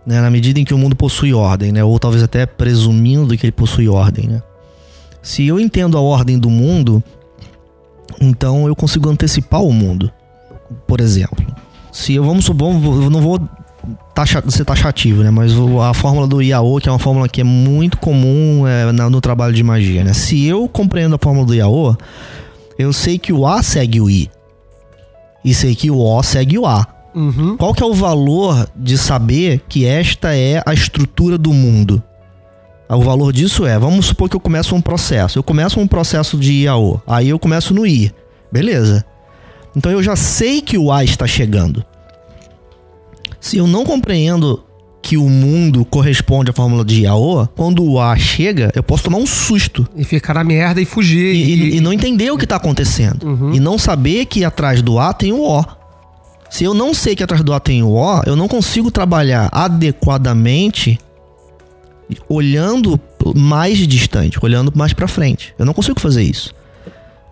Né, 0.06 0.22
Na 0.22 0.30
medida 0.30 0.60
em 0.60 0.66
que 0.66 0.74
o 0.74 0.78
mundo 0.78 0.96
possui 0.96 1.34
ordem, 1.34 1.72
né? 1.72 1.84
Ou 1.84 2.00
talvez 2.00 2.24
até 2.24 2.46
presumindo 2.46 3.38
que 3.38 3.46
ele 3.46 3.52
possui 3.52 3.88
ordem, 3.88 4.28
né? 4.28 4.42
Se 5.22 5.46
eu 5.46 5.60
entendo 5.60 5.98
a 5.98 6.02
ordem 6.02 6.40
do 6.40 6.50
mundo, 6.50 7.04
então 8.20 8.68
eu 8.68 8.76
consigo 8.76 9.10
antecipar 9.10 9.62
o 9.62 9.72
mundo. 9.72 10.12
Por 10.88 11.02
exemplo, 11.02 11.46
se 11.92 12.14
eu 12.14 12.24
vamos 12.24 12.46
supor, 12.46 12.74
não 12.74 13.22
vou 13.22 13.40
taxa, 14.14 14.44
ser 14.50 14.66
taxativo, 14.66 15.24
né? 15.24 15.30
Mas 15.30 15.54
a 15.84 15.94
fórmula 15.94 16.28
do 16.28 16.42
IAO, 16.42 16.80
que 16.80 16.90
é 16.90 16.92
uma 16.92 17.00
fórmula 17.00 17.28
que 17.28 17.42
é 17.42 17.44
muito 17.44 17.98
comum 17.98 18.68
é, 18.68 18.92
no 18.92 19.22
trabalho 19.22 19.54
de 19.54 19.64
magia, 19.64 20.04
né? 20.04 20.14
Se 20.14 20.46
eu 20.46 20.68
compreendo 20.68 21.16
a 21.16 21.20
fórmula 21.20 21.46
do 21.46 21.56
IAO, 21.56 21.98
eu 22.78 22.94
sei 22.94 23.18
que 23.18 23.34
o 23.34 23.46
A 23.46 23.62
segue 23.62 24.00
o 24.00 24.10
I. 24.10 24.30
E 25.44 25.54
sei 25.54 25.76
que 25.76 25.90
o 25.90 26.00
O 26.00 26.24
segue 26.24 26.58
o 26.58 26.66
A. 26.66 26.88
Uhum. 27.15 27.58
Qual 27.58 27.74
que 27.74 27.82
é 27.84 27.86
o 27.86 27.93
valor 27.93 28.67
de 28.76 28.98
saber 28.98 29.62
que 29.67 29.86
esta 29.86 30.36
é 30.36 30.62
a 30.65 30.74
estrutura 30.74 31.38
do 31.38 31.52
mundo? 31.54 32.02
O 32.89 33.02
valor 33.02 33.32
disso 33.32 33.65
é, 33.67 33.78
vamos 33.78 34.08
supor 34.08 34.28
que 34.30 34.36
eu 34.36 34.39
começo 34.39 34.74
um 34.76 34.82
processo. 34.82 35.38
Eu 35.38 35.43
começo 35.43 35.80
um 35.80 35.88
processo 35.88 36.38
de 36.38 36.63
IAO. 36.63 37.02
Aí 37.06 37.30
eu 37.30 37.38
começo 37.38 37.74
no 37.74 37.86
I. 37.86 38.12
Beleza. 38.52 39.06
Então 39.76 39.91
eu 39.91 40.02
já 40.02 40.15
sei 40.15 40.60
que 40.62 40.78
o 40.78 40.91
A 40.91 41.04
está 41.04 41.28
chegando. 41.28 41.84
Se 43.39 43.58
eu 43.58 43.67
não 43.67 43.86
compreendo 43.86 44.63
que 45.02 45.15
o 45.17 45.30
mundo 45.30 45.86
corresponde 45.86 46.50
à 46.50 46.54
fórmula 46.54 46.84
de 46.84 47.04
IAO, 47.04 47.48
quando 47.56 47.84
o 47.84 48.00
A 48.02 48.17
chega, 48.17 48.72
eu 48.76 48.84
posso 48.84 49.04
tomar 49.04 49.17
um 49.17 49.26
susto. 49.26 49.88
E 49.95 50.04
ficar 50.04 50.34
na 50.34 50.43
merda 50.43 50.82
e 50.82 50.86
fugir. 50.86 51.34
E, 51.34 51.54
e- 51.54 51.78
e 51.78 51.80
não 51.82 51.93
entender 51.93 52.32
o 52.32 52.38
que 52.38 52.43
está 52.43 52.56
acontecendo. 52.58 53.54
E 53.54 53.60
não 53.60 53.78
saber 53.78 54.26
que 54.26 54.43
atrás 54.43 54.82
do 54.82 55.00
A 55.00 55.13
tem 55.13 55.32
o 55.32 55.41
O. 55.43 55.63
Se 56.50 56.64
eu 56.64 56.74
não 56.74 56.94
sei 56.94 57.16
que 57.16 57.24
atrás 57.24 57.44
do 57.44 57.54
A 57.54 57.60
tem 57.60 57.84
o 57.84 57.92
O, 57.92 58.22
eu 58.26 58.36
não 58.36 58.48
consigo 58.48 58.90
trabalhar 58.90 59.50
adequadamente 59.52 61.00
olhando 62.28 63.00
mais 63.36 63.78
distante, 63.88 64.40
olhando 64.42 64.72
mais 64.76 64.94
pra 64.94 65.08
frente. 65.08 65.54
Eu 65.60 65.66
não 65.66 65.74
consigo 65.74 66.00
fazer 66.00 66.24
isso. 66.24 66.54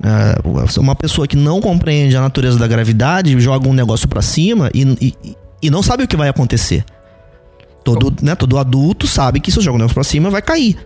É, 0.03 0.79
uma 0.79 0.95
pessoa 0.95 1.27
que 1.27 1.35
não 1.35 1.59
compreende 1.59 2.15
a 2.15 2.21
natureza 2.21 2.59
da 2.59 2.67
gravidade 2.67 3.39
joga 3.39 3.67
um 3.67 3.73
negócio 3.73 4.07
pra 4.07 4.21
cima 4.21 4.69
e, 4.73 4.83
e, 5.01 5.35
e 5.63 5.69
não 5.71 5.81
sabe 5.81 6.03
o 6.03 6.07
que 6.07 6.15
vai 6.15 6.29
acontecer. 6.29 6.85
Todo, 7.83 8.13
né, 8.21 8.35
todo 8.35 8.57
adulto 8.57 9.07
sabe 9.07 9.39
que 9.39 9.51
se 9.51 9.57
eu 9.57 9.63
jogar 9.63 9.75
um 9.75 9.79
negócio 9.79 9.95
pra 9.95 10.03
cima 10.03 10.29
vai 10.29 10.41
cair. 10.41 10.77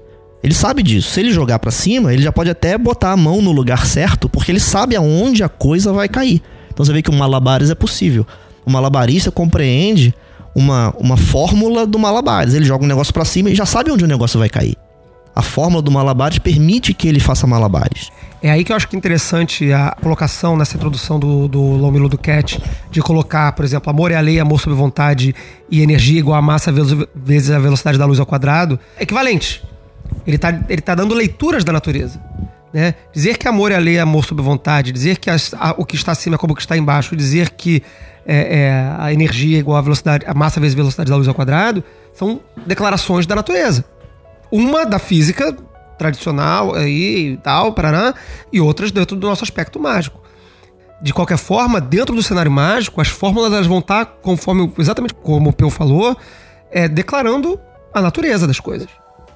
Ele 0.44 0.54
sabe 0.54 0.82
disso. 0.82 1.10
Se 1.12 1.20
ele 1.20 1.32
jogar 1.32 1.60
pra 1.60 1.72
cima, 1.72 2.14
ele 2.14 2.22
já 2.22 2.32
pode 2.32 2.50
até 2.50 2.78
botar 2.78 3.12
a 3.12 3.18
mão 3.18 3.42
no 3.42 3.52
lugar 3.52 3.86
certo, 3.86 4.30
porque 4.30 4.52
ele 4.52 4.60
sabe 4.60 4.96
aonde 4.96 5.44
a 5.44 5.50
coisa 5.50 5.92
vai 5.92 6.08
cair. 6.08 6.42
Então 6.74 6.86
você 6.86 6.94
vê 6.94 7.02
que 7.02 7.10
o 7.10 7.14
malabares 7.14 7.70
é 7.70 7.76
possível. 7.76 8.26
O 8.66 8.72
malabarista 8.72 9.32
compreende 9.32 10.14
uma, 10.56 10.94
uma 10.98 11.18
fórmula 11.18 11.86
do 11.86 11.98
malabares. 12.00 12.54
Ele 12.54 12.66
joga 12.66 12.84
um 12.84 12.88
negócio 12.88 13.14
pra 13.14 13.26
cima 13.26 13.50
e 13.50 13.56
já 13.56 13.66
sabe 13.66 13.92
onde 13.92 14.04
o 14.04 14.08
negócio 14.08 14.40
vai 14.40 14.50
cair. 14.50 14.76
A 15.34 15.42
fórmula 15.42 15.82
do 15.82 15.90
malabares 15.90 16.40
permite 16.40 16.94
que 16.94 17.08
ele 17.08 17.20
faça 17.20 17.48
malabares. 17.48 18.10
É 18.44 18.50
aí 18.52 18.64
que 18.64 18.72
eu 18.72 18.76
acho 18.76 18.88
que 18.88 18.96
é 18.96 19.00
interessante 19.00 19.72
a 19.72 19.96
colocação 20.02 20.58
nessa 20.58 20.76
introdução 20.76 21.20
do, 21.20 21.48
do 21.48 21.62
Lomilo 21.62 22.10
do 22.10 22.18
Cat, 22.18 22.62
de 22.90 23.02
colocar, 23.02 23.52
por 23.54 23.64
exemplo, 23.64 23.90
amor 23.90 24.12
é 24.12 24.16
a 24.16 24.20
lei, 24.20 24.40
amor 24.40 24.60
sob 24.60 24.76
vontade 24.76 25.34
e 25.70 25.82
energia 25.82 26.20
igual 26.20 26.38
a 26.38 26.42
massa 26.42 26.72
vezes- 26.72 27.52
a 27.52 27.60
velocidade 27.60 27.98
da 27.98 28.06
luz 28.06 28.20
ao 28.20 28.26
quadrado, 28.26 28.80
é 28.98 29.04
equivalente. 29.04 29.64
Ele 30.28 30.38
tá, 30.38 30.60
ele 30.68 30.82
tá 30.82 30.94
dando 30.96 31.14
leituras 31.14 31.64
da 31.64 31.72
natureza. 31.72 32.20
Né? 32.74 32.96
Dizer 33.14 33.38
que 33.38 33.48
amor 33.48 33.72
é 33.72 33.76
a 33.76 33.80
lei, 33.80 34.00
amor 34.00 34.24
sob 34.24 34.42
vontade, 34.42 34.92
dizer 34.94 35.18
que 35.18 35.30
as- 35.30 35.54
a- 35.54 35.76
o 35.78 35.86
que 35.86 35.96
está 35.96 36.14
acima 36.14 36.36
é 36.36 36.38
como 36.38 36.54
o 36.54 36.56
que 36.56 36.62
está 36.62 36.78
embaixo, 36.78 37.16
dizer 37.16 37.50
que 37.50 37.84
é, 38.26 38.60
é, 38.60 38.96
a 39.00 39.12
energia 39.12 39.58
é 39.58 39.60
igual 39.60 39.78
à 39.78 39.82
velocidade, 39.82 40.26
a 40.28 40.34
massa 40.34 40.60
vezes 40.60 40.76
a 40.76 40.78
velocidade 40.78 41.10
da 41.10 41.16
luz 41.18 41.28
ao 41.28 41.34
quadrado, 41.34 41.84
são 42.14 42.40
declarações 42.66 43.26
da 43.26 43.36
natureza. 43.36 43.84
Uma 44.52 44.86
da 44.86 45.00
física 45.00 45.58
tradicional 45.98 46.74
aí 46.76 47.34
e 47.34 47.38
tal, 47.38 47.74
paraná, 47.74 48.14
e 48.54 48.62
outras 48.62 48.92
dentro 48.92 49.16
do 49.18 49.28
nosso 49.28 49.44
aspecto 49.44 49.80
mágico. 49.80 50.22
De 51.02 51.14
qualquer 51.14 51.38
forma, 51.38 51.82
dentro 51.82 52.16
do 52.16 52.22
cenário 52.24 52.52
mágico, 52.52 53.02
as 53.02 53.08
fórmulas 53.08 53.52
elas 53.52 53.68
vão 53.68 53.80
estar, 53.80 54.06
conforme 54.22 54.72
exatamente 54.78 55.14
como 55.16 55.50
o 55.50 55.54
Peu 55.54 55.70
falou, 55.70 56.16
é, 56.72 56.88
declarando 56.88 57.60
a 57.94 58.02
natureza 58.02 58.46
das 58.48 58.60
coisas. 58.60 58.88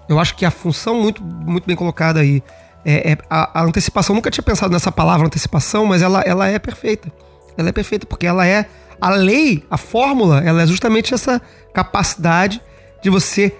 Eu 0.07 0.19
acho 0.19 0.35
que 0.35 0.45
a 0.45 0.51
função 0.51 1.01
muito, 1.01 1.23
muito 1.23 1.65
bem 1.65 1.75
colocada 1.75 2.19
aí 2.19 2.41
é, 2.85 3.11
é 3.11 3.17
a, 3.29 3.61
a 3.61 3.63
antecipação. 3.63 4.15
Nunca 4.15 4.29
tinha 4.29 4.43
pensado 4.43 4.71
nessa 4.71 4.91
palavra 4.91 5.25
antecipação, 5.25 5.85
mas 5.85 6.01
ela, 6.01 6.21
ela 6.21 6.47
é 6.47 6.59
perfeita. 6.59 7.11
Ela 7.57 7.69
é 7.69 7.71
perfeita 7.71 8.05
porque 8.05 8.27
ela 8.27 8.45
é 8.45 8.65
a 9.01 9.09
lei, 9.09 9.63
a 9.69 9.77
fórmula, 9.77 10.41
ela 10.45 10.61
é 10.61 10.67
justamente 10.67 11.13
essa 11.13 11.41
capacidade 11.73 12.61
de 13.01 13.09
você 13.09 13.53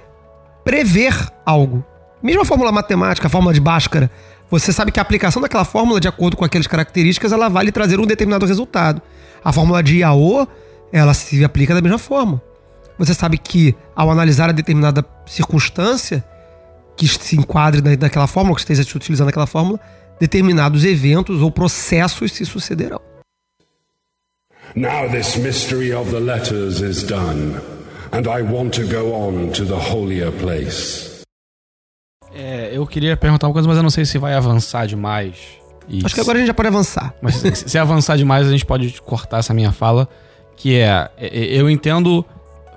prever 0.63 1.13
algo. 1.45 1.83
Mesmo 2.23 2.41
a 2.41 2.45
fórmula 2.45 2.71
matemática, 2.71 3.27
a 3.27 3.29
fórmula 3.29 3.53
de 3.53 3.59
Bhaskara, 3.59 4.09
você 4.49 4.71
sabe 4.71 4.91
que 4.91 4.99
a 4.99 5.01
aplicação 5.01 5.41
daquela 5.41 5.65
fórmula, 5.65 5.99
de 5.99 6.07
acordo 6.07 6.37
com 6.37 6.45
aquelas 6.45 6.67
características, 6.67 7.31
ela 7.31 7.49
vai 7.49 7.65
lhe 7.65 7.71
trazer 7.71 7.99
um 7.99 8.05
determinado 8.05 8.45
resultado. 8.45 9.01
A 9.43 9.51
fórmula 9.51 9.83
de 9.83 9.99
Yao, 9.99 10.47
ela 10.91 11.13
se 11.13 11.43
aplica 11.43 11.73
da 11.73 11.81
mesma 11.81 11.97
forma. 11.97 12.41
Você 12.97 13.13
sabe 13.13 13.37
que, 13.37 13.75
ao 13.95 14.09
analisar 14.09 14.49
a 14.49 14.53
determinada 14.53 15.05
circunstância 15.25 16.23
que 16.95 17.07
se 17.07 17.35
enquadre 17.37 17.81
na- 17.81 17.95
naquela 17.95 18.27
fórmula, 18.27 18.55
que 18.55 18.61
esteja 18.61 18.81
utilizando 18.95 19.29
aquela 19.29 19.47
fórmula, 19.47 19.79
determinados 20.19 20.83
eventos 20.85 21.41
ou 21.41 21.51
processos 21.51 22.31
se 22.31 22.45
sucederão. 22.45 23.01
Now 24.75 25.09
this 25.09 25.35
mystery 25.37 25.93
of 25.93 26.11
the 26.11 26.19
letters 26.19 26.81
is 26.81 27.03
done, 27.03 27.55
and 28.11 28.23
I 28.27 28.41
want 28.41 28.73
to 28.75 28.87
go 28.87 29.13
on 29.13 29.49
to 29.51 29.65
the 29.65 29.73
holier 29.75 30.31
place. 30.31 31.15
É, 32.33 32.71
eu 32.73 32.85
queria 32.85 33.15
perguntar 33.15 33.47
uma 33.47 33.53
coisa, 33.53 33.67
mas 33.67 33.77
eu 33.77 33.83
não 33.83 33.89
sei 33.89 34.03
se 34.05 34.17
vai 34.17 34.33
avançar 34.33 34.85
demais. 34.87 35.37
E 35.87 36.01
Acho 36.03 36.15
que 36.15 36.19
agora 36.21 36.37
a 36.37 36.41
gente 36.41 36.47
já 36.47 36.53
pode 36.53 36.67
avançar. 36.67 37.13
Mas 37.21 37.35
se, 37.35 37.55
se 37.55 37.77
avançar 37.77 38.17
demais, 38.17 38.45
a 38.47 38.51
gente 38.51 38.65
pode 38.65 38.99
cortar 39.01 39.37
essa 39.37 39.53
minha 39.53 39.71
fala. 39.71 40.09
Que 40.57 40.75
é, 40.79 41.09
é, 41.17 41.29
eu 41.59 41.69
entendo 41.69 42.25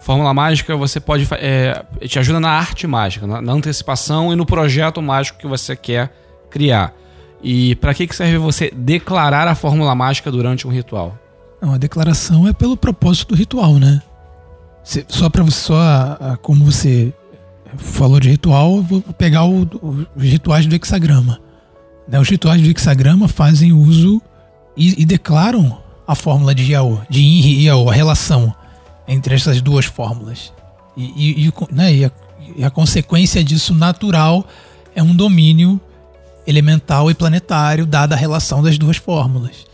Fórmula 0.00 0.32
Mágica, 0.32 0.76
você 0.76 1.00
pode. 1.00 1.26
É, 1.32 1.84
te 2.06 2.18
ajuda 2.18 2.40
na 2.40 2.50
arte 2.50 2.86
mágica, 2.86 3.26
na, 3.26 3.42
na 3.42 3.52
antecipação 3.52 4.32
e 4.32 4.36
no 4.36 4.46
projeto 4.46 5.02
mágico 5.02 5.38
que 5.38 5.46
você 5.46 5.74
quer 5.76 6.10
criar. 6.50 6.94
E 7.42 7.74
pra 7.76 7.92
que, 7.94 8.06
que 8.06 8.16
serve 8.16 8.38
você 8.38 8.70
declarar 8.74 9.46
a 9.46 9.54
fórmula 9.54 9.94
mágica 9.94 10.30
durante 10.30 10.66
um 10.66 10.70
ritual? 10.70 11.16
Não, 11.60 11.74
a 11.74 11.78
declaração 11.78 12.46
é 12.48 12.52
pelo 12.52 12.76
propósito 12.76 13.28
do 13.30 13.34
ritual, 13.36 13.74
né? 13.74 14.00
Cê- 14.82 15.04
só 15.08 15.28
para 15.28 15.42
você, 15.42 15.60
só 15.60 15.76
a- 15.80 16.12
a- 16.32 16.36
como 16.36 16.64
você 16.64 17.12
falou 17.76 18.18
de 18.18 18.30
ritual, 18.30 18.80
vou 18.82 19.00
pegar 19.02 19.44
o- 19.44 19.62
o- 19.62 20.06
os 20.16 20.22
rituais 20.24 20.66
do 20.66 20.74
hexagrama. 20.74 21.38
Né, 22.08 22.18
Os 22.18 22.28
rituais 22.28 22.62
do 22.62 22.68
hexagrama 22.68 23.28
fazem 23.28 23.72
uso 23.72 24.22
e, 24.76 25.02
e 25.02 25.04
declaram 25.04 25.78
a 26.06 26.14
fórmula 26.14 26.54
de 26.54 26.72
Yao, 26.72 27.02
de 27.10 27.20
Inri 27.22 27.58
e 27.60 27.64
Yao, 27.66 27.90
a 27.90 27.92
relação 27.92 28.54
entre 29.08 29.34
essas 29.34 29.60
duas 29.62 29.86
fórmulas. 29.86 30.52
E, 30.96 31.04
e- 31.44 31.48
e 31.48 31.52
né, 31.74 31.92
e 31.94 32.04
a, 32.04 32.10
e 32.56 32.64
a 32.64 32.70
consequência 32.70 33.42
disso 33.42 33.74
natural 33.74 34.44
é 34.94 35.02
um 35.02 35.14
domínio 35.16 35.80
elemental 36.46 37.10
e 37.10 37.14
planetário, 37.14 37.84
dada 37.86 38.14
a 38.14 38.18
relação 38.18 38.62
das 38.62 38.78
duas 38.78 38.96
fórmulas. 38.96 39.66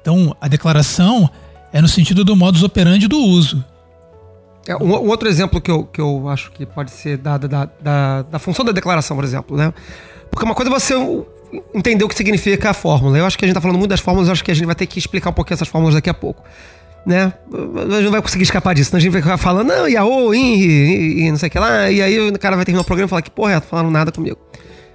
Então, 0.00 0.36
a 0.40 0.48
declaração 0.48 1.28
é 1.72 1.80
no 1.80 1.88
sentido 1.88 2.24
do 2.24 2.34
modus 2.36 2.62
operandi 2.62 3.06
do 3.08 3.18
uso. 3.18 3.64
É, 4.66 4.76
um, 4.76 4.86
um 4.94 5.08
outro 5.08 5.28
exemplo 5.28 5.60
que 5.60 5.70
eu, 5.70 5.84
que 5.84 6.00
eu 6.00 6.28
acho 6.28 6.50
que 6.52 6.64
pode 6.64 6.90
ser 6.90 7.16
dada 7.18 7.48
da, 7.48 7.68
da, 7.80 8.22
da 8.22 8.38
função 8.38 8.64
da 8.64 8.72
declaração, 8.72 9.16
por 9.16 9.24
exemplo, 9.24 9.56
né? 9.56 9.72
Porque 10.30 10.44
uma 10.44 10.54
coisa 10.54 10.70
é 10.70 10.72
você 10.72 10.94
entender 11.74 12.04
o 12.04 12.08
que 12.08 12.14
significa 12.14 12.70
a 12.70 12.74
fórmula. 12.74 13.18
Eu 13.18 13.26
acho 13.26 13.36
que 13.38 13.44
a 13.44 13.48
gente 13.48 13.54
tá 13.54 13.60
falando 13.60 13.78
muito 13.78 13.90
das 13.90 14.00
fórmulas, 14.00 14.28
eu 14.28 14.32
acho 14.32 14.44
que 14.44 14.50
a 14.50 14.54
gente 14.54 14.66
vai 14.66 14.74
ter 14.74 14.86
que 14.86 14.98
explicar 14.98 15.30
um 15.30 15.32
pouquinho 15.32 15.54
essas 15.54 15.68
fórmulas 15.68 15.94
daqui 15.94 16.08
a 16.08 16.14
pouco. 16.14 16.42
Né? 17.04 17.32
A 17.52 17.94
gente 17.94 18.04
não 18.04 18.12
vai 18.12 18.22
conseguir 18.22 18.44
escapar 18.44 18.74
disso, 18.74 18.90
senão 18.90 18.98
a 18.98 19.00
gente 19.00 19.12
vai 19.12 19.20
ficar 19.20 19.36
falando, 19.36 19.68
não, 19.68 19.88
Yahoo, 19.88 20.32
Inri, 20.32 21.24
e, 21.24 21.30
não 21.30 21.36
sei 21.38 21.48
o 21.48 21.50
que 21.50 21.58
lá, 21.58 21.90
e 21.90 22.00
aí 22.00 22.30
o 22.30 22.38
cara 22.38 22.54
vai 22.54 22.64
terminar 22.64 22.82
o 22.82 22.84
programa 22.84 23.06
e 23.06 23.10
falar 23.10 23.22
que 23.22 23.30
porra, 23.30 23.52
é, 23.52 23.54
não 23.56 23.62
falaram 23.62 23.90
nada 23.90 24.12
comigo. 24.12 24.38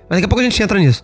Mas 0.09 0.17
daqui 0.17 0.25
a 0.25 0.27
pouco 0.27 0.39
a 0.39 0.43
gente 0.43 0.61
entra 0.63 0.79
nisso. 0.79 1.03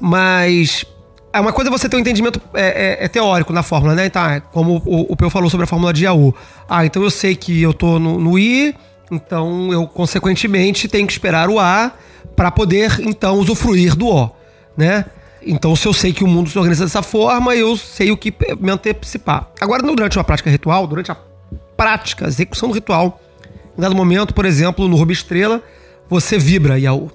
Mas 0.00 0.86
é 1.32 1.40
uma 1.40 1.52
coisa 1.52 1.70
é 1.70 1.72
você 1.72 1.88
ter 1.88 1.96
um 1.96 2.00
entendimento 2.00 2.40
é, 2.54 2.98
é- 3.02 3.04
é 3.04 3.08
teórico 3.08 3.52
na 3.52 3.62
fórmula, 3.62 3.94
né? 3.94 4.06
É 4.06 4.40
como 4.52 4.82
o, 4.86 5.12
o 5.12 5.16
Peu 5.16 5.28
falou 5.28 5.50
sobre 5.50 5.64
a 5.64 5.66
fórmula 5.66 5.92
de 5.92 6.04
Yahoo. 6.04 6.34
Ah, 6.68 6.86
então 6.86 7.02
eu 7.02 7.10
sei 7.10 7.36
que 7.36 7.60
eu 7.60 7.74
tô 7.74 7.98
no, 7.98 8.18
no 8.18 8.38
I, 8.38 8.74
então 9.10 9.72
eu 9.72 9.86
consequentemente 9.86 10.88
tenho 10.88 11.06
que 11.06 11.12
esperar 11.12 11.50
o 11.50 11.58
A 11.58 11.92
para 12.34 12.50
poder 12.50 13.00
então 13.00 13.38
usufruir 13.38 13.94
do 13.94 14.08
O, 14.08 14.30
né? 14.76 15.04
Então, 15.42 15.74
se 15.76 15.86
eu 15.86 15.92
sei 15.92 16.12
que 16.12 16.24
o 16.24 16.26
mundo 16.28 16.50
se 16.50 16.58
organiza 16.58 16.84
dessa 16.84 17.02
forma, 17.02 17.54
eu 17.54 17.76
sei 17.76 18.10
o 18.10 18.16
que 18.16 18.34
me 18.60 18.70
antecipar. 18.70 19.50
Agora, 19.60 19.82
no- 19.82 19.94
durante 19.94 20.18
uma 20.18 20.24
prática 20.24 20.50
ritual, 20.50 20.86
durante 20.86 21.10
a 21.12 21.16
prática, 21.76 22.24
a 22.26 22.28
execução 22.28 22.68
do 22.68 22.74
ritual, 22.74 23.20
em 23.76 23.80
dado 23.80 23.94
momento, 23.94 24.34
por 24.34 24.44
exemplo, 24.44 24.88
no 24.88 24.96
Rubi 24.96 25.12
Estrela, 25.12 25.62
você 26.08 26.38
vibra 26.38 26.78
Yahoo 26.78 27.10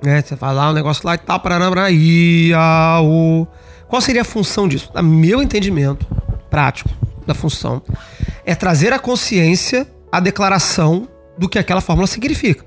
né? 0.00 0.22
Você 0.22 0.36
vai 0.36 0.54
lá, 0.54 0.70
um 0.70 0.72
negócio 0.72 1.04
lá 1.04 1.16
e 1.16 1.18
tal, 1.18 1.40
parará, 1.40 1.88
Iaú. 1.90 3.48
Qual 3.88 4.00
seria 4.00 4.22
a 4.22 4.24
função 4.24 4.68
disso? 4.68 4.90
A 4.94 5.02
meu 5.02 5.42
entendimento 5.42 6.06
prático 6.48 6.88
da 7.26 7.34
função 7.34 7.82
é 8.46 8.54
trazer 8.54 8.92
à 8.92 8.98
consciência 9.00 9.88
a 10.12 10.20
declaração 10.20 11.08
do 11.36 11.48
que 11.48 11.58
aquela 11.58 11.80
fórmula 11.80 12.06
significa. 12.06 12.64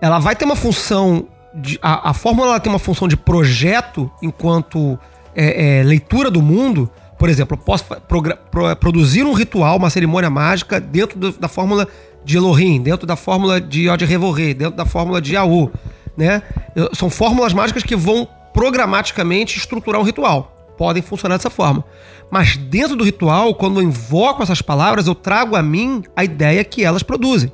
Ela 0.00 0.18
vai 0.18 0.36
ter 0.36 0.44
uma 0.44 0.56
função 0.56 1.26
de, 1.54 1.78
a, 1.82 2.10
a 2.10 2.14
fórmula 2.14 2.48
ela 2.48 2.60
tem 2.60 2.72
uma 2.72 2.78
função 2.78 3.06
de 3.08 3.16
projeto 3.16 4.10
enquanto 4.22 4.98
é, 5.34 5.78
é, 5.80 5.82
leitura 5.82 6.30
do 6.30 6.42
mundo. 6.42 6.90
Por 7.18 7.28
exemplo, 7.28 7.56
eu 7.56 7.62
posso 7.64 7.84
pro- 7.84 8.76
produzir 8.76 9.24
um 9.24 9.32
ritual, 9.32 9.76
uma 9.76 9.88
cerimônia 9.90 10.28
mágica 10.30 10.80
dentro 10.80 11.18
do- 11.18 11.32
da 11.32 11.48
fórmula 11.48 11.86
de 12.24 12.36
Elohim, 12.36 12.80
dentro 12.82 13.06
da 13.06 13.16
fórmula 13.16 13.60
de 13.60 13.88
Yod 13.88 14.04
Revorê, 14.04 14.52
dentro 14.54 14.76
da 14.76 14.84
fórmula 14.84 15.20
de 15.20 15.34
Yahu, 15.34 15.70
né? 16.16 16.42
Eu- 16.74 16.90
São 16.94 17.08
fórmulas 17.08 17.52
mágicas 17.52 17.82
que 17.82 17.94
vão 17.94 18.26
programaticamente 18.52 19.58
estruturar 19.58 20.00
um 20.00 20.04
ritual. 20.04 20.50
Podem 20.76 21.02
funcionar 21.02 21.36
dessa 21.36 21.50
forma. 21.50 21.84
Mas 22.30 22.56
dentro 22.56 22.96
do 22.96 23.04
ritual, 23.04 23.54
quando 23.54 23.78
eu 23.80 23.84
invoco 23.84 24.42
essas 24.42 24.60
palavras, 24.60 25.06
eu 25.06 25.14
trago 25.14 25.54
a 25.54 25.62
mim 25.62 26.02
a 26.16 26.24
ideia 26.24 26.64
que 26.64 26.82
elas 26.84 27.02
produzem. 27.02 27.52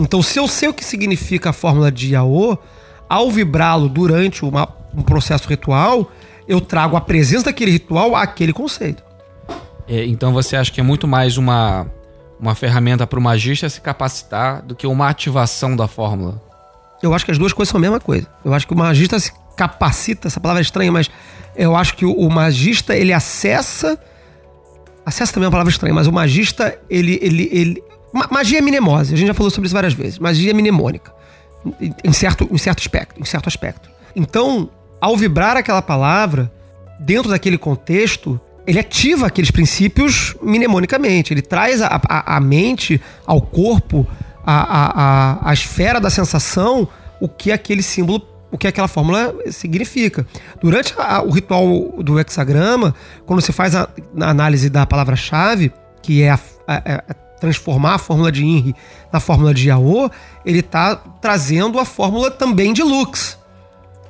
Então, 0.00 0.22
se 0.22 0.38
eu 0.38 0.46
sei 0.46 0.68
o 0.68 0.74
que 0.74 0.84
significa 0.84 1.50
a 1.50 1.52
fórmula 1.52 1.90
de 1.90 2.12
Yaô, 2.14 2.56
ao 3.08 3.30
vibrá-lo 3.30 3.88
durante 3.88 4.44
uma- 4.44 4.68
um 4.96 5.02
processo 5.02 5.48
ritual, 5.48 6.10
eu 6.46 6.60
trago 6.60 6.96
a 6.96 7.00
presença 7.00 7.46
daquele 7.46 7.70
ritual 7.72 8.14
àquele 8.14 8.52
conceito. 8.52 9.02
É, 9.88 10.04
então 10.06 10.32
você 10.32 10.56
acha 10.56 10.70
que 10.72 10.80
é 10.80 10.82
muito 10.82 11.06
mais 11.06 11.36
uma, 11.36 11.86
uma 12.40 12.54
ferramenta 12.54 13.06
para 13.06 13.18
o 13.18 13.22
magista 13.22 13.68
se 13.68 13.80
capacitar 13.80 14.62
do 14.62 14.74
que 14.74 14.86
uma 14.86 15.08
ativação 15.08 15.76
da 15.76 15.86
fórmula? 15.86 16.40
Eu 17.02 17.12
acho 17.12 17.24
que 17.24 17.30
as 17.30 17.38
duas 17.38 17.52
coisas 17.52 17.70
são 17.70 17.78
a 17.78 17.82
mesma 17.82 18.00
coisa. 18.00 18.26
Eu 18.44 18.54
acho 18.54 18.66
que 18.66 18.72
o 18.72 18.76
magista 18.76 19.18
se 19.18 19.30
capacita, 19.56 20.26
essa 20.28 20.40
palavra 20.40 20.60
é 20.60 20.64
estranha, 20.64 20.90
mas 20.90 21.10
eu 21.54 21.76
acho 21.76 21.94
que 21.96 22.04
o, 22.06 22.12
o 22.12 22.30
magista, 22.30 22.96
ele 22.96 23.12
acessa. 23.12 23.98
Acessa 25.04 25.34
também 25.34 25.44
é 25.44 25.48
uma 25.48 25.52
palavra 25.52 25.70
estranha, 25.70 25.94
mas 25.94 26.06
o 26.06 26.12
magista, 26.12 26.78
ele. 26.88 27.18
ele, 27.20 27.48
ele 27.52 27.82
ma- 28.12 28.28
magia 28.30 28.58
é 28.58 28.62
mnemose, 28.62 29.12
a 29.12 29.16
gente 29.16 29.26
já 29.26 29.34
falou 29.34 29.50
sobre 29.50 29.66
isso 29.66 29.74
várias 29.74 29.92
vezes. 29.92 30.18
Magia 30.18 30.50
é 30.50 30.54
mnemônica. 30.54 31.12
Em- 32.04 32.12
certo, 32.12 32.48
em 32.50 32.58
certo 32.58 32.80
aspecto. 32.80 33.20
Em 33.20 33.24
certo 33.24 33.48
aspecto. 33.48 33.88
Então, 34.14 34.68
ao 35.00 35.16
vibrar 35.16 35.56
aquela 35.56 35.82
palavra, 35.82 36.50
dentro 37.00 37.30
daquele 37.30 37.58
contexto, 37.58 38.40
ele 38.66 38.78
ativa 38.78 39.26
aqueles 39.26 39.50
princípios 39.50 40.34
mnemonicamente. 40.42 41.32
Ele 41.32 41.42
traz 41.42 41.82
a, 41.82 42.00
a, 42.08 42.36
a 42.36 42.40
mente 42.40 43.00
ao 43.26 43.40
corpo, 43.40 44.06
a, 44.44 45.40
a, 45.42 45.50
a, 45.50 45.52
esfera 45.52 46.00
da 46.00 46.10
sensação, 46.10 46.88
o 47.20 47.28
que 47.28 47.50
aquele 47.52 47.82
símbolo, 47.82 48.26
o 48.50 48.56
que 48.58 48.66
aquela 48.66 48.88
fórmula 48.88 49.34
significa. 49.50 50.26
Durante 50.62 50.94
a- 50.98 51.22
o 51.22 51.30
ritual 51.30 51.92
do 51.98 52.18
hexagrama, 52.20 52.94
quando 53.26 53.40
você 53.40 53.52
faz 53.52 53.74
a, 53.74 53.88
análise 54.20 54.70
da 54.70 54.86
palavra-chave, 54.86 55.72
que 56.02 56.22
é 56.22 56.30
a- 56.30 56.40
transformar 57.40 57.94
a 57.94 57.98
fórmula 57.98 58.32
de 58.32 58.44
Inri 58.44 58.74
na 59.12 59.20
fórmula 59.20 59.52
de 59.52 59.68
Yao, 59.68 60.10
ele 60.44 60.60
está 60.60 60.96
trazendo 60.96 61.78
a 61.78 61.84
fórmula 61.84 62.30
também 62.30 62.72
de 62.72 62.82
Lux 62.82 63.38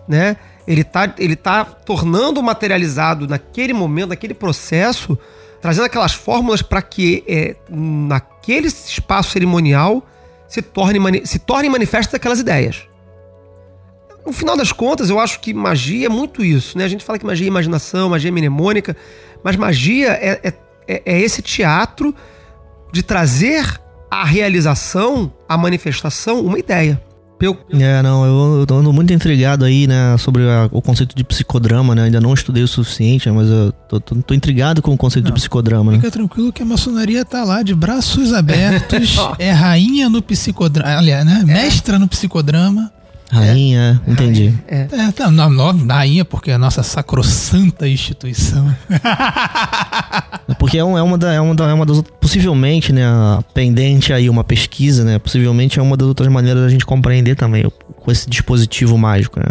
né? 0.06 0.36
Ele 0.66 0.82
tá, 0.82 1.12
ele 1.18 1.36
tá 1.36 1.64
tornando 1.64 2.42
materializado 2.42 3.26
naquele 3.28 3.72
momento, 3.72 4.10
naquele 4.10 4.34
processo, 4.34 5.18
trazendo 5.60 5.84
aquelas 5.84 6.12
fórmulas 6.12 6.62
para 6.62 6.80
que 6.80 7.22
é, 7.26 7.56
naquele 7.68 8.68
espaço 8.68 9.30
cerimonial 9.30 10.06
se 10.48 10.62
torne, 10.62 11.26
se 11.26 11.38
tornem 11.38 11.70
manifestas 11.70 12.14
aquelas 12.14 12.40
ideias. 12.40 12.82
no 14.24 14.32
final 14.32 14.56
das 14.56 14.72
contas, 14.72 15.10
eu 15.10 15.20
acho 15.20 15.40
que 15.40 15.52
magia 15.52 16.06
é 16.06 16.08
muito 16.08 16.42
isso, 16.42 16.78
né? 16.78 16.84
A 16.84 16.88
gente 16.88 17.04
fala 17.04 17.18
que 17.18 17.26
magia 17.26 17.46
é 17.46 17.48
imaginação, 17.48 18.08
magia 18.08 18.30
é 18.30 18.32
mnemônica, 18.32 18.96
mas 19.42 19.56
magia 19.56 20.12
é, 20.12 20.40
é, 20.42 20.54
é- 20.88 21.02
é 21.04 21.20
esse 21.20 21.42
teatro 21.42 22.14
de 22.94 23.02
trazer 23.02 23.66
à 24.10 24.24
realização, 24.24 25.30
à 25.48 25.58
manifestação, 25.58 26.40
uma 26.40 26.58
ideia. 26.58 27.00
Eu, 27.40 27.58
É, 27.72 28.00
não, 28.00 28.24
eu, 28.24 28.60
eu 28.60 28.66
tô 28.66 28.76
ando 28.76 28.90
muito 28.90 29.12
intrigado 29.12 29.66
aí, 29.66 29.86
né, 29.86 30.16
sobre 30.16 30.44
a- 30.48 30.66
o 30.72 30.80
conceito 30.80 31.14
de 31.14 31.22
psicodrama, 31.24 31.94
né? 31.94 32.04
Ainda 32.04 32.18
não 32.20 32.32
estudei 32.32 32.62
o 32.62 32.68
suficiente, 32.68 33.28
mas 33.30 33.48
eu 33.50 33.70
tô, 33.86 34.00
tô- 34.00 34.14
tô 34.22 34.32
intrigado 34.34 34.80
com 34.80 34.94
o 34.94 34.96
conceito 34.96 35.26
de 35.26 35.32
psicodrama, 35.32 35.92
né? 35.92 35.98
Fica 35.98 36.10
tranquilo 36.10 36.50
que 36.52 36.62
a 36.62 36.64
maçonaria 36.64 37.22
tá 37.22 37.44
lá 37.44 37.62
de 37.62 37.74
braços 37.74 38.32
abertos. 38.32 39.16
é 39.38 39.50
rainha 39.50 40.08
no 40.08 40.22
psicodrama. 40.22 40.96
Aliás, 40.96 41.26
né? 41.26 41.42
Mestra 41.44 41.98
no 41.98 42.08
psicodrama. 42.08 42.90
Rainha, 43.34 44.00
entendi. 44.06 44.54
É, 44.68 44.84
tá, 45.12 45.30
na, 45.30 45.48
na, 45.48 45.72
na 45.72 45.94
rainha, 45.94 46.24
porque 46.24 46.50
é 46.50 46.54
a 46.54 46.58
nossa 46.58 46.82
sacrossanta 46.82 47.88
instituição. 47.88 48.74
Porque 50.58 50.78
é, 50.78 50.84
um- 50.84 50.96
é 50.96 51.02
uma, 51.02 51.16
da, 51.18 51.32
é, 51.32 51.40
uma 51.40 51.54
da- 51.54 51.68
é 51.68 51.72
uma 51.72 51.86
das 51.86 51.96
outras, 51.98 52.14
possivelmente, 52.20 52.92
né, 52.92 53.02
pendente 53.54 54.12
aí 54.12 54.28
uma 54.28 54.44
pesquisa, 54.44 55.02
né, 55.04 55.18
possivelmente 55.18 55.78
é 55.78 55.82
uma 55.82 55.96
das 55.96 56.06
outras 56.06 56.28
maneiras 56.30 56.62
da 56.62 56.68
gente 56.68 56.84
compreender 56.84 57.34
também 57.34 57.64
o- 57.66 57.72
com 58.04 58.12
esse 58.12 58.28
dispositivo 58.28 58.98
mágico, 58.98 59.40
né. 59.40 59.46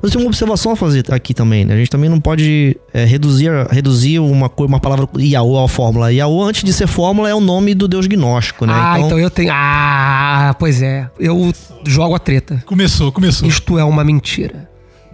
Mas 0.00 0.12
tem 0.12 0.20
uma 0.20 0.28
observação 0.28 0.72
a 0.72 0.76
fazer 0.76 1.04
aqui 1.12 1.32
também, 1.32 1.64
né, 1.64 1.74
a 1.74 1.76
gente 1.76 1.90
também 1.90 2.10
não 2.10 2.20
pode 2.20 2.76
é, 2.92 3.04
reduzir, 3.04 3.50
reduzir 3.70 4.18
uma, 4.18 4.50
uma 4.58 4.78
palavra 4.78 5.08
Iaô 5.18 5.58
à 5.64 5.68
fórmula. 5.68 6.12
Iaô, 6.12 6.42
antes 6.42 6.62
de 6.62 6.72
ser 6.72 6.86
fórmula, 6.86 7.28
é 7.28 7.34
o 7.34 7.40
nome 7.40 7.74
do 7.74 7.88
deus 7.88 8.06
gnóstico, 8.06 8.66
né. 8.66 8.74
ah, 8.76 9.00
então... 9.00 9.18
eu 9.18 9.30
tenho. 9.30 9.50
Ah, 9.52 10.54
pois 10.58 10.82
é. 10.82 11.08
Eu 11.18 11.52
jogo 11.86 12.14
a 12.14 12.18
treta. 12.18 12.62
Começou, 12.66 13.10
começou. 13.10 13.48
Isto 13.48 13.78
é 13.78 13.84
uma 13.84 14.04
mentira. 14.04 14.68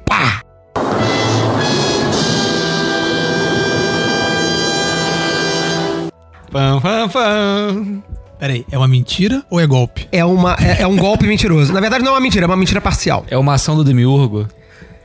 Pá! 0.04 0.42
Pam, 6.50 6.80
pam, 6.80 7.08
pam. 7.08 8.02
Peraí, 8.40 8.64
é 8.72 8.78
uma 8.78 8.88
mentira 8.88 9.44
ou 9.50 9.60
é 9.60 9.66
golpe? 9.66 10.08
É, 10.10 10.24
uma, 10.24 10.56
é, 10.58 10.80
é 10.82 10.86
um 10.86 10.96
golpe 10.96 11.26
mentiroso. 11.26 11.74
Na 11.74 11.80
verdade, 11.80 12.02
não 12.02 12.12
é 12.12 12.14
uma 12.14 12.20
mentira, 12.20 12.46
é 12.46 12.48
uma 12.48 12.56
mentira 12.56 12.80
parcial. 12.80 13.26
É 13.28 13.36
uma 13.36 13.52
ação 13.52 13.76
do 13.76 13.84
Demiurgo. 13.84 14.48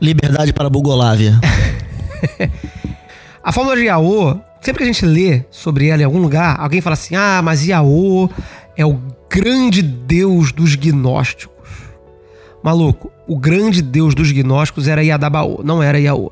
Liberdade 0.01 0.53
para 0.53 0.69
Bugolávia. 0.69 1.37
A 3.43 3.51
fórmula 3.51 3.75
de 3.75 3.83
Iaô, 3.83 4.39
sempre 4.61 4.77
que 4.77 4.83
a 4.83 4.91
gente 4.91 5.05
lê 5.05 5.43
sobre 5.51 5.89
ela 5.89 6.01
em 6.01 6.05
algum 6.05 6.19
lugar, 6.19 6.59
alguém 6.59 6.79
fala 6.79 6.93
assim: 6.93 7.15
ah, 7.15 7.41
mas 7.43 7.67
Iaô 7.67 8.29
é 8.77 8.85
o 8.85 8.99
grande 9.29 9.81
deus 9.81 10.53
dos 10.53 10.75
gnósticos. 10.75 11.53
Maluco, 12.63 13.11
o 13.27 13.37
grande 13.37 13.81
deus 13.81 14.15
dos 14.15 14.31
gnósticos 14.31 14.87
era 14.87 15.03
Yadabaô, 15.03 15.61
não 15.61 15.83
era 15.83 15.99
Iaô. 15.99 16.31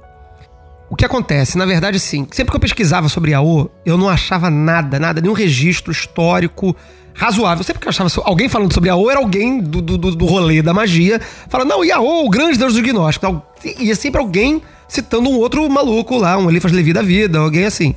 O 0.93 0.95
que 0.95 1.03
acontece? 1.05 1.57
Na 1.57 1.65
verdade, 1.65 1.99
sim. 1.99 2.27
Sempre 2.31 2.51
que 2.51 2.55
eu 2.55 2.59
pesquisava 2.61 3.09
sobre 3.09 3.31
Iaô, 3.31 3.67
eu 3.83 3.97
não 3.97 4.07
achava 4.07 4.47
nada, 4.51 4.99
nada, 4.99 5.19
nenhum 5.19 5.33
registro 5.33 5.91
histórico 5.91 6.75
razoável. 7.15 7.63
Sempre 7.63 7.81
que 7.81 7.87
eu 7.87 7.89
achava 7.89 8.11
alguém 8.23 8.47
falando 8.47 8.71
sobre 8.71 8.89
Iaô, 8.89 9.09
era 9.09 9.19
alguém 9.19 9.59
do, 9.59 9.81
do, 9.81 9.97
do- 9.97 10.15
do 10.15 10.25
rolê 10.27 10.61
da 10.61 10.71
magia, 10.71 11.19
falando, 11.49 11.69
não, 11.69 11.83
Iaô, 11.83 12.23
o 12.25 12.29
grande 12.29 12.59
deus 12.59 12.73
dos 12.75 12.83
gnósticos. 12.83 13.27
Al- 13.27 13.53
E 13.79 13.89
é 13.89 13.95
sempre 13.95 14.21
alguém 14.21 14.61
citando 14.87 15.31
um 15.31 15.37
outro 15.39 15.67
maluco 15.67 16.15
lá, 16.15 16.37
um 16.37 16.47
Elifas 16.47 16.71
Levi 16.71 16.93
da 16.93 17.01
vida, 17.01 17.39
alguém 17.39 17.65
assim. 17.65 17.95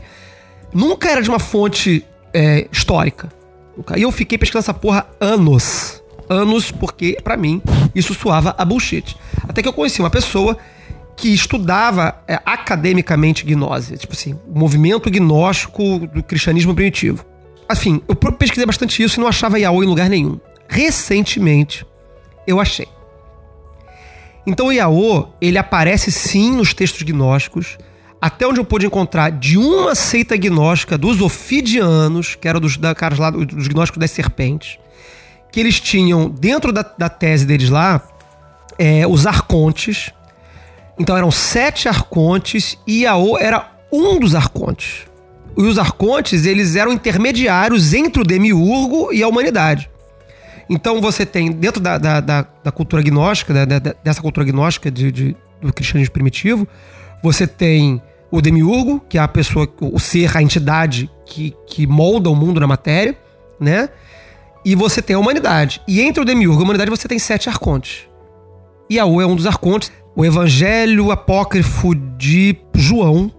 Nunca 0.72 1.11
era 1.11 1.20
de 1.20 1.28
uma 1.28 1.38
fonte 1.38 2.02
é, 2.32 2.66
histórica. 2.72 3.28
E 3.94 4.00
eu 4.02 4.11
fiquei 4.11 4.38
pesquisando 4.38 4.62
essa 4.64 4.74
porra 4.74 5.06
anos. 5.20 6.02
Anos, 6.30 6.70
porque, 6.72 7.18
pra 7.22 7.37
mim, 7.37 7.61
isso 7.94 8.14
soava 8.14 8.54
a 8.56 8.64
bullshit. 8.64 9.14
Até 9.46 9.61
que 9.61 9.68
eu 9.68 9.72
conheci 9.74 10.00
uma 10.00 10.09
pessoa 10.11 10.56
que 11.16 11.33
estudava 11.33 12.22
é, 12.29 12.40
academicamente 12.44 13.44
gnose. 13.44 13.96
Tipo 13.96 14.12
assim, 14.12 14.38
o 14.46 14.59
movimento 14.59 15.11
gnóstico 15.11 16.00
do 16.07 16.22
cristianismo 16.22 16.74
primitivo. 16.74 17.24
Assim, 17.68 18.00
eu 18.07 18.14
pesquisei 18.14 18.66
bastante 18.66 19.02
isso 19.02 19.18
e 19.18 19.20
não 19.20 19.29
achava 19.29 19.59
Yaô 19.59 19.83
em 19.83 19.87
lugar 19.87 20.09
nenhum. 20.09 20.38
Recentemente, 20.68 21.87
eu 22.46 22.61
achei. 22.61 22.87
Então 24.46 24.66
o 24.66 24.72
Yaô, 24.72 25.29
ele 25.40 25.59
aparece 25.59 26.12
sim 26.12 26.52
nos 26.52 26.72
textos 26.72 27.02
gnósticos, 27.02 27.76
até 28.20 28.46
onde 28.46 28.61
eu 28.61 28.64
pude 28.64 28.87
encontrar 28.87 29.31
de 29.31 29.59
uma 29.59 29.94
seita 29.94 30.37
gnóstica 30.37 30.96
dos 30.96 31.20
ofidianos, 31.20 32.37
que 32.37 32.46
era 32.46 32.61
dos 32.61 32.76
da, 32.76 32.94
caras 32.94 33.18
lá, 33.18 33.31
dos 33.31 33.66
gnósticos 33.66 33.98
das 33.98 34.11
serpentes, 34.12 34.79
que 35.50 35.59
eles 35.59 35.81
tinham, 35.81 36.29
dentro 36.29 36.72
da, 36.72 36.83
da 36.96 37.09
tese 37.09 37.44
deles 37.44 37.70
lá, 37.70 38.00
é, 38.79 39.07
os 39.07 39.26
arcontes. 39.26 40.11
Então 40.98 41.16
eram 41.16 41.30
sete 41.30 41.88
arcontes 41.88 42.78
e 42.87 43.02
Yaô 43.04 43.37
era 43.38 43.70
um 43.92 44.18
dos 44.18 44.35
arcontes. 44.35 45.06
E 45.56 45.62
os 45.62 45.78
arcontes, 45.78 46.44
eles 46.44 46.76
eram 46.76 46.92
intermediários 46.92 47.94
entre 47.94 48.20
o 48.22 48.24
demiurgo 48.24 49.12
e 49.12 49.22
a 49.22 49.28
humanidade. 49.28 49.90
Então 50.68 51.00
você 51.00 51.24
tem, 51.24 51.50
dentro 51.52 51.80
da, 51.80 51.96
da, 51.96 52.20
da- 52.20 52.46
da 52.64 52.72
cultura 52.72 53.02
gnóstica, 53.02 53.54
da- 53.66 53.78
dessa 53.78 54.20
cultura 54.20 54.44
gnóstica 54.44 54.90
de, 54.90 55.12
de- 55.12 55.37
do 55.62 55.72
cristianismo 55.72 56.12
primitivo, 56.12 56.66
você 57.22 57.46
tem 57.46 58.02
o 58.30 58.40
demiurgo, 58.42 59.00
que 59.09 59.16
é 59.16 59.20
a 59.20 59.28
pessoa, 59.28 59.68
o 59.80 59.98
ser, 59.98 60.37
a 60.37 60.42
entidade 60.42 61.09
que, 61.24 61.54
que 61.66 61.87
molda 61.87 62.28
o 62.28 62.35
mundo 62.35 62.59
na 62.61 62.66
matéria, 62.66 63.16
né? 63.61 63.88
E 64.64 64.74
você 64.74 65.00
tem 65.00 65.14
a 65.14 65.18
humanidade. 65.18 65.80
E 65.87 66.00
entre 66.00 66.20
o 66.20 66.24
demiurgo 66.24 66.61
e 66.61 66.62
a 66.62 66.64
humanidade 66.64 66.90
você 66.90 67.06
tem 67.06 67.18
sete 67.18 67.48
arcontes. 67.48 68.00
Iaú 68.90 69.20
é 69.20 69.26
um 69.26 69.37
dos 69.37 69.46
arcontes. 69.46 69.92
O 70.18 70.24
Evangelho 70.24 71.11
Apócrifo 71.11 71.94
de 71.94 72.57
João, 72.74 73.31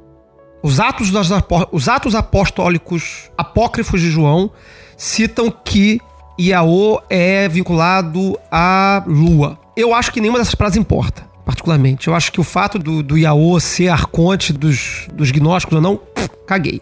os 0.61 0.79
atos, 0.79 1.09
das 1.09 1.27
os 1.71 1.89
atos 1.89 2.13
apostólicos 2.13 3.31
apócrifos 3.35 3.99
de 3.99 4.11
João 4.11 4.51
citam 4.95 5.49
que 5.49 5.99
Iaô 6.39 7.01
é 7.09 7.49
vinculado 7.49 8.37
à 8.51 9.03
lua. 9.07 9.57
Eu 9.75 9.91
acho 9.91 10.13
que 10.13 10.21
nenhuma 10.21 10.37
dessas 10.37 10.53
frases 10.53 10.77
importa, 10.77 11.27
particularmente. 11.43 12.09
Eu 12.09 12.13
acho 12.13 12.31
que 12.31 12.39
o 12.39 12.43
fato 12.43 12.77
do, 12.77 13.01
do 13.01 13.17
Iaô 13.17 13.59
ser 13.59 13.89
arconte 13.89 14.53
dos, 14.53 15.07
dos 15.11 15.31
gnósticos 15.31 15.77
ou 15.77 15.81
não, 15.81 15.99
caguei. 16.45 16.79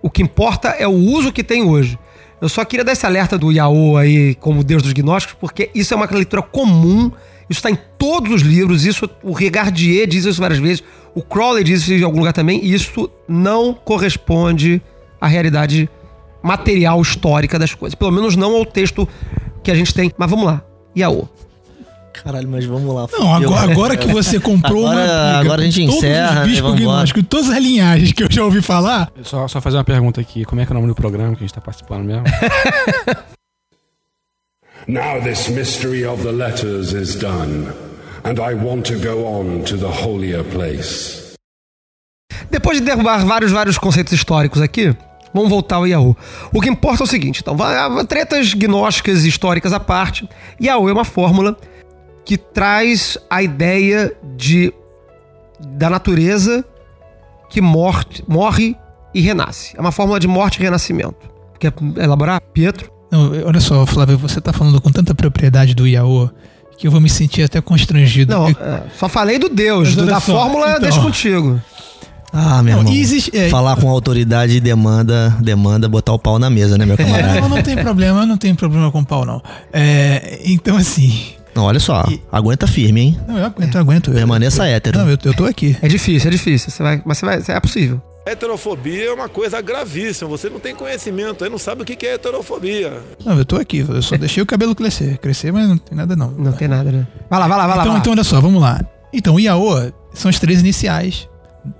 O 0.00 0.08
que 0.08 0.22
importa 0.22 0.68
é 0.70 0.88
o 0.88 0.94
uso 0.94 1.30
que 1.30 1.44
tem 1.44 1.62
hoje. 1.62 1.98
Eu 2.40 2.48
só 2.48 2.64
queria 2.64 2.82
dar 2.82 2.92
esse 2.92 3.04
alerta 3.04 3.36
do 3.36 3.52
Iaô 3.52 3.98
aí 3.98 4.36
como 4.36 4.64
deus 4.64 4.82
dos 4.82 4.94
gnósticos, 4.94 5.36
porque 5.38 5.70
isso 5.74 5.92
é 5.92 5.96
uma 5.98 6.06
leitura 6.06 6.40
comum, 6.40 7.12
isso 7.48 7.58
está 7.58 7.70
em 7.70 7.78
todos 7.98 8.32
os 8.32 8.42
livros, 8.42 8.84
isso 8.84 9.08
o 9.22 9.32
Regardier 9.32 10.06
diz 10.06 10.24
isso 10.24 10.40
várias 10.40 10.58
vezes, 10.58 10.82
o 11.14 11.22
Crowley 11.22 11.62
diz 11.64 11.82
isso 11.82 11.92
em 11.92 12.02
algum 12.02 12.18
lugar 12.18 12.32
também, 12.32 12.64
e 12.64 12.72
isso 12.74 13.10
não 13.28 13.72
corresponde 13.74 14.80
à 15.20 15.26
realidade 15.26 15.88
material 16.42 17.00
histórica 17.00 17.58
das 17.58 17.74
coisas. 17.74 17.94
Pelo 17.94 18.10
menos 18.12 18.36
não 18.36 18.54
ao 18.56 18.66
texto 18.66 19.08
que 19.62 19.70
a 19.70 19.74
gente 19.74 19.94
tem. 19.94 20.12
Mas 20.18 20.28
vamos 20.28 20.44
lá. 20.44 20.62
Iaô. 20.96 21.26
Caralho, 22.12 22.48
mas 22.48 22.64
vamos 22.64 22.94
lá. 22.94 23.06
Não, 23.12 23.34
agora, 23.34 23.72
agora 23.72 23.96
que 23.96 24.06
você 24.06 24.38
comprou 24.38 24.86
Agora- 24.86 25.00
uma 25.04 25.04
briga 25.38 25.38
agora 25.40 25.62
a 25.62 25.64
gente 25.64 25.80
com 25.80 25.86
todos 25.86 25.98
encerra, 26.04 26.28
os 26.30 26.34
né? 26.36 26.44
bispos 26.46 26.74
gnósticos, 26.74 27.22
todas 27.28 27.50
as 27.50 27.58
linhagens 27.58 28.12
que 28.12 28.22
eu 28.22 28.28
já 28.30 28.44
ouvi 28.44 28.62
falar, 28.62 29.10
Só, 29.22 29.48
só 29.48 29.60
fazer 29.60 29.78
uma 29.78 29.84
pergunta 29.84 30.20
aqui. 30.20 30.44
Como 30.44 30.60
é 30.60 30.66
que 30.66 30.72
é 30.72 30.74
o 30.74 30.76
nome 30.76 30.86
do 30.88 30.94
programa 30.94 31.30
que 31.34 31.42
a 31.42 31.46
gente 31.46 31.54
tá 31.54 31.60
participando 31.60 32.04
mesmo? 32.04 32.22
Now 34.86 35.18
this 35.18 35.48
mystery 35.48 36.04
of 36.04 36.22
the 36.22 36.30
letters 36.30 36.92
is 36.92 37.16
done, 37.16 37.72
and 38.22 38.38
I 38.38 38.52
want 38.52 38.86
to 38.88 38.98
go 38.98 39.24
on 39.24 39.62
to 39.64 39.78
the 39.78 39.86
holier 39.86 40.44
place. 40.44 41.34
Depois 42.50 42.78
de 42.78 42.84
derrubar 42.84 43.24
vários, 43.24 43.50
vários 43.50 43.78
conceitos 43.78 44.12
históricos 44.12 44.60
aqui, 44.60 44.94
vamos 45.32 45.48
voltar 45.48 45.76
ao 45.76 45.86
Yahoo. 45.86 46.14
O 46.52 46.60
que 46.60 46.68
importa 46.68 47.02
é 47.02 47.04
o 47.04 47.06
seguinte, 47.06 47.40
então, 47.40 47.56
tretas 48.06 48.52
gnósticas 48.52 49.24
históricas 49.24 49.72
à 49.72 49.80
parte, 49.80 50.28
Yahoo 50.60 50.90
é 50.90 50.92
uma 50.92 51.04
fórmula 51.04 51.56
que 52.22 52.36
traz 52.36 53.16
a 53.30 53.42
ideia 53.42 54.14
de 54.36 54.70
da 55.60 55.88
natureza 55.88 56.62
que 57.48 57.62
morte, 57.62 58.22
morre 58.28 58.76
e 59.14 59.22
renasce. 59.22 59.74
É 59.78 59.80
uma 59.80 59.92
fórmula 59.92 60.20
de 60.20 60.28
morte 60.28 60.60
e 60.60 60.62
renascimento. 60.62 61.26
Quer 61.58 61.72
elaborar, 61.96 62.38
Pietro? 62.52 62.93
Não, 63.14 63.30
olha 63.46 63.60
só, 63.60 63.86
Flávio, 63.86 64.18
você 64.18 64.40
tá 64.40 64.52
falando 64.52 64.80
com 64.80 64.90
tanta 64.90 65.14
propriedade 65.14 65.72
do 65.72 65.86
Iaô 65.86 66.28
que 66.76 66.88
eu 66.88 66.90
vou 66.90 67.00
me 67.00 67.08
sentir 67.08 67.42
até 67.44 67.60
constrangido. 67.60 68.34
Não, 68.34 68.48
Eu- 68.48 68.56
é, 68.60 68.82
só 68.98 69.08
falei 69.08 69.38
do 69.38 69.48
Deus, 69.48 69.94
do- 69.94 70.04
da 70.04 70.18
só, 70.18 70.32
fórmula 70.32 70.70
então. 70.70 70.80
deixa 70.80 71.00
contigo. 71.00 71.62
Ah, 72.32 72.60
meu 72.64 72.72
Não, 72.74 72.80
irmão. 72.82 72.92
existe- 72.94 73.30
é- 73.36 73.48
Falar 73.48 73.76
com 73.76 73.88
autoridade 73.88 74.58
demanda, 74.58 75.36
demanda 75.40 75.88
botar 75.88 76.12
o 76.12 76.18
pau 76.18 76.36
na 76.40 76.50
mesa, 76.50 76.76
né, 76.76 76.84
meu 76.84 76.94
É, 76.94 76.96
camarada? 76.96 77.40
não, 77.40 77.48
não 77.48 77.62
tem 77.62 77.76
problema, 77.76 78.26
não 78.26 78.36
tem 78.36 78.52
problema 78.56 78.90
com 78.90 79.04
pau, 79.04 79.24
não. 79.24 79.40
É, 79.72 80.40
então, 80.44 80.76
assim. 80.76 81.14
Não, 81.54 81.64
olha 81.64 81.78
só. 81.80 82.04
Aguenta 82.32 82.66
firme, 82.66 83.00
hein? 83.00 83.20
Não, 83.28 83.38
eu 83.38 83.46
aguento, 83.46 83.74
eu 83.74 83.80
aguento. 83.80 84.10
Permaneça 84.10 84.66
hétero. 84.66 84.98
Não, 84.98 85.08
eu, 85.08 85.18
eu 85.24 85.34
tô 85.34 85.44
aqui. 85.44 85.76
É 85.80 85.88
difícil, 85.88 86.28
é 86.28 86.30
difícil. 86.32 86.70
Você 86.70 86.82
vai, 86.82 87.02
mas 87.04 87.18
você 87.18 87.26
vai, 87.26 87.42
é 87.56 87.60
possível. 87.60 88.02
Heterofobia 88.26 89.04
é 89.04 89.12
uma 89.12 89.28
coisa 89.28 89.60
gravíssima. 89.60 90.28
Você 90.30 90.48
não 90.48 90.58
tem 90.58 90.74
conhecimento, 90.74 91.44
aí 91.44 91.50
não 91.50 91.58
sabe 91.58 91.82
o 91.82 91.84
que 91.84 92.06
é 92.06 92.14
heterofobia. 92.14 93.00
Não, 93.24 93.36
eu 93.38 93.44
tô 93.44 93.56
aqui. 93.56 93.78
Eu 93.86 94.00
só 94.02 94.16
deixei 94.16 94.42
o 94.42 94.46
cabelo 94.46 94.74
crescer. 94.74 95.18
Crescer, 95.18 95.52
mas 95.52 95.68
não 95.68 95.76
tem 95.78 95.96
nada, 95.96 96.16
não. 96.16 96.30
Não 96.30 96.52
tem 96.52 96.66
nada, 96.66 96.90
né? 96.90 97.06
Vai 97.28 97.38
lá, 97.38 97.46
vai 97.46 97.58
lá, 97.58 97.66
vai 97.66 97.76
lá. 97.76 97.82
então, 97.82 97.92
lá. 97.92 97.98
então, 97.98 98.12
olha 98.12 98.24
só, 98.24 98.40
vamos 98.40 98.60
lá. 98.60 98.80
Então, 99.12 99.34
o 99.34 99.40
Iaô 99.40 99.92
são 100.14 100.28
as 100.30 100.38
três 100.38 100.60
iniciais 100.60 101.28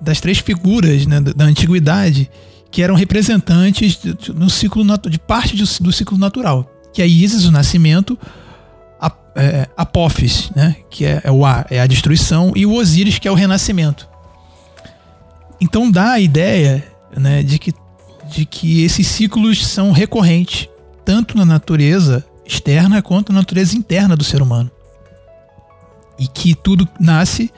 das 0.01 0.21
três 0.21 0.39
figuras 0.39 1.05
né, 1.07 1.21
da, 1.21 1.33
da 1.33 1.45
antiguidade 1.45 2.31
que 2.71 2.83
eram 2.83 2.95
representantes 2.95 3.99
de, 4.01 4.15
de- 4.15 4.33
no 4.33 4.49
ciclo 4.51 4.85
de 5.09 5.19
parte 5.19 5.57
do, 5.57 5.65
do 5.81 5.93
ciclo 5.93 6.17
natural, 6.19 6.69
que 6.93 7.01
é 7.03 7.07
Isis, 7.07 7.45
o 7.45 7.51
nascimento, 7.53 8.19
é, 9.35 9.69
Apophis, 9.77 10.51
né, 10.55 10.77
que 10.91 11.05
é, 11.05 11.21
é 11.25 11.31
o 11.31 11.45
A, 11.45 11.67
é 11.71 11.81
a 11.81 11.87
destruição, 11.87 12.53
e 12.55 12.65
o 12.65 12.75
Osíris, 12.75 13.19
que 13.19 13.29
é 13.29 13.31
o 13.31 13.35
renascimento. 13.35 14.09
Então 15.61 15.91
dá 15.91 16.13
a 16.13 16.21
ideia 16.21 16.85
né, 17.17 17.43
de, 17.43 17.59
que, 17.59 17.73
de 18.31 18.45
que 18.45 18.85
esses 18.85 19.07
ciclos 19.07 19.67
são 19.67 19.93
recorrentes, 19.93 20.69
tanto 21.05 21.37
na 21.37 21.45
natureza 21.45 22.25
externa 22.45 23.03
quanto 23.03 23.33
na 23.33 23.41
natureza 23.41 23.77
interna 23.77 24.17
do 24.17 24.25
ser 24.25 24.43
humano. 24.43 24.71
E 26.19 26.29
que 26.29 26.55
tudo 26.55 26.89
nasce, 27.01 27.53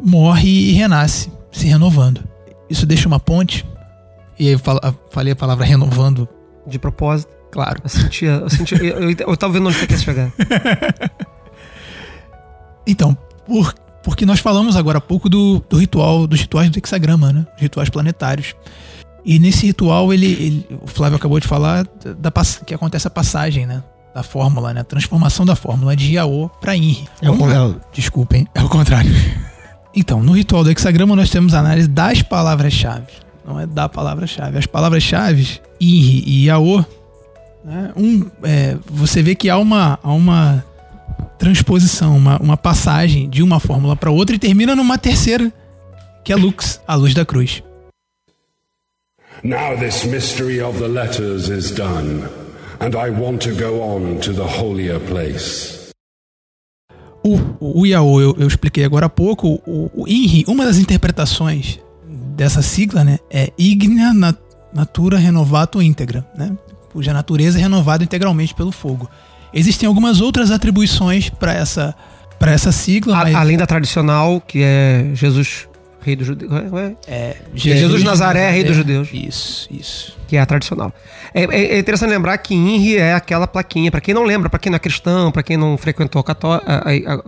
morre 0.00 0.48
e 0.48 0.72
renasce, 0.72 1.32
se 1.50 1.66
renovando. 1.66 2.22
Isso 2.70 2.86
deixa 2.86 3.08
uma 3.08 3.18
ponte, 3.18 3.64
e 4.38 4.46
aí 4.46 4.52
eu 4.52 4.60
falei 5.10 5.32
a 5.32 5.36
palavra 5.36 5.64
renovando, 5.64 6.28
De 6.66 6.78
propósito. 6.78 7.37
Claro. 7.50 7.80
Eu 7.84 7.88
sentia. 7.88 8.30
Eu, 8.30 8.50
sentia, 8.50 8.78
eu, 8.78 9.10
eu, 9.10 9.16
eu 9.18 9.36
tava 9.36 9.52
vendo 9.52 9.68
onde 9.68 9.76
você 9.78 9.86
quer 9.86 9.98
chegar. 9.98 10.30
Então, 12.86 13.16
por, 13.46 13.74
porque 14.02 14.24
nós 14.24 14.40
falamos 14.40 14.76
agora 14.76 14.98
há 14.98 15.00
pouco 15.00 15.28
do, 15.28 15.62
do 15.68 15.76
ritual, 15.78 16.26
dos 16.26 16.40
rituais 16.40 16.70
do 16.70 16.78
hexagrama, 16.78 17.32
né? 17.32 17.46
Rituais 17.56 17.90
planetários. 17.90 18.54
E 19.24 19.38
nesse 19.38 19.66
ritual, 19.66 20.12
ele, 20.12 20.26
ele- 20.26 20.66
o 20.82 20.86
Flávio 20.86 21.16
acabou 21.16 21.38
de 21.38 21.46
falar 21.46 21.86
da, 22.18 22.32
que 22.64 22.72
acontece 22.72 23.06
a 23.06 23.10
passagem, 23.10 23.66
né? 23.66 23.82
Da 24.14 24.22
fórmula, 24.22 24.72
né? 24.72 24.80
A 24.80 24.84
transformação 24.84 25.44
da 25.44 25.54
fórmula 25.54 25.94
de 25.94 26.14
Iaô 26.14 26.48
para 26.60 26.74
Inri. 26.74 27.06
É 27.20 27.28
o 27.30 27.34
Vamos 27.34 27.52
lá. 27.54 27.60
con- 27.74 27.80
Desculpem, 27.92 28.46
é 28.54 28.62
o 28.62 28.68
contrário. 28.68 29.10
Então, 29.96 30.22
no 30.22 30.32
ritual 30.32 30.62
do 30.62 30.70
hexagrama, 30.70 31.16
nós 31.16 31.28
temos 31.28 31.54
a 31.54 31.58
análise 31.60 31.88
das 31.88 32.22
palavras-chave. 32.22 33.06
Não 33.44 33.58
é 33.58 33.66
da 33.66 33.88
palavra-chave. 33.88 34.56
As 34.56 34.66
palavras-chave, 34.66 35.60
Inri 35.80 36.22
e 36.24 36.44
Iaô, 36.46 36.84
né? 37.64 37.92
um, 37.96 38.26
é, 38.42 38.76
você 38.86 39.22
vê 39.22 39.34
que 39.34 39.48
há 39.50 39.58
uma, 39.58 39.98
há 40.02 40.12
uma 40.12 40.64
transposição, 41.38 42.16
uma, 42.16 42.38
uma 42.40 42.56
passagem 42.56 43.28
de 43.28 43.42
uma 43.42 43.60
fórmula 43.60 43.94
para 43.94 44.10
outra 44.10 44.34
e 44.34 44.38
termina 44.38 44.74
numa 44.74 44.98
terceira, 44.98 45.52
que 46.24 46.32
é 46.32 46.36
Lux, 46.36 46.80
a 46.86 46.94
luz 46.94 47.14
da 47.14 47.24
cruz. 47.24 47.62
Now 49.44 49.76
this 49.78 50.04
mystery 50.04 50.60
of 50.60 50.78
the 50.78 50.88
letters 50.88 51.48
is 51.48 51.70
done, 51.70 52.24
and 52.80 52.96
I 52.96 53.10
want 53.10 53.42
to 53.44 53.54
go 53.54 53.80
on 53.80 54.16
to 54.20 54.32
the 54.34 54.42
holier 54.42 54.98
place. 55.00 55.78
O, 57.22 57.38
o 57.60 57.86
eu, 57.86 58.36
eu 58.38 58.46
expliquei 58.48 58.84
agora 58.84 59.06
há 59.06 59.08
pouco. 59.08 59.60
O, 59.66 59.90
o 59.94 60.08
INRI, 60.08 60.44
uma 60.48 60.64
das 60.64 60.78
interpretações 60.78 61.78
dessa 62.34 62.62
sigla, 62.62 63.04
né, 63.04 63.18
é 63.30 63.52
Ignea 63.58 64.12
Na- 64.12 64.34
Natura 64.72 65.18
Renovato 65.18 65.80
Integra, 65.82 66.26
né, 66.36 66.56
cuja 66.98 67.12
natureza 67.12 67.58
é 67.58 67.62
renovada 67.62 68.02
integralmente 68.02 68.52
pelo 68.52 68.72
fogo. 68.72 69.08
Existem 69.54 69.86
algumas 69.86 70.20
outras 70.20 70.50
atribuições 70.50 71.30
para 71.30 71.54
essa, 71.54 71.94
pra 72.40 72.50
essa 72.50 72.72
sigla, 72.72 73.14
A- 73.20 73.24
mas 73.24 73.34
além 73.36 73.56
da 73.56 73.66
tradicional, 73.68 74.40
que 74.44 74.60
é 74.64 75.10
Jesus, 75.14 75.68
rei 76.00 76.16
dos 76.16 76.26
judeus. 76.26 76.50
é? 76.52 76.96
é, 77.06 77.36
Jesus 77.54 78.00
de 78.00 78.04
Nazaré, 78.04 78.50
rei 78.50 78.64
dos 78.64 78.74
judeus. 78.76 79.08
Isso, 79.12 79.68
isso. 79.70 80.18
Que 80.26 80.36
é 80.36 80.40
a 80.40 80.46
tradicional. 80.46 80.92
É, 81.32 81.44
é- 81.44 81.76
é 81.76 81.78
interessante 81.78 82.10
lembrar 82.10 82.36
que 82.38 82.52
INRI 82.52 82.96
é 82.96 83.14
aquela 83.14 83.46
plaquinha, 83.46 83.92
pra 83.92 84.00
quem 84.00 84.12
não 84.12 84.24
lembra, 84.24 84.50
pra 84.50 84.58
quem 84.58 84.70
não 84.70 84.76
é 84.76 84.80
cristão, 84.80 85.30
pra 85.30 85.42
quem 85.44 85.56
não 85.56 85.78
frequentou 85.78 86.20
o 86.20 86.24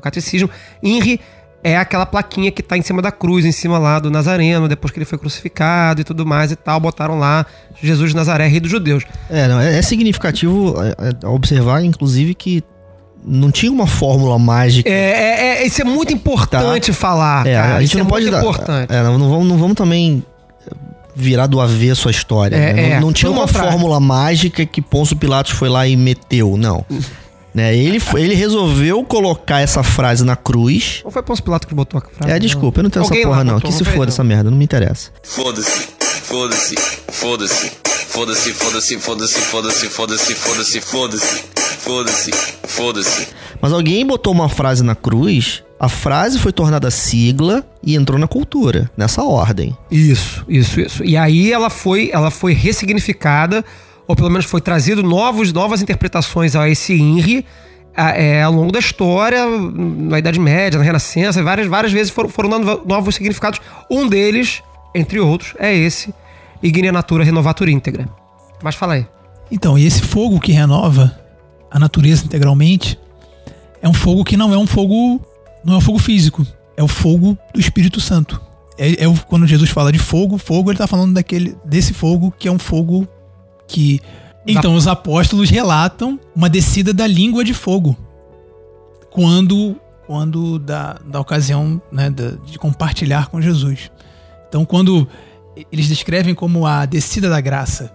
catecismo, 0.02 0.50
INRI 0.82 1.20
é 1.62 1.76
aquela 1.76 2.06
plaquinha 2.06 2.50
que 2.50 2.62
tá 2.62 2.76
em 2.76 2.82
cima 2.82 3.02
da 3.02 3.12
cruz, 3.12 3.44
em 3.44 3.52
cima 3.52 3.78
lá 3.78 3.98
do 3.98 4.10
Nazareno, 4.10 4.66
depois 4.68 4.92
que 4.92 4.98
ele 4.98 5.04
foi 5.04 5.18
crucificado 5.18 6.00
e 6.00 6.04
tudo 6.04 6.24
mais 6.24 6.50
e 6.50 6.56
tal, 6.56 6.80
botaram 6.80 7.18
lá 7.18 7.44
Jesus 7.82 8.10
de 8.10 8.16
Nazaré, 8.16 8.46
rei 8.46 8.60
dos 8.60 8.70
judeus. 8.70 9.04
É, 9.28 9.46
não, 9.46 9.60
é, 9.60 9.78
é 9.78 9.82
significativo 9.82 10.74
é, 10.82 10.94
é, 11.22 11.26
observar, 11.26 11.84
inclusive, 11.84 12.34
que 12.34 12.64
não 13.22 13.50
tinha 13.50 13.70
uma 13.70 13.86
fórmula 13.86 14.38
mágica. 14.38 14.88
É, 14.88 14.92
é- 14.94 15.62
é- 15.62 15.66
isso 15.66 15.82
é 15.82 15.84
muito 15.84 16.12
importante 16.12 16.92
falar, 16.92 17.46
É, 17.46 17.54
cara. 17.54 17.74
a 17.76 17.80
gente 17.80 17.88
isso 17.90 17.98
não 17.98 18.06
é 18.06 18.08
pode 18.08 18.24
muito 18.24 18.34
dar. 18.34 18.40
importante. 18.42 18.92
É, 18.92 19.02
não, 19.02 19.18
não 19.18 19.28
vamos, 19.28 19.46
não 19.48 19.58
vamos 19.58 19.74
também 19.76 20.24
virar 21.14 21.46
do 21.46 21.60
avesso 21.60 22.08
a 22.08 22.10
história. 22.10 22.56
É, 22.56 22.72
né? 22.72 22.82
é, 22.82 22.94
não, 22.94 23.08
não 23.08 23.12
tinha 23.12 23.30
uma 23.30 23.42
contrário. 23.42 23.70
fórmula 23.72 24.00
mágica 24.00 24.64
que 24.64 24.80
Pôncio 24.80 25.14
Pilatos 25.16 25.52
foi 25.52 25.68
lá 25.68 25.86
e 25.86 25.94
meteu, 25.96 26.56
não. 26.56 26.84
Né? 27.54 27.74
ele, 27.76 28.00
ele 28.14 28.34
resolveu 28.34 29.02
colocar 29.04 29.60
essa 29.60 29.82
frase 29.82 30.24
na 30.24 30.36
cruz. 30.36 31.00
Não 31.04 31.10
foi 31.10 31.22
Pôncio 31.22 31.44
Pilato 31.44 31.66
que 31.66 31.74
botou 31.74 31.98
a 31.98 32.02
frase? 32.02 32.32
É, 32.32 32.38
desculpa, 32.38 32.80
eu 32.80 32.82
não 32.84 32.90
tenho 32.90 33.04
Alguém 33.04 33.20
essa 33.20 33.28
porra, 33.28 33.44
não. 33.44 33.54
botou, 33.54 33.70
Que 33.70 33.76
se 33.76 33.84
foda 33.84 34.10
essa 34.10 34.24
merda, 34.24 34.50
não 34.50 34.58
me 34.58 34.64
interessa. 34.64 35.10
Foda-se, 35.22 35.88
foda-se, 36.00 36.74
foda-se, 37.08 37.70
foda-se, 38.08 38.52
foda-se, 38.52 38.98
foda-se, 38.98 39.40
foda-se, 39.40 39.88
foda-se, 39.88 40.34
foda-se, 40.34 40.80
foda-se, 40.80 41.44
foda-se, 41.78 42.30
foda-se. 42.66 43.28
Mas 43.60 43.72
alguém 43.72 44.06
botou 44.06 44.32
uma 44.32 44.48
frase 44.48 44.82
na 44.82 44.94
cruz, 44.94 45.62
a 45.78 45.88
frase 45.88 46.38
foi 46.38 46.52
tornada 46.52 46.90
sigla 46.90 47.64
e 47.82 47.94
entrou 47.96 48.18
na 48.18 48.26
cultura, 48.26 48.90
nessa 48.96 49.22
ordem. 49.22 49.76
Isso, 49.90 50.44
isso, 50.48 50.80
isso. 50.80 51.04
E 51.04 51.16
aí 51.16 51.52
ela 51.52 51.70
foi, 51.70 52.10
ela 52.12 52.30
foi 52.30 52.52
ressignificada, 52.52 53.64
ou 54.10 54.16
pelo 54.16 54.28
menos 54.28 54.44
foi 54.44 54.60
trazido 54.60 55.04
novos, 55.04 55.52
novas 55.52 55.80
interpretações 55.80 56.56
a 56.56 56.68
esse 56.68 56.94
INRI 56.94 57.46
é, 57.96 58.42
ao 58.42 58.52
longo 58.52 58.72
da 58.72 58.80
história, 58.80 59.46
na 59.46 60.18
Idade 60.18 60.40
Média, 60.40 60.80
na 60.80 60.84
Renascença, 60.84 61.40
várias, 61.44 61.68
várias 61.68 61.92
vezes 61.92 62.12
foram, 62.12 62.28
foram 62.28 62.50
dando 62.50 62.82
novos 62.84 63.14
significados. 63.14 63.60
Um 63.88 64.08
deles, 64.08 64.64
entre 64.96 65.20
outros, 65.20 65.54
é 65.60 65.72
esse, 65.72 66.12
Ignea 66.60 66.90
Natura 66.90 67.22
Renovatura 67.22 67.70
Íntegra. 67.70 68.08
Mas 68.60 68.74
fala 68.74 68.94
aí. 68.94 69.06
Então, 69.48 69.78
e 69.78 69.86
esse 69.86 70.02
fogo 70.02 70.40
que 70.40 70.50
renova 70.50 71.16
a 71.70 71.78
natureza 71.78 72.24
integralmente 72.24 72.98
é 73.80 73.88
um 73.88 73.94
fogo 73.94 74.24
que 74.24 74.36
não 74.36 74.52
é 74.52 74.58
um 74.58 74.66
fogo, 74.66 75.24
não 75.64 75.74
é 75.74 75.76
um 75.76 75.80
fogo 75.80 76.00
físico, 76.00 76.44
é 76.76 76.82
o 76.82 76.88
fogo 76.88 77.38
do 77.54 77.60
Espírito 77.60 78.00
Santo. 78.00 78.40
É, 78.76 79.04
é 79.04 79.14
quando 79.28 79.46
Jesus 79.46 79.70
fala 79.70 79.92
de 79.92 80.00
fogo, 80.00 80.36
fogo 80.36 80.68
ele 80.68 80.74
está 80.74 80.88
falando 80.88 81.14
daquele 81.14 81.56
desse 81.64 81.94
fogo 81.94 82.34
que 82.36 82.48
é 82.48 82.50
um 82.50 82.58
fogo 82.58 83.06
que 83.70 84.00
então 84.46 84.74
os 84.74 84.86
apóstolos 84.86 85.48
relatam 85.48 86.18
uma 86.34 86.48
descida 86.48 86.92
da 86.92 87.06
língua 87.06 87.44
de 87.44 87.54
fogo 87.54 87.96
quando 89.10 89.76
quando 90.06 90.58
da, 90.58 90.98
da 91.06 91.20
ocasião 91.20 91.80
né, 91.92 92.10
de 92.10 92.58
compartilhar 92.58 93.28
com 93.28 93.40
Jesus. 93.40 93.92
Então, 94.48 94.64
quando 94.64 95.06
eles 95.70 95.86
descrevem 95.86 96.34
como 96.34 96.66
a 96.66 96.84
descida 96.84 97.30
da 97.30 97.40
graça, 97.40 97.92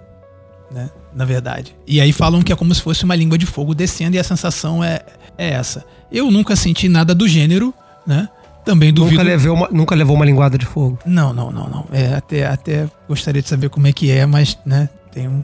né? 0.71 0.89
Na 1.13 1.25
verdade. 1.25 1.75
E 1.85 1.99
aí 1.99 2.13
falam 2.13 2.41
que 2.41 2.53
é 2.53 2.55
como 2.55 2.73
se 2.73 2.81
fosse 2.81 3.03
uma 3.03 3.17
língua 3.17 3.37
de 3.37 3.45
fogo 3.45 3.75
descendo 3.75 4.15
e 4.15 4.19
a 4.19 4.23
sensação 4.23 4.81
é, 4.81 5.01
é 5.37 5.49
essa. 5.49 5.83
Eu 6.09 6.31
nunca 6.31 6.55
senti 6.55 6.87
nada 6.87 7.13
do 7.13 7.27
gênero, 7.27 7.73
né? 8.07 8.29
Também 8.63 8.93
duvido. 8.93 9.17
Nunca 9.17 9.23
levou, 9.23 9.53
uma, 9.53 9.69
nunca 9.69 9.95
levou 9.95 10.15
uma 10.15 10.25
linguada 10.25 10.57
de 10.57 10.65
fogo. 10.65 10.97
Não, 11.05 11.33
não, 11.33 11.51
não, 11.51 11.67
não. 11.67 11.85
É, 11.91 12.15
até, 12.15 12.45
até 12.45 12.89
gostaria 13.09 13.41
de 13.41 13.49
saber 13.49 13.69
como 13.69 13.87
é 13.87 13.91
que 13.91 14.09
é, 14.09 14.25
mas, 14.25 14.57
né, 14.65 14.89
tem 15.11 15.27
um, 15.27 15.43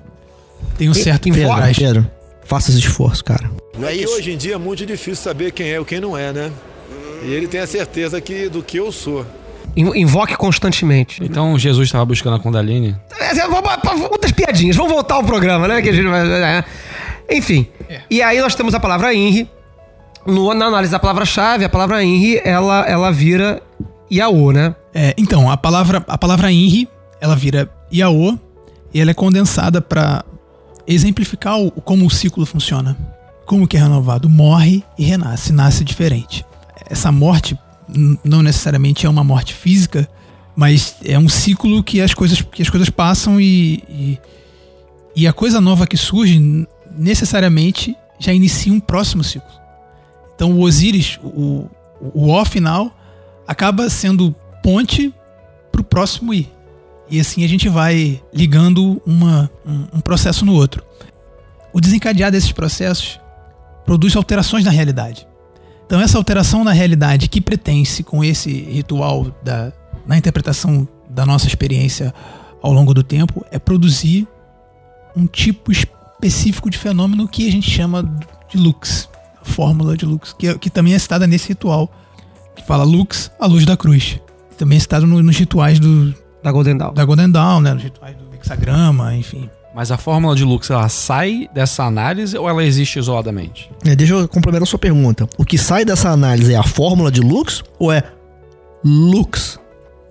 tem 0.77 0.89
um 0.89 0.93
certo 0.93 1.23
Tem- 1.23 1.33
pé 1.33 1.45
atrás. 1.45 1.77
Pedro, 1.77 2.07
faça 2.45 2.69
esse 2.71 2.79
esforço, 2.79 3.23
cara. 3.23 3.49
Não 3.77 3.87
é 3.87 3.93
que 3.95 4.07
hoje 4.07 4.31
em 4.31 4.37
dia 4.37 4.55
é 4.55 4.57
muito 4.57 4.85
difícil 4.85 5.15
saber 5.23 5.51
quem 5.51 5.69
é 5.69 5.79
ou 5.79 5.85
quem 5.85 5.99
não 5.99 6.17
é, 6.17 6.31
né? 6.33 6.51
E 7.23 7.31
ele 7.31 7.47
tem 7.47 7.59
a 7.61 7.67
certeza 7.67 8.19
que, 8.19 8.49
do 8.49 8.61
que 8.63 8.77
eu 8.77 8.91
sou. 8.91 9.25
In- 9.75 9.95
Invoque 9.95 10.35
constantemente. 10.35 11.23
Então 11.23 11.57
Jesus 11.57 11.87
estava 11.87 12.03
buscando 12.05 12.35
a 12.35 12.39
Kundalini. 12.39 12.95
É, 13.19 13.33
vamos- 13.47 14.01
outras 14.11 14.31
piadinhas. 14.31 14.75
Vamos 14.75 14.91
voltar 14.91 15.15
ao 15.15 15.23
programa, 15.23 15.67
né? 15.67 15.81
Que 15.81 15.89
a 15.89 15.93
gente 15.93 16.07
vai. 16.07 16.27
é. 16.29 16.63
Enfim. 17.29 17.67
E 18.09 18.21
aí 18.21 18.39
nós 18.41 18.55
temos 18.55 18.73
a 18.73 18.79
palavra 18.79 19.13
INRI. 19.13 19.47
No, 20.25 20.53
na 20.53 20.65
análise 20.65 20.91
da 20.91 20.99
palavra-chave, 20.99 21.63
a 21.65 21.69
palavra 21.69 22.03
INRI, 22.03 22.41
ela, 22.43 22.85
ela 22.87 23.11
vira 23.11 23.61
Iaô, 24.11 24.51
né? 24.51 24.75
É, 24.93 25.13
então, 25.17 25.49
a 25.49 25.55
palavra, 25.57 26.03
a 26.07 26.17
palavra 26.17 26.51
INRI, 26.51 26.87
ela 27.21 27.35
vira 27.35 27.69
Iaô 27.93 28.37
e 28.93 28.99
ela 28.99 29.11
é 29.11 29.13
condensada 29.13 29.81
para 29.81 30.23
exemplificar 30.87 31.59
o, 31.59 31.71
como 31.71 32.05
o 32.05 32.09
ciclo 32.09 32.45
funciona. 32.45 32.97
Como 33.45 33.67
que 33.67 33.77
é 33.77 33.79
renovado? 33.81 34.29
Morre 34.29 34.83
e 34.97 35.03
renasce, 35.03 35.51
nasce 35.51 35.83
diferente. 35.83 36.45
Essa 36.89 37.11
morte 37.11 37.57
não 38.23 38.41
necessariamente 38.41 39.05
é 39.05 39.09
uma 39.09 39.23
morte 39.23 39.53
física, 39.53 40.09
mas 40.55 40.95
é 41.03 41.17
um 41.17 41.29
ciclo 41.29 41.83
que 41.83 42.01
as 42.01 42.13
coisas, 42.13 42.41
que 42.41 42.61
as 42.61 42.69
coisas 42.69 42.89
passam 42.89 43.39
e, 43.39 43.83
e, 43.89 44.19
e 45.15 45.27
a 45.27 45.33
coisa 45.33 45.59
nova 45.59 45.87
que 45.87 45.97
surge 45.97 46.65
necessariamente 46.97 47.95
já 48.19 48.33
inicia 48.33 48.71
um 48.71 48.79
próximo 48.79 49.23
ciclo. 49.23 49.49
Então 50.35 50.53
o 50.53 50.61
Osíris, 50.61 51.19
o, 51.23 51.67
o, 51.99 52.09
o 52.13 52.29
O 52.29 52.45
final, 52.45 52.95
acaba 53.47 53.89
sendo 53.89 54.35
ponte 54.63 55.13
pro 55.71 55.83
próximo 55.83 56.33
I. 56.33 56.49
E 57.11 57.19
assim 57.19 57.43
a 57.43 57.47
gente 57.47 57.67
vai 57.67 58.19
ligando 58.33 59.01
uma, 59.05 59.51
um, 59.65 59.97
um 59.97 59.99
processo 59.99 60.45
no 60.45 60.53
outro. 60.53 60.81
O 61.73 61.79
desencadear 61.81 62.31
desses 62.31 62.51
processos 62.51 63.19
produz 63.85 64.15
alterações 64.15 64.63
na 64.63 64.71
realidade. 64.71 65.27
Então 65.85 65.99
essa 65.99 66.17
alteração 66.17 66.63
na 66.63 66.71
realidade 66.71 67.27
que 67.27 67.41
pretende 67.41 68.01
com 68.03 68.23
esse 68.23 68.49
ritual 68.49 69.27
da, 69.43 69.73
na 70.07 70.17
interpretação 70.17 70.87
da 71.09 71.25
nossa 71.25 71.47
experiência 71.47 72.13
ao 72.61 72.71
longo 72.71 72.93
do 72.93 73.03
tempo 73.03 73.45
é 73.51 73.59
produzir 73.59 74.25
um 75.15 75.27
tipo 75.27 75.69
específico 75.71 76.69
de 76.69 76.77
fenômeno 76.77 77.27
que 77.27 77.45
a 77.47 77.51
gente 77.51 77.69
chama 77.69 78.03
de 78.49 78.57
lux, 78.57 79.09
fórmula 79.43 79.97
de 79.97 80.05
lux, 80.05 80.31
que, 80.31 80.47
é- 80.47 80.57
que 80.57 80.69
também 80.69 80.93
é 80.93 80.99
citada 80.99 81.27
nesse 81.27 81.49
ritual, 81.49 81.91
que 82.55 82.65
fala 82.65 82.85
lux, 82.85 83.29
a 83.37 83.45
luz 83.45 83.65
da 83.65 83.75
cruz. 83.75 84.17
Também 84.57 84.77
é 84.77 84.79
citado 84.79 85.05
no- 85.05 85.21
nos 85.21 85.35
rituais 85.37 85.77
do, 85.79 86.15
Da 86.43 86.51
Golden 86.51 86.77
Dawn. 86.77 86.93
da 86.93 87.05
Golden 87.05 87.29
Dawn, 87.29 87.61
né, 87.61 87.73
nos 87.73 87.83
rituais 87.83 88.15
do 88.15 88.35
hexagrama, 88.35 89.15
enfim. 89.15 89.49
Mas 89.73 89.89
a 89.91 89.97
fórmula 89.97 90.35
de 90.35 90.43
Lux, 90.43 90.69
ela 90.69 90.89
sai 90.89 91.47
dessa 91.53 91.83
análise 91.83 92.37
ou 92.37 92.49
ela 92.49 92.63
existe 92.63 92.99
isoladamente? 92.99 93.71
É, 93.85 93.95
deixa 93.95 94.13
eu 94.15 94.27
complementar 94.27 94.63
a 94.63 94.65
sua 94.65 94.79
pergunta. 94.79 95.27
O 95.37 95.45
que 95.45 95.57
sai 95.57 95.85
dessa 95.85 96.09
análise 96.09 96.53
é 96.53 96.57
a 96.57 96.63
fórmula 96.63 97.09
de 97.09 97.21
Lux 97.21 97.63
ou 97.79 97.91
é 97.91 98.03
Lux? 98.83 99.59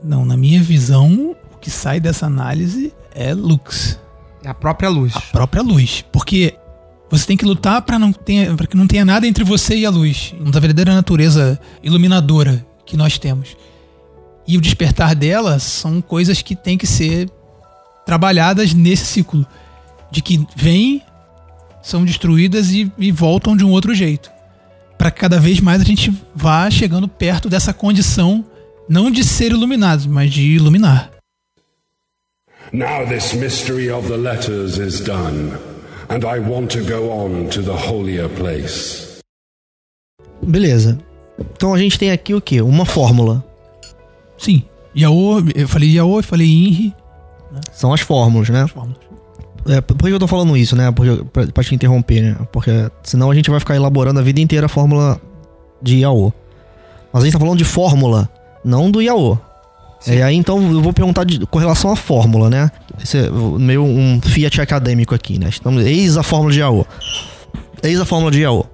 Não, 0.02 0.24
na 0.24 0.36
minha 0.36 0.62
visão, 0.62 1.36
o 1.52 1.58
que 1.58 1.70
sai 1.70 2.00
dessa 2.00 2.24
análise 2.26 2.92
é 3.14 3.34
lux. 3.34 3.98
É 4.42 4.48
a 4.48 4.54
própria 4.54 4.88
luz. 4.88 5.12
a 5.14 5.20
própria 5.20 5.62
luz. 5.62 6.04
Porque 6.10 6.54
você 7.10 7.26
tem 7.26 7.36
que 7.36 7.44
lutar 7.44 7.82
para 7.82 7.98
não 7.98 8.12
ter, 8.12 8.54
para 8.56 8.66
que 8.66 8.76
não 8.76 8.86
tenha 8.86 9.04
nada 9.04 9.26
entre 9.26 9.44
você 9.44 9.76
e 9.76 9.84
a 9.84 9.90
luz, 9.90 10.34
da 10.50 10.58
verdadeira 10.58 10.94
natureza 10.94 11.60
iluminadora 11.82 12.64
que 12.86 12.96
nós 12.96 13.18
temos. 13.18 13.56
E 14.46 14.56
o 14.56 14.60
despertar 14.60 15.14
dela 15.14 15.58
são 15.58 16.00
coisas 16.00 16.42
que 16.42 16.56
têm 16.56 16.76
que 16.76 16.86
ser 16.86 17.30
trabalhadas 18.04 18.74
nesse 18.74 19.06
ciclo, 19.06 19.46
de 20.10 20.20
que 20.20 20.44
vêm, 20.56 21.02
são 21.82 22.04
destruídas 22.04 22.70
e, 22.70 22.90
e 22.98 23.12
voltam 23.12 23.56
de 23.56 23.64
um 23.64 23.70
outro 23.70 23.94
jeito, 23.94 24.30
para 24.98 25.10
que 25.10 25.20
cada 25.20 25.38
vez 25.38 25.60
mais 25.60 25.80
a 25.80 25.84
gente 25.84 26.12
vá 26.34 26.68
chegando 26.70 27.06
perto 27.06 27.48
dessa 27.48 27.72
condição 27.72 28.44
não 28.88 29.10
de 29.10 29.22
ser 29.22 29.52
iluminados, 29.52 30.06
mas 30.06 30.32
de 30.32 30.42
iluminar. 30.42 31.10
Now 32.72 33.06
this 33.06 33.32
mystery 33.32 33.90
of 33.90 34.08
the 34.08 34.16
letters 34.16 34.78
is 34.78 35.00
done, 35.00 35.52
and 36.08 36.24
I 36.24 36.40
want 36.40 36.72
to 36.72 36.84
go 36.84 37.10
on 37.10 37.48
to 37.50 37.62
the 37.62 37.72
holier 37.72 38.28
place. 38.28 39.20
Beleza. 40.42 40.98
Então 41.38 41.74
a 41.74 41.78
gente 41.78 41.98
tem 41.98 42.10
aqui 42.10 42.34
o 42.34 42.40
quê? 42.40 42.60
Uma 42.60 42.84
fórmula. 42.84 43.44
Sim. 44.40 44.62
Yaô, 44.96 45.40
eu 45.54 45.68
falei 45.68 45.90
Yaô, 45.90 46.18
eu 46.18 46.22
falei 46.22 46.48
Inri. 46.48 46.94
São 47.72 47.92
as 47.92 48.00
fórmulas, 48.00 48.48
né? 48.48 48.66
fórmulas. 48.66 48.98
É, 49.68 49.80
por 49.80 49.96
que 49.96 50.08
eu 50.08 50.18
tô 50.18 50.26
falando 50.26 50.56
isso, 50.56 50.74
né? 50.74 50.90
Porque, 50.90 51.22
pra, 51.24 51.46
pra 51.46 51.62
te 51.62 51.74
interromper, 51.74 52.22
né? 52.22 52.36
Porque 52.50 52.70
senão 53.02 53.30
a 53.30 53.34
gente 53.34 53.50
vai 53.50 53.60
ficar 53.60 53.76
elaborando 53.76 54.18
a 54.18 54.22
vida 54.22 54.40
inteira 54.40 54.66
a 54.66 54.68
fórmula 54.68 55.20
de 55.82 55.98
Yaô. 55.98 56.32
Mas 57.12 57.22
a 57.22 57.26
gente 57.26 57.34
tá 57.34 57.38
falando 57.38 57.58
de 57.58 57.64
fórmula, 57.64 58.28
não 58.64 58.90
do 58.90 59.02
Yaô. 59.02 59.36
E 60.06 60.22
aí 60.22 60.34
então 60.34 60.72
eu 60.72 60.80
vou 60.80 60.94
perguntar 60.94 61.24
de, 61.24 61.46
com 61.46 61.58
relação 61.58 61.92
à 61.92 61.96
fórmula, 61.96 62.48
né? 62.48 62.70
Esse 63.02 63.18
é 63.18 63.30
meio 63.30 63.84
um 63.84 64.18
fiat 64.22 64.58
acadêmico 64.60 65.14
aqui, 65.14 65.38
né? 65.38 65.50
Estamos, 65.50 65.84
eis 65.84 66.16
a 66.16 66.22
fórmula 66.22 66.52
de 66.52 66.60
Yaô. 66.60 66.86
Eis 67.82 68.00
a 68.00 68.06
fórmula 68.06 68.30
de 68.30 68.40
Yaô. 68.40 68.64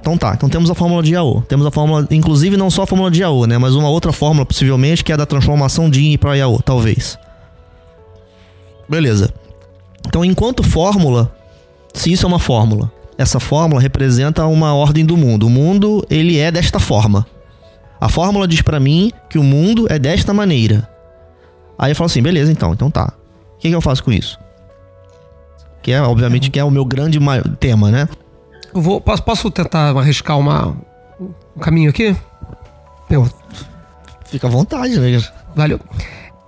Então 0.00 0.16
tá, 0.16 0.32
então 0.34 0.48
temos 0.48 0.70
a 0.70 0.74
fórmula 0.74 1.02
de 1.02 1.12
Yaô. 1.12 1.42
Temos 1.42 1.66
a 1.66 1.70
fórmula, 1.70 2.06
inclusive 2.10 2.56
não 2.56 2.70
só 2.70 2.82
a 2.82 2.86
fórmula 2.86 3.10
de 3.10 3.20
Yaô, 3.20 3.46
né? 3.46 3.58
Mas 3.58 3.74
uma 3.74 3.88
outra 3.88 4.12
fórmula, 4.12 4.46
possivelmente, 4.46 5.02
que 5.04 5.12
é 5.12 5.14
a 5.14 5.18
da 5.18 5.26
transformação 5.26 5.90
de 5.90 6.00
Yin 6.02 6.16
para 6.18 6.34
Yaô, 6.34 6.60
talvez. 6.62 7.18
Beleza. 8.88 9.32
Então, 10.06 10.24
enquanto 10.24 10.62
fórmula, 10.62 11.34
se 11.92 12.10
isso 12.12 12.24
é 12.24 12.28
uma 12.28 12.38
fórmula, 12.38 12.90
essa 13.18 13.38
fórmula 13.40 13.80
representa 13.80 14.46
uma 14.46 14.72
ordem 14.74 15.04
do 15.04 15.16
mundo. 15.16 15.46
O 15.46 15.50
mundo, 15.50 16.04
ele 16.08 16.38
é 16.38 16.50
desta 16.50 16.78
forma. 16.78 17.26
A 18.00 18.08
fórmula 18.08 18.46
diz 18.46 18.62
pra 18.62 18.78
mim 18.80 19.12
que 19.28 19.38
o 19.38 19.42
mundo 19.42 19.86
é 19.90 19.98
desta 19.98 20.32
maneira. 20.32 20.88
Aí 21.78 21.90
eu 21.90 21.96
falo 21.96 22.06
assim, 22.06 22.22
beleza, 22.22 22.50
então, 22.50 22.72
então 22.72 22.90
tá. 22.90 23.12
O 23.56 23.58
que, 23.58 23.68
que 23.68 23.74
eu 23.74 23.80
faço 23.80 24.02
com 24.04 24.12
isso? 24.12 24.38
Que 25.82 25.92
é, 25.92 26.00
obviamente, 26.00 26.48
que 26.50 26.58
é 26.58 26.64
o 26.64 26.70
meu 26.70 26.84
grande 26.84 27.18
ma- 27.20 27.42
tema, 27.58 27.90
né? 27.90 28.08
Vou, 28.72 29.00
posso, 29.00 29.22
posso 29.22 29.50
tentar 29.50 29.96
arriscar 29.96 30.38
uma, 30.38 30.76
um 31.20 31.60
caminho 31.60 31.90
aqui? 31.90 32.14
Eu, 33.10 33.28
Fica 34.28 34.46
à 34.46 34.50
vontade, 34.50 34.98
né? 34.98 35.22
Valeu. 35.56 35.80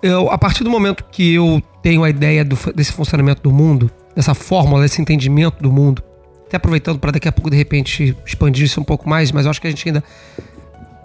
Eu, 0.03 0.31
a 0.31 0.39
partir 0.39 0.63
do 0.63 0.71
momento 0.71 1.05
que 1.11 1.35
eu 1.35 1.63
tenho 1.83 2.05
a 2.05 2.11
ideia 2.11 2.45
do 2.45 2.57
desse 2.75 2.93
funcionamento 2.93 3.43
do 3.43 3.51
mundo, 3.51 3.91
dessa 4.15 4.35
fórmula, 4.35 4.83
desse 4.83 5.01
entendimento 5.01 5.63
do 5.63 5.73
mundo, 5.73 6.03
até 6.47 6.57
aproveitando 6.57 6.99
para 6.99 7.13
daqui 7.13 7.29
a 7.29 7.33
pouco, 7.33 7.51
de 7.51 7.57
repente, 7.57 8.17
expandir 8.25 8.67
isso 8.67 8.81
um 8.81 8.85
pouco 8.85 9.09
mais, 9.09 9.33
mas 9.33 9.47
eu 9.47 9.51
acho 9.51 9.61
que 9.61 9.67
a 9.67 9.71
gente 9.71 9.89
ainda. 9.89 10.05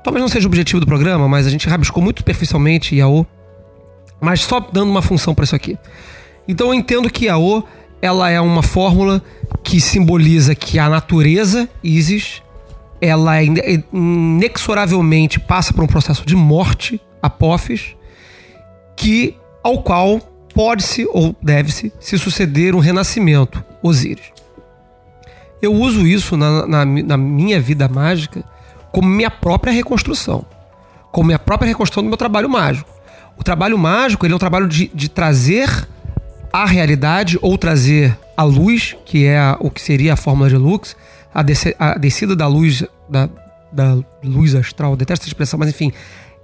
Talvez 0.04 0.22
não 0.22 0.28
seja 0.28 0.46
o 0.46 0.50
objetivo 0.50 0.80
do 0.80 0.86
programa, 0.86 1.28
mas 1.28 1.48
a 1.48 1.50
gente 1.50 1.68
rabiscou 1.68 2.04
muito 2.04 2.20
superficialmente 2.20 2.96
Yaô, 2.96 3.26
mas 4.20 4.42
só 4.42 4.60
dando 4.60 4.92
uma 4.92 5.02
função 5.02 5.34
para 5.34 5.46
isso 5.46 5.56
aqui. 5.56 5.78
Então 6.48 6.68
eu 6.68 6.74
entendo 6.74 7.10
que 7.10 7.26
Yaô 7.26 7.64
ela 8.06 8.30
é 8.30 8.40
uma 8.40 8.62
fórmula 8.64 9.22
que 9.64 9.82
simboliza 9.82 10.54
que 10.56 10.78
a 10.78 10.88
natureza, 10.90 11.68
Isis, 11.84 12.42
ela 13.02 13.38
é 13.38 13.46
ine- 13.46 13.84
inexoravelmente 13.92 15.40
passa 15.40 15.74
por 15.74 15.84
um 15.84 15.88
processo 15.88 16.26
de 16.26 16.36
morte, 16.36 17.02
Apófis, 17.22 17.96
que 18.96 19.36
ao 19.64 19.82
qual 19.82 20.20
pode-se 20.54 21.06
ou 21.12 21.36
deve-se 21.42 21.92
se 22.00 22.18
suceder 22.18 22.76
um 22.76 22.80
renascimento, 22.80 23.64
Osíris. 23.82 24.32
Eu 25.62 25.74
uso 25.74 26.06
isso 26.06 26.38
na, 26.38 26.68
na- 26.68 26.86
na 26.86 27.18
minha 27.18 27.60
vida 27.60 27.88
mágica 27.88 28.44
como 28.92 29.08
minha 29.10 29.32
própria 29.32 29.74
reconstrução, 29.74 30.46
como 31.12 31.28
minha 31.28 31.40
própria 31.40 31.68
reconstrução 31.68 32.04
do 32.04 32.10
meu 32.10 32.18
trabalho 32.18 32.50
mágico. 32.50 32.90
O 33.38 33.44
trabalho 33.44 33.78
mágico 33.78 34.26
ele 34.26 34.34
é 34.34 34.36
um 34.36 34.40
trabalho 34.40 34.68
de, 34.68 34.90
de 34.94 35.10
trazer 35.10 35.88
a 36.62 36.66
realidade 36.66 37.38
ou 37.42 37.58
trazer 37.58 38.18
a 38.38 38.44
luz, 38.44 38.96
que 39.06 39.26
é 39.26 39.38
a- 39.38 39.58
o 39.60 39.70
que 39.70 39.82
seria 39.82 40.14
a 40.14 40.16
fórmula 40.16 40.50
de 40.50 40.56
Lux, 40.58 40.96
a, 41.34 41.42
a 41.80 41.98
descida 41.98 42.36
da 42.36 42.48
luz 42.48 42.84
da, 43.10 43.30
da 43.72 43.98
luz 44.24 44.56
astral, 44.56 44.96
detesto 44.96 45.24
essa 45.24 45.30
expressão, 45.30 45.60
mas 45.60 45.70
enfim, 45.70 45.92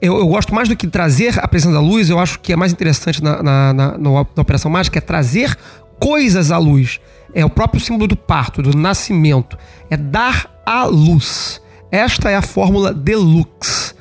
eu, 0.01 0.17
eu 0.17 0.27
gosto 0.27 0.53
mais 0.53 0.67
do 0.67 0.75
que 0.75 0.87
trazer 0.87 1.39
a 1.39 1.47
presença 1.47 1.73
da 1.73 1.79
luz, 1.81 2.09
eu 2.09 2.19
acho 2.19 2.39
que 2.39 2.51
é 2.51 2.55
mais 2.55 2.71
interessante 2.71 3.23
na, 3.23 3.41
na, 3.43 3.73
na- 3.73 3.97
na 3.97 4.09
Operação 4.41 4.69
Mágica 4.71 4.97
é 4.97 5.01
trazer 5.01 5.55
coisas 5.99 6.51
à 6.51 6.57
luz. 6.57 6.99
É 7.33 7.45
o 7.45 7.49
próprio 7.49 7.79
símbolo 7.79 8.07
do 8.07 8.15
parto, 8.17 8.61
do 8.61 8.75
nascimento. 8.77 9.57
É 9.89 9.95
dar 9.95 10.49
a 10.65 10.83
luz. 10.85 11.61
Esta 11.89 12.29
é 12.29 12.35
a 12.35 12.41
fórmula 12.41 12.93
Deluxe. 12.93 13.93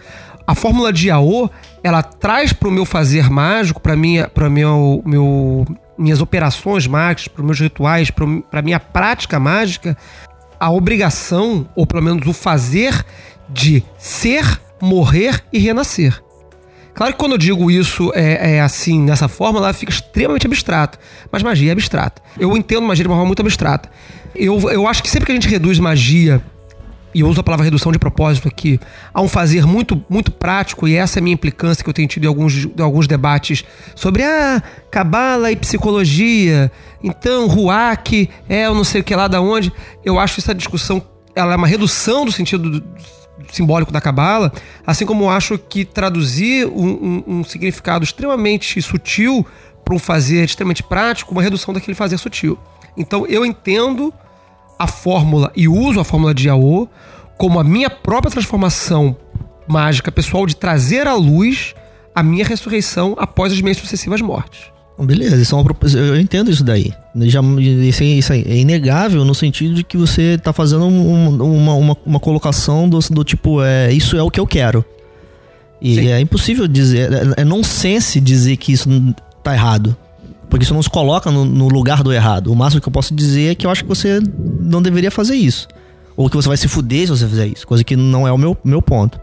A 0.46 0.54
fórmula 0.54 0.92
de 0.92 1.08
Yaô, 1.08 1.48
ela 1.84 2.02
traz 2.02 2.52
para 2.52 2.68
o 2.68 2.72
meu 2.72 2.84
fazer 2.84 3.30
mágico, 3.30 3.80
para 3.80 3.94
minha, 3.94 4.26
para 4.28 4.50
meu, 4.50 5.00
meu, 5.06 5.64
minhas 6.01 6.20
operações 6.20 6.86
mágicas, 6.86 7.28
para 7.28 7.44
meus 7.44 7.61
rituais, 7.61 8.11
para 8.11 8.62
minha 8.62 8.80
prática 8.80 9.38
mágica, 9.38 9.96
a 10.59 10.70
obrigação, 10.70 11.68
ou 11.76 11.86
pelo 11.86 12.03
menos 12.03 12.26
o 12.26 12.32
fazer 12.32 13.05
de 13.48 13.82
ser, 13.98 14.61
morrer 14.80 15.42
e 15.53 15.59
renascer. 15.59 16.22
Claro 16.94 17.12
que 17.12 17.18
quando 17.18 17.32
eu 17.32 17.38
digo 17.38 17.70
isso 17.70 18.11
é, 18.14 18.57
é 18.57 18.61
assim, 18.61 19.07
dessa 19.07 19.28
forma, 19.28 19.59
ela 19.59 19.72
fica 19.72 19.92
extremamente 19.92 20.46
abstrata. 20.46 20.98
Mas 21.30 21.42
magia 21.42 21.70
é 21.70 21.72
abstrata. 21.72 22.20
Eu 22.38 22.57
entendo 22.57 22.82
magia 22.82 23.05
de 23.05 23.09
uma 23.09 23.14
forma 23.14 23.26
muito 23.26 23.40
abstrata. 23.40 23.88
Eu, 24.34 24.59
eu 24.70 24.86
acho 24.86 25.03
que 25.03 25.09
sempre 25.09 25.26
que 25.26 25.32
a 25.32 25.34
gente 25.34 25.48
reduz 25.48 25.78
magia, 25.78 26.42
e 27.14 27.24
uso 27.24 27.40
a 27.40 27.42
palavra 27.42 27.64
redução 27.64 27.90
de 27.92 27.98
propósito 27.98 28.46
aqui, 28.48 28.78
a 29.12 29.20
um 29.20 29.28
fazer 29.28 29.66
muito, 29.66 30.02
muito 30.08 30.30
prático, 30.30 30.86
e 30.86 30.94
essa 30.96 31.18
é 31.18 31.20
a 31.20 31.22
minha 31.22 31.34
implicância 31.34 31.82
que 31.82 31.90
eu 31.90 31.94
tenho 31.94 32.06
tido 32.08 32.24
em 32.24 32.28
alguns, 32.28 32.54
em 32.66 32.80
alguns 32.82 33.06
debates 33.06 33.64
sobre 33.94 34.22
a 34.22 34.62
cabala 34.90 35.50
e 35.50 35.56
psicologia, 35.56 36.70
então 37.02 37.46
Ruach 37.46 38.28
é 38.48 38.66
eu 38.66 38.74
não 38.74 38.84
sei 38.84 39.00
o 39.00 39.04
que 39.04 39.14
lá 39.14 39.26
da 39.28 39.40
onde. 39.40 39.72
Eu 40.04 40.18
acho 40.18 40.40
essa 40.40 40.54
discussão 40.54 41.02
ela 41.34 41.52
é 41.52 41.56
uma 41.56 41.66
redução 41.66 42.24
do 42.24 42.32
sentido 42.32 42.80
do- 42.80 42.84
simbólico 43.52 43.90
da 43.90 44.00
cabala, 44.00 44.52
assim 44.86 45.06
como 45.06 45.24
eu 45.24 45.30
acho 45.30 45.56
que 45.58 45.84
traduzir 45.84 46.66
um, 46.66 46.88
um- 46.88 47.24
um 47.38 47.44
significado 47.44 48.04
extremamente 48.04 48.80
sutil 48.82 49.46
para 49.84 49.94
um 49.94 49.98
fazer 49.98 50.44
extremamente 50.44 50.82
prático, 50.82 51.32
uma 51.32 51.42
redução 51.42 51.72
daquele 51.72 51.94
fazer 51.94 52.18
sutil. 52.18 52.58
Então 52.96 53.26
eu 53.26 53.44
entendo 53.46 54.12
a 54.81 54.87
fórmula 54.87 55.53
e 55.55 55.68
uso 55.68 56.01
a 56.01 56.05
fórmula 56.05 56.33
de 56.35 56.49
Yaô 56.49 56.89
como 57.37 57.61
a 57.61 57.64
minha 57.64 57.91
própria 57.91 58.31
transformação 58.31 59.14
mágica 59.68 60.11
pessoal 60.11 60.47
de 60.47 60.57
trazer 60.57 61.07
à 61.07 61.14
luz 61.14 61.74
a 62.14 62.22
minha 62.22 62.45
ressurreição 62.45 63.14
após 63.18 63.53
as 63.53 63.61
minhas 63.61 63.76
sucessivas 63.76 64.20
mortes. 64.20 64.62
Beleza, 64.99 65.37
isso 65.37 65.55
é 65.55 65.59
uma 65.59 65.76
eu 65.97 66.20
entendo 66.20 66.51
isso 66.51 66.62
daí. 66.64 66.93
Já, 67.20 67.41
isso, 67.41 68.03
é, 68.03 68.07
isso 68.07 68.33
é 68.33 68.39
inegável 68.57 69.24
no 69.24 69.35
sentido 69.35 69.74
de 69.74 69.83
que 69.85 69.97
você 69.97 70.37
tá 70.37 70.53
fazendo 70.53 70.85
um- 70.85 71.43
uma, 71.43 71.74
uma, 71.74 71.97
uma 72.05 72.20
colocação 72.20 72.87
do, 72.89 72.99
do 72.99 73.24
tipo, 73.24 73.62
é, 73.62 73.91
isso 73.93 74.16
é 74.16 74.22
o 74.22 74.31
que 74.31 74.39
eu 74.41 74.47
quero. 74.47 74.85
E 75.81 75.95
Sim. 75.95 76.09
é 76.09 76.20
impossível 76.20 76.68
dizer, 76.68 77.11
é, 77.12 77.41
é 77.41 77.45
nonsense 77.45 78.20
dizer 78.20 78.59
que 78.59 78.72
isso 78.72 78.89
tá 79.43 79.55
errado. 79.55 79.97
Porque 80.51 80.64
isso 80.64 80.74
não 80.74 80.82
se 80.82 80.90
coloca 80.90 81.30
no, 81.30 81.44
no 81.44 81.68
lugar 81.68 82.03
do 82.03 82.12
errado. 82.12 82.53
O 82.53 82.57
máximo 82.57 82.82
que 82.82 82.88
eu 82.88 82.92
posso 82.92 83.14
dizer 83.14 83.53
é 83.53 83.55
que 83.55 83.64
eu 83.66 83.70
acho 83.70 83.82
que 83.84 83.88
você 83.88 84.20
não 84.61 84.82
deveria 84.82 85.11
fazer 85.11 85.36
isso. 85.36 85.68
Ou 86.16 86.28
que 86.28 86.36
você 86.36 86.48
vai 86.48 86.57
se 86.57 86.68
fuder 86.68 87.03
se 87.07 87.11
você 87.11 87.26
fizer 87.26 87.46
isso. 87.46 87.66
Coisa 87.66 87.82
que 87.84 87.96
não 87.96 88.26
é 88.28 88.32
o 88.32 88.36
meu, 88.36 88.57
meu 88.64 88.82
ponto. 88.82 89.18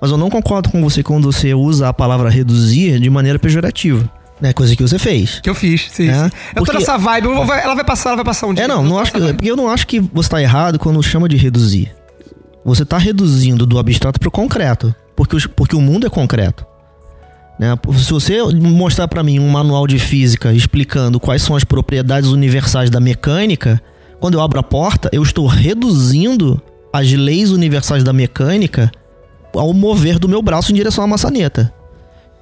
Mas 0.00 0.10
eu 0.10 0.16
não 0.16 0.30
concordo 0.30 0.70
com 0.70 0.80
você 0.82 1.02
quando 1.02 1.30
você 1.30 1.52
usa 1.52 1.88
a 1.88 1.92
palavra 1.92 2.30
reduzir 2.30 2.98
de 3.00 3.10
maneira 3.10 3.38
pejorativa. 3.38 4.08
Né? 4.40 4.52
Coisa 4.52 4.74
que 4.76 4.82
você 4.82 4.98
fez. 5.00 5.40
Que 5.40 5.50
eu 5.50 5.54
fiz, 5.54 5.88
sim. 5.90 6.08
É. 6.08 6.26
Eu 6.26 6.30
tô 6.30 6.64
porque- 6.66 6.78
nessa 6.78 6.96
vibe, 6.96 7.26
vou- 7.26 7.52
ela 7.52 7.74
vai 7.74 7.84
passar, 7.84 8.10
ela 8.10 8.16
vai 8.16 8.24
passar 8.24 8.46
um 8.46 8.54
dia. 8.54 8.64
É, 8.64 8.68
não, 8.68 8.76
Eu 8.76 8.82
não 8.84 8.90
tô 8.92 8.98
acho 9.00 9.12
que, 9.12 9.18
porque 9.20 9.50
eu 9.50 9.56
não 9.56 9.68
acho 9.68 9.86
que 9.86 9.98
você 10.00 10.28
tá 10.28 10.40
errado 10.40 10.78
quando 10.78 11.02
chama 11.02 11.28
de 11.28 11.36
reduzir. 11.36 11.92
Você 12.64 12.84
tá 12.84 12.96
reduzindo 12.98 13.66
do 13.66 13.78
abstrato 13.78 14.20
pro 14.20 14.30
concreto, 14.30 14.94
porque, 15.16 15.34
os- 15.34 15.46
porque 15.46 15.74
o 15.74 15.80
mundo 15.80 16.06
é 16.06 16.10
concreto. 16.10 16.64
Né? 17.58 17.76
Se 17.98 18.12
você 18.12 18.40
mostrar 18.54 19.08
pra 19.08 19.22
mim 19.22 19.38
um 19.38 19.48
manual 19.48 19.86
de 19.86 19.98
física 19.98 20.52
explicando 20.52 21.18
quais 21.18 21.42
são 21.42 21.56
as 21.56 21.64
propriedades 21.64 22.30
universais 22.30 22.88
da 22.88 23.00
mecânica, 23.00 23.80
quando 24.20 24.34
eu 24.34 24.40
abro 24.40 24.60
a 24.60 24.62
porta, 24.62 25.08
eu 25.12 25.22
estou 25.22 25.46
reduzindo 25.46 26.60
as 26.92 27.10
leis 27.12 27.50
universais 27.50 28.04
da 28.04 28.12
mecânica 28.12 28.90
ao 29.54 29.72
mover 29.72 30.18
do 30.18 30.28
meu 30.28 30.40
braço 30.40 30.70
em 30.70 30.74
direção 30.74 31.02
à 31.02 31.06
maçaneta. 31.06 31.72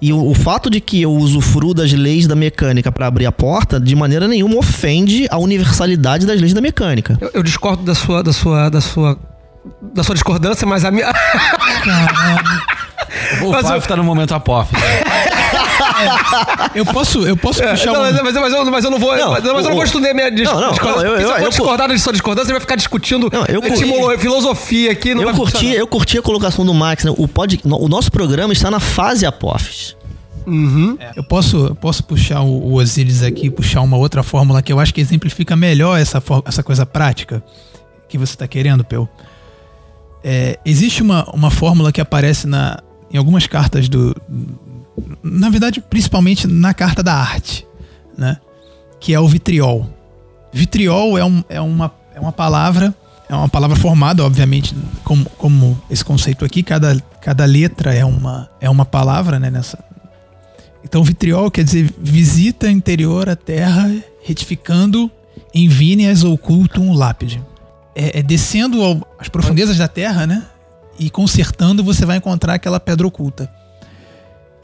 E 0.03 0.13
o, 0.13 0.29
o 0.29 0.35
fato 0.35 0.69
de 0.69 0.79
que 0.81 1.01
eu 1.01 1.11
usufruo 1.13 1.73
das 1.73 1.91
leis 1.93 2.27
da 2.27 2.37
mecânica 2.37 2.93
pra 2.93 3.07
abrir 3.07 3.25
a 3.25 3.33
porta, 3.33 3.81
de 3.81 3.97
maneira 3.97 4.29
nenhuma 4.29 4.59
ofende 4.59 5.27
a 5.31 5.39
universalidade 5.39 6.27
das 6.27 6.39
leis 6.39 6.53
da 6.53 6.61
mecânica. 6.61 7.17
Eu, 7.19 7.31
eu 7.35 7.43
discordo 7.43 7.83
da 7.83 7.95
sua, 7.95 8.23
da 8.23 8.33
sua, 8.35 8.69
da 8.69 8.81
sua, 8.83 9.19
da 9.95 10.05
sua 10.05 10.15
discordância, 10.15 10.67
mas 10.67 10.85
a 10.85 10.91
minha. 10.91 11.07
O 13.43 13.51
Mas 13.51 13.69
eu- 13.71 13.81
tá 13.83 13.97
no 13.97 14.05
momento 14.05 14.35
apófise. 14.35 14.81
Eu 16.75 16.85
posso, 16.87 17.27
eu 17.27 17.37
posso 17.37 17.63
puxar 17.63 17.93
Não, 17.93 18.01
um... 18.01 18.03
mas, 18.05 18.23
mas, 18.23 18.35
mas 18.35 18.53
eu, 18.53 18.65
mas 18.71 18.85
eu 18.85 18.91
não 18.91 18.99
vou. 18.99 19.17
Não, 19.17 19.31
mas, 19.33 19.43
mas 19.45 19.65
eu 19.65 19.71
não 19.71 19.75
vou 19.77 19.85
estudar 19.85 20.13
minha 20.15 20.31
dis- 20.31 20.45
Não, 20.45 20.61
não, 20.61 20.71
discordância. 20.71 21.09
não, 21.09 21.15
eu- 21.17 21.21
eu- 21.31 21.37
eu 21.39 21.49
discordar 21.49 21.89
da 21.89 21.99
sua 21.99 22.13
discordância, 22.13 22.47
você 22.47 22.53
vai 22.53 22.61
ficar 22.61 22.77
discutindo 22.77 23.31
Não, 23.33 23.45
eu- 23.47 24.19
filosofia 24.19 24.93
aqui. 24.93 25.15
Não 25.15 25.23
Eu 25.23 25.29
vai 25.29 25.37
curti, 25.37 25.67
eu 25.69 25.87
curti 25.87 26.19
a 26.19 26.23
colocação 26.23 26.65
do 26.65 26.75
Max, 26.75 27.05
né? 27.05 27.13
O, 27.17 27.27
pod, 27.29 27.61
o 27.65 27.89
nosso 27.89 28.11
programa 28.13 28.53
está 28.53 28.71
na 28.71 28.81
fase 28.81 29.25
apófise. 29.27 29.97
Eu 31.17 31.25
posso, 31.25 31.67
eu 31.67 31.75
posso 31.75 32.05
puxar 32.05 32.43
o, 32.43 32.47
o 32.69 32.75
Osiris 32.75 33.23
aqui, 33.23 33.51
puxar 33.51 33.81
uma 33.81 33.97
outra 33.97 34.23
fórmula 34.23 34.63
que 34.63 34.73
eu 34.73 34.79
acho 34.79 34.95
que 34.95 35.01
exemplifica 35.01 35.57
melhor 35.57 35.99
essa, 35.99 36.23
essa 36.47 36.63
coisa 36.63 36.87
prática 36.87 37.43
que 38.09 38.17
você 38.17 38.35
está 38.35 38.47
querendo, 38.47 38.85
Peu. 38.85 39.09
É, 40.23 40.59
existe 40.65 41.03
uma, 41.03 41.25
uma 41.33 41.51
fórmula 41.51 41.91
que 41.91 42.01
aparece 42.01 42.47
na, 42.47 42.79
em 43.13 43.17
algumas 43.19 43.47
cartas 43.49 43.89
do. 43.89 44.15
Na 45.23 45.51
verdade, 45.51 45.81
principalmente 45.81 46.47
na 46.47 46.73
carta 46.73 47.03
da 47.03 47.15
arte, 47.15 47.67
né? 48.17 48.39
Que 49.01 49.13
é 49.13 49.21
o 49.21 49.29
vitriol. 49.29 49.89
Vitriol 50.53 51.19
é, 51.19 51.25
um, 51.25 51.45
é, 51.49 51.61
uma, 51.61 51.93
é 52.15 52.21
uma 52.21 52.33
palavra, 52.33 52.95
é 53.29 53.35
uma 53.35 53.49
palavra 53.49 53.77
formada, 53.77 54.25
obviamente, 54.25 54.75
como, 55.05 55.25
como 55.37 55.81
esse 55.91 56.05
conceito 56.05 56.45
aqui, 56.45 56.63
cada, 56.63 56.99
cada 57.21 57.45
letra 57.45 57.95
é 57.95 58.05
uma, 58.05 58.49
é 58.61 58.71
uma 58.71 58.85
palavra, 58.85 59.39
né? 59.39 59.51
Nessa, 59.51 59.79
então, 60.83 61.03
vitriol 61.03 61.51
quer 61.51 61.65
dizer 61.65 61.93
visita 61.99 62.71
interior 62.71 63.29
à 63.29 63.35
terra, 63.35 63.93
retificando 64.23 65.11
em 65.53 65.69
víneas 65.69 66.23
ocultum 66.23 66.93
lapide. 66.95 67.43
É, 67.95 68.21
é 68.21 68.23
descendo 68.23 68.81
ao- 68.83 69.07
às 69.19 69.29
profundezas 69.29 69.77
da 69.77 69.89
terra, 69.89 70.27
né? 70.27 70.45
E 70.99 71.11
consertando, 71.11 71.83
você 71.83 72.07
vai 72.07 72.19
encontrar 72.19 72.55
aquela 72.55 72.79
pedra 72.79 73.07
oculta. 73.07 73.51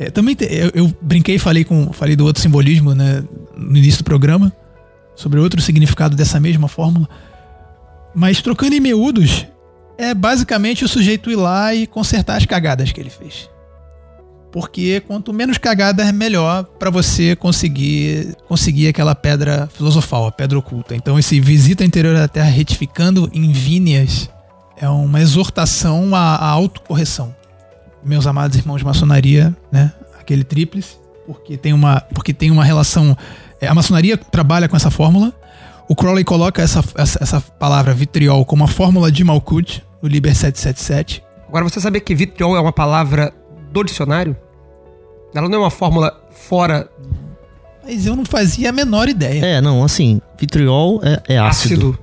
É, 0.06 0.10
também 0.10 0.34
te- 0.34 0.44
eu, 0.50 0.70
eu 0.74 0.96
brinquei 1.00 1.38
falei, 1.38 1.64
com, 1.64 1.92
falei 1.92 2.16
do 2.16 2.24
outro 2.24 2.42
simbolismo, 2.42 2.94
né? 2.94 3.22
No 3.56 3.76
início 3.76 4.02
do 4.02 4.04
programa, 4.04 4.52
sobre 5.14 5.38
outro 5.40 5.60
significado 5.60 6.16
dessa 6.16 6.38
mesma 6.40 6.68
fórmula. 6.68 7.08
Mas 8.14 8.42
trocando 8.42 8.74
em 8.74 8.80
miúdos, 8.80 9.46
é 9.96 10.12
basicamente 10.14 10.84
o 10.84 10.88
sujeito 10.88 11.30
ir 11.30 11.36
lá 11.36 11.74
e 11.74 11.86
consertar 11.86 12.36
as 12.36 12.44
cagadas 12.46 12.92
que 12.92 13.00
ele 13.00 13.10
fez. 13.10 13.48
Porque 14.50 15.00
quanto 15.06 15.32
menos 15.32 15.56
cagada 15.56 16.12
melhor 16.12 16.64
para 16.64 16.90
você 16.90 17.34
conseguir 17.34 18.36
conseguir 18.46 18.88
aquela 18.88 19.14
pedra 19.14 19.66
filosofal, 19.72 20.26
a 20.26 20.32
pedra 20.32 20.58
oculta. 20.58 20.94
Então 20.94 21.18
esse 21.18 21.40
visita 21.40 21.84
interior 21.84 22.14
da 22.14 22.28
Terra 22.28 22.50
retificando 22.50 23.30
em 23.32 23.50
víneas 23.50 24.28
é 24.76 24.86
uma 24.88 25.22
exortação 25.22 26.14
à, 26.14 26.34
à 26.36 26.48
autocorreção. 26.48 27.34
Meus 28.04 28.26
amados 28.26 28.56
irmãos 28.56 28.78
de 28.78 28.84
maçonaria, 28.84 29.56
né? 29.70 29.92
Aquele 30.18 30.44
tríplice, 30.44 30.96
porque 31.26 31.56
tem 31.56 31.72
uma 31.72 32.00
porque 32.14 32.32
tem 32.34 32.50
uma 32.50 32.64
relação 32.64 33.16
é, 33.60 33.68
a 33.68 33.74
maçonaria 33.74 34.16
trabalha 34.16 34.68
com 34.68 34.76
essa 34.76 34.90
fórmula. 34.90 35.32
O 35.88 35.94
Crowley 35.94 36.24
coloca 36.24 36.62
essa, 36.62 36.82
essa, 36.96 37.18
essa 37.22 37.40
palavra 37.40 37.92
vitriol 37.92 38.44
como 38.44 38.64
a 38.64 38.68
fórmula 38.68 39.10
de 39.10 39.22
Malkuth 39.24 39.80
no 40.00 40.08
Liber 40.08 40.34
777. 40.34 41.22
Agora, 41.48 41.64
você 41.64 41.80
sabia 41.80 42.00
que 42.00 42.14
vitriol 42.14 42.56
é 42.56 42.60
uma 42.60 42.72
palavra 42.72 43.32
do 43.70 43.82
dicionário? 43.84 44.34
Ela 45.34 45.48
não 45.48 45.58
é 45.58 45.60
uma 45.62 45.70
fórmula 45.70 46.18
fora 46.30 46.88
Mas 47.84 48.06
eu 48.06 48.16
não 48.16 48.24
fazia 48.24 48.70
a 48.70 48.72
menor 48.72 49.08
ideia. 49.08 49.44
É, 49.44 49.60
não, 49.60 49.84
assim, 49.84 50.20
vitriol 50.38 51.00
é, 51.04 51.34
é 51.34 51.38
ácido. 51.38 51.98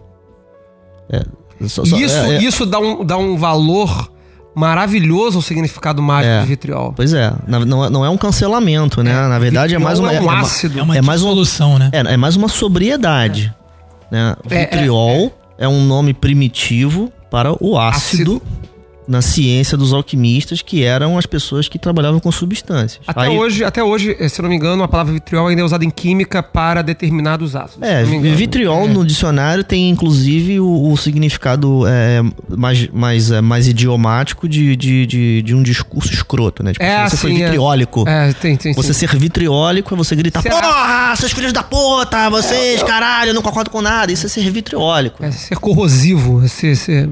ácido. 1.10 1.68
Só- 1.68 1.84
só- 1.84 1.98
isso 1.98 2.16
é- 2.16 2.36
é- 2.36 2.44
isso 2.44 2.66
dá, 2.66 2.80
um, 2.80 3.04
dá 3.04 3.18
um 3.18 3.38
valor 3.38 4.12
maravilhoso 4.56 5.38
ao 5.38 5.42
significado 5.42 6.02
mágico 6.02 6.34
É. 6.34 6.42
de 6.42 6.48
vitriol. 6.48 6.94
Pois 6.96 7.14
é, 7.14 7.32
não, 7.48 7.86
é- 7.86 7.90
não 7.90 8.06
é 8.06 8.10
um 8.10 8.18
cancelamento, 8.18 9.02
né? 9.04 9.14
Na 9.28 9.40
verdade, 9.40 9.74
é 9.76 9.78
Vitriol 9.78 9.84
mais 9.84 10.00
uma. 10.00 10.14
é 10.14 10.22
um 10.22 10.30
ácido. 10.30 10.80
É 10.80 10.84
uma 10.84 10.98
É 10.98 11.02
mais 11.02 11.22
uma- 11.22 11.30
dissolução, 11.32 11.78
né? 11.80 11.90
É, 11.94 12.00
é 12.14 12.18
mais 12.18 12.36
uma 12.36 12.48
sobriedade. 12.48 13.54
Né? 14.12 14.36
É, 14.50 14.66
Vitriol 14.66 15.32
é, 15.58 15.68
um 15.68 15.84
nome 15.86 16.14
primitivo 16.14 17.12
para 17.30 17.52
o 17.64 17.78
ácido, 17.78 18.38
Ácido. 18.38 18.42
Na 19.10 19.22
ciência 19.24 19.76
dos 19.76 19.92
alquimistas, 19.92 20.62
que 20.62 20.84
eram 20.84 21.18
as 21.18 21.26
pessoas 21.26 21.68
que 21.68 21.80
trabalhavam 21.80 22.20
com 22.20 22.32
substâncias. 22.32 23.02
Até 23.08 23.22
Aí- 23.22 23.38
hoje, 23.38 23.64
até 23.64 23.84
hoje, 23.84 24.16
eh, 24.20 24.30
se 24.30 24.40
eu 24.40 24.44
não 24.44 24.50
me 24.50 24.56
engano, 24.56 24.84
a 24.84 24.88
palavra 24.88 25.12
vitriol 25.14 25.48
ainda 25.48 25.62
é 25.62 25.66
usada 25.66 25.84
em 25.84 25.90
química 25.90 26.44
para 26.44 26.84
determinados 26.84 27.56
ácidos. 27.56 27.82
É, 27.82 28.04
vitriol 28.04 28.86
É. 28.86 28.88
no 28.88 29.04
dicionário 29.04 29.64
tem 29.64 29.90
inclusive 29.90 30.60
o, 30.60 30.92
o 30.92 30.96
significado 30.98 31.86
é, 31.88 32.22
mais, 32.56 32.88
mais, 32.90 33.32
é, 33.32 33.42
mais 33.42 33.68
idiomático 33.68 34.48
de, 34.48 34.76
de, 34.76 35.06
de, 35.08 35.42
de 35.42 35.56
um 35.56 35.64
discurso 35.64 36.14
escroto, 36.14 36.62
né? 36.64 36.74
Tipo, 36.74 36.86
É, 36.86 37.10
você 37.10 37.18
foi 37.18 37.32
assim, 37.32 37.42
é. 37.42 37.46
vitriólico. 37.46 38.04
É, 38.08 38.32
tem, 38.34 38.56
tem, 38.56 38.74
Você 38.74 38.94
sim. 38.94 39.08
ser 39.08 39.18
vitriólico 39.18 39.94
é 39.94 39.98
você 39.98 40.16
gritar, 40.16 40.42
Será? 40.44 40.56
porra, 40.62 41.16
seus 41.16 41.32
filhos 41.32 41.52
da 41.52 41.64
puta, 41.64 42.30
vocês, 42.30 42.84
caralho, 42.84 43.30
eu 43.32 43.34
não 43.34 43.42
concordo 43.42 43.70
com 43.72 43.82
nada. 43.82 44.12
Isso 44.12 44.26
é 44.26 44.30
ser 44.30 44.50
vitriólico. 44.52 45.24
É 45.24 45.32
ser 45.32 45.58
corrosivo. 45.58 46.44
é 46.44 46.48
Ser, 46.48 46.76
ser... 46.76 47.10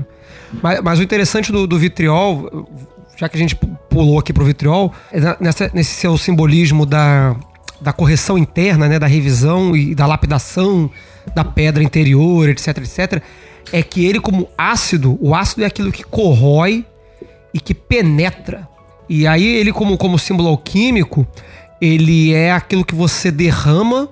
Mas, 0.61 0.81
mas 0.81 0.99
o 0.99 1.03
interessante 1.03 1.51
do, 1.51 1.67
do 1.67 1.77
vitriol, 1.77 2.67
já 3.17 3.27
que 3.27 3.35
a 3.35 3.39
gente 3.39 3.55
pu- 3.55 3.67
pulou 3.89 4.19
aqui 4.19 4.31
pro 4.31 4.45
vitriol, 4.45 4.93
é 5.11 5.19
nessa- 5.39 5.71
nesse 5.73 5.95
seu 5.95 6.17
simbolismo 6.17 6.85
da, 6.85 7.35
da 7.81 7.91
correção 7.93 8.37
interna, 8.37 8.87
né, 8.87 8.97
da 8.99 9.07
revisão 9.07 9.75
e 9.75 9.93
da 9.93 10.05
lapidação 10.05 10.89
da 11.35 11.43
pedra 11.43 11.83
interior, 11.83 12.47
etc, 12.49 12.77
etc, 12.77 13.21
é 13.73 13.83
que 13.83 14.05
ele 14.05 14.19
como 14.19 14.47
ácido, 14.57 15.17
o 15.19 15.35
ácido 15.35 15.63
é 15.63 15.65
aquilo 15.67 15.91
que 15.91 16.03
corrói 16.03 16.85
e 17.53 17.59
que 17.59 17.73
penetra. 17.73 18.67
E 19.09 19.27
aí 19.27 19.45
ele 19.45 19.73
como, 19.73 19.97
como 19.97 20.17
símbolo 20.17 20.47
alquímico, 20.49 21.27
ele 21.81 22.33
é 22.33 22.51
aquilo 22.51 22.85
que 22.85 22.95
você 22.95 23.29
derrama 23.29 24.09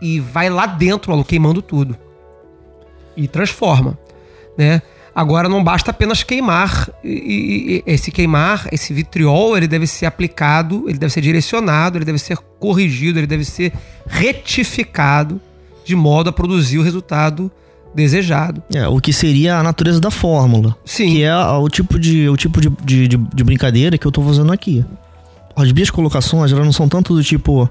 e 0.00 0.20
vai 0.20 0.48
lá 0.48 0.66
dentro, 0.66 1.10
maluco, 1.10 1.28
queimando 1.28 1.60
tudo. 1.62 1.96
E 3.16 3.26
transforma, 3.28 3.98
né? 4.58 4.82
Agora 5.14 5.48
não 5.48 5.62
basta 5.62 5.92
apenas 5.92 6.22
queimar 6.24 6.88
e, 7.04 7.82
e- 7.86 7.92
esse 7.92 8.10
queimar, 8.10 8.66
esse 8.72 8.92
vitriol, 8.92 9.56
ele 9.56 9.68
deve 9.68 9.86
ser 9.86 10.06
aplicado, 10.06 10.84
ele 10.88 10.98
deve 10.98 11.12
ser 11.12 11.20
direcionado, 11.20 11.96
ele 11.98 12.04
deve 12.04 12.18
ser 12.18 12.36
corrigido, 12.58 13.18
ele 13.20 13.26
deve 13.26 13.44
ser 13.44 13.72
retificado 14.06 15.40
de 15.84 15.94
modo 15.94 16.30
a 16.30 16.32
produzir 16.32 16.78
o 16.78 16.82
resultado 16.82 17.50
desejado. 17.94 18.60
É, 18.74 18.88
o 18.88 18.98
que 19.00 19.12
seria 19.12 19.56
a 19.58 19.62
natureza 19.62 20.00
da 20.00 20.10
fórmula. 20.10 20.76
Sim. 20.84 21.12
Que 21.14 21.22
é 21.22 21.36
o 21.36 21.68
tipo 21.68 21.96
de, 21.98 22.28
o 22.28 22.36
tipo 22.36 22.60
de, 22.60 22.68
de, 22.84 23.06
de- 23.06 23.16
de 23.16 23.44
brincadeira 23.44 23.96
que 23.96 24.06
eu 24.06 24.10
tô 24.10 24.20
fazendo 24.22 24.52
aqui. 24.52 24.84
As 25.54 25.70
minhas 25.70 25.90
colocações, 25.90 26.50
elas 26.50 26.64
não 26.64 26.72
são 26.72 26.88
tanto 26.88 27.14
do 27.14 27.22
tipo. 27.22 27.70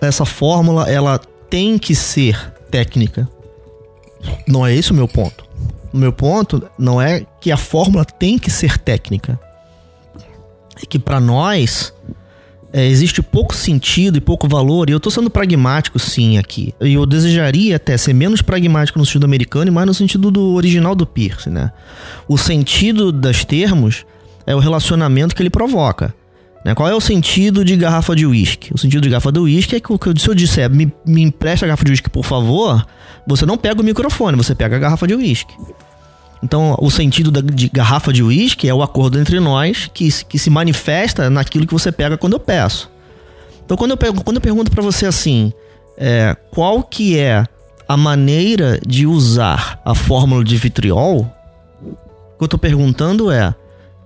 Essa 0.00 0.24
fórmula, 0.24 0.90
ela 0.90 1.20
tem 1.48 1.78
que 1.78 1.94
ser 1.94 2.52
técnica. 2.72 3.28
Não 4.48 4.66
é 4.66 4.74
esse 4.74 4.90
o 4.90 4.94
meu 4.94 5.06
ponto. 5.06 5.44
O 5.94 5.96
meu 5.96 6.12
ponto 6.12 6.60
não 6.76 7.00
é 7.00 7.24
que 7.40 7.52
a 7.52 7.56
fórmula 7.56 8.04
tem 8.04 8.36
que 8.36 8.50
ser 8.50 8.78
técnica. 8.78 9.38
É 10.82 10.84
que 10.84 10.98
pra 10.98 11.20
nós 11.20 11.94
é, 12.72 12.84
existe 12.84 13.22
pouco 13.22 13.54
sentido 13.54 14.18
e 14.18 14.20
pouco 14.20 14.48
valor, 14.48 14.90
e 14.90 14.92
eu 14.92 14.98
tô 14.98 15.08
sendo 15.08 15.30
pragmático 15.30 15.96
sim 16.00 16.36
aqui. 16.36 16.74
E 16.80 16.94
eu 16.94 17.06
desejaria 17.06 17.76
até 17.76 17.96
ser 17.96 18.12
menos 18.12 18.42
pragmático 18.42 18.98
no 18.98 19.06
sentido 19.06 19.22
americano 19.22 19.68
e 19.68 19.70
mais 19.70 19.86
no 19.86 19.94
sentido 19.94 20.32
do 20.32 20.54
original 20.54 20.96
do 20.96 21.06
Pierce, 21.06 21.48
né? 21.48 21.70
O 22.26 22.36
sentido 22.36 23.12
dos 23.12 23.44
termos 23.44 24.04
é 24.44 24.52
o 24.52 24.58
relacionamento 24.58 25.32
que 25.32 25.42
ele 25.42 25.50
provoca. 25.50 26.12
Né? 26.64 26.74
Qual 26.74 26.88
é 26.88 26.94
o 26.94 27.00
sentido 27.00 27.64
de 27.64 27.76
garrafa 27.76 28.16
de 28.16 28.26
uísque? 28.26 28.74
O 28.74 28.78
sentido 28.78 29.02
de 29.02 29.10
garrafa 29.10 29.30
de 29.30 29.38
uísque 29.38 29.76
é 29.76 29.80
que 29.80 29.92
o 29.92 29.98
que 29.98 30.18
se 30.18 30.28
eu 30.28 30.34
disser 30.34 30.68
me, 30.68 30.92
me 31.06 31.22
empresta 31.22 31.64
a 31.64 31.68
garrafa 31.68 31.84
de 31.84 31.92
uísque, 31.92 32.10
por 32.10 32.24
favor, 32.24 32.84
você 33.26 33.46
não 33.46 33.56
pega 33.56 33.80
o 33.80 33.84
microfone, 33.84 34.36
você 34.36 34.54
pega 34.54 34.74
a 34.74 34.78
garrafa 34.80 35.06
de 35.06 35.14
uísque. 35.14 35.54
Então, 36.44 36.76
o 36.78 36.90
sentido 36.90 37.30
da, 37.30 37.40
de 37.40 37.70
garrafa 37.70 38.12
de 38.12 38.22
uísque 38.22 38.68
é 38.68 38.74
o 38.74 38.82
acordo 38.82 39.18
entre 39.18 39.40
nós 39.40 39.90
que, 39.94 40.10
se- 40.10 40.24
que 40.26 40.38
se 40.38 40.50
manifesta 40.50 41.30
naquilo 41.30 41.66
que 41.66 41.72
você 41.72 41.90
pega 41.90 42.18
quando 42.18 42.34
eu 42.34 42.40
peço. 42.40 42.90
Então, 43.64 43.78
quando 43.78 43.92
eu, 43.92 43.96
pego- 43.96 44.22
quando 44.22 44.36
eu 44.36 44.42
pergunto 44.42 44.70
pra 44.70 44.82
você 44.82 45.06
assim, 45.06 45.50
é, 45.96 46.36
qual 46.50 46.82
que 46.82 47.18
é 47.18 47.46
a 47.88 47.96
maneira 47.96 48.78
de 48.86 49.06
usar 49.06 49.80
a 49.86 49.94
fórmula 49.94 50.44
de 50.44 50.54
vitriol, 50.58 51.26
o 51.82 52.38
que 52.38 52.44
eu 52.44 52.48
tô 52.48 52.58
perguntando 52.58 53.30
é, 53.30 53.54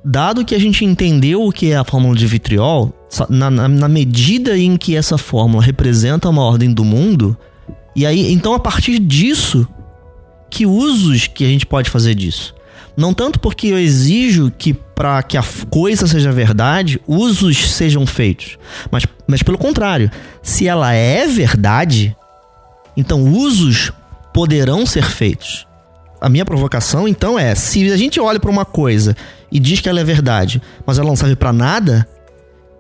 dado 0.05 0.45
que 0.45 0.55
a 0.55 0.61
gente 0.61 0.85
entendeu 0.85 1.45
o 1.45 1.51
que 1.51 1.73
é 1.73 1.77
a 1.77 1.83
fórmula 1.85 2.15
de 2.15 2.27
vitriol, 2.27 2.93
na, 3.29 3.51
na- 3.51 3.69
na 3.69 3.89
medida 3.89 4.57
em 4.57 4.77
que 4.77 4.95
essa 4.95 5.19
fórmula 5.19 5.61
representa 5.63 6.29
uma 6.29 6.43
ordem 6.43 6.73
do 6.73 6.85
mundo, 6.85 7.37
e 7.97 8.07
aí, 8.07 8.33
então 8.33 8.55
a 8.55 8.61
partir 8.61 9.01
disso, 9.01 9.67
que 10.51 10.67
usos 10.67 11.27
que 11.27 11.45
a 11.45 11.49
gente 11.49 11.67
pode 11.67 11.91
fazer 11.91 12.15
disso? 12.15 12.55
Não 12.97 13.15
tanto 13.15 13.39
porque 13.39 13.69
eu 13.69 13.79
exijo 13.79 14.53
que 14.59 14.75
para 14.75 15.23
que 15.23 15.37
a 15.37 15.45
coisa 15.71 16.07
seja 16.09 16.33
verdade, 16.33 17.01
usos 17.07 17.71
sejam 17.71 18.05
feitos, 18.05 18.59
mas, 18.91 19.05
mas 19.27 19.41
pelo 19.41 19.57
contrário, 19.57 20.11
se 20.43 20.67
ela 20.67 20.93
é 20.93 21.25
verdade, 21.29 22.17
então 22.97 23.23
usos 23.23 23.93
poderão 24.35 24.85
ser 24.85 25.05
feitos. 25.05 25.65
A 26.21 26.29
minha 26.29 26.45
provocação 26.45 27.07
então 27.07 27.39
é, 27.39 27.55
se 27.55 27.93
a 27.93 27.97
gente 27.97 28.19
olha 28.19 28.41
para 28.41 28.51
uma 28.51 28.65
coisa 28.65 29.17
e 29.53 29.61
diz 29.61 29.79
que 29.79 29.89
ela 29.89 30.01
é 30.01 30.05
verdade, 30.05 30.61
mas 30.85 30.99
ela 30.99 31.09
não 31.09 31.15
serve 31.15 31.37
para 31.37 31.53
nada, 31.53 32.09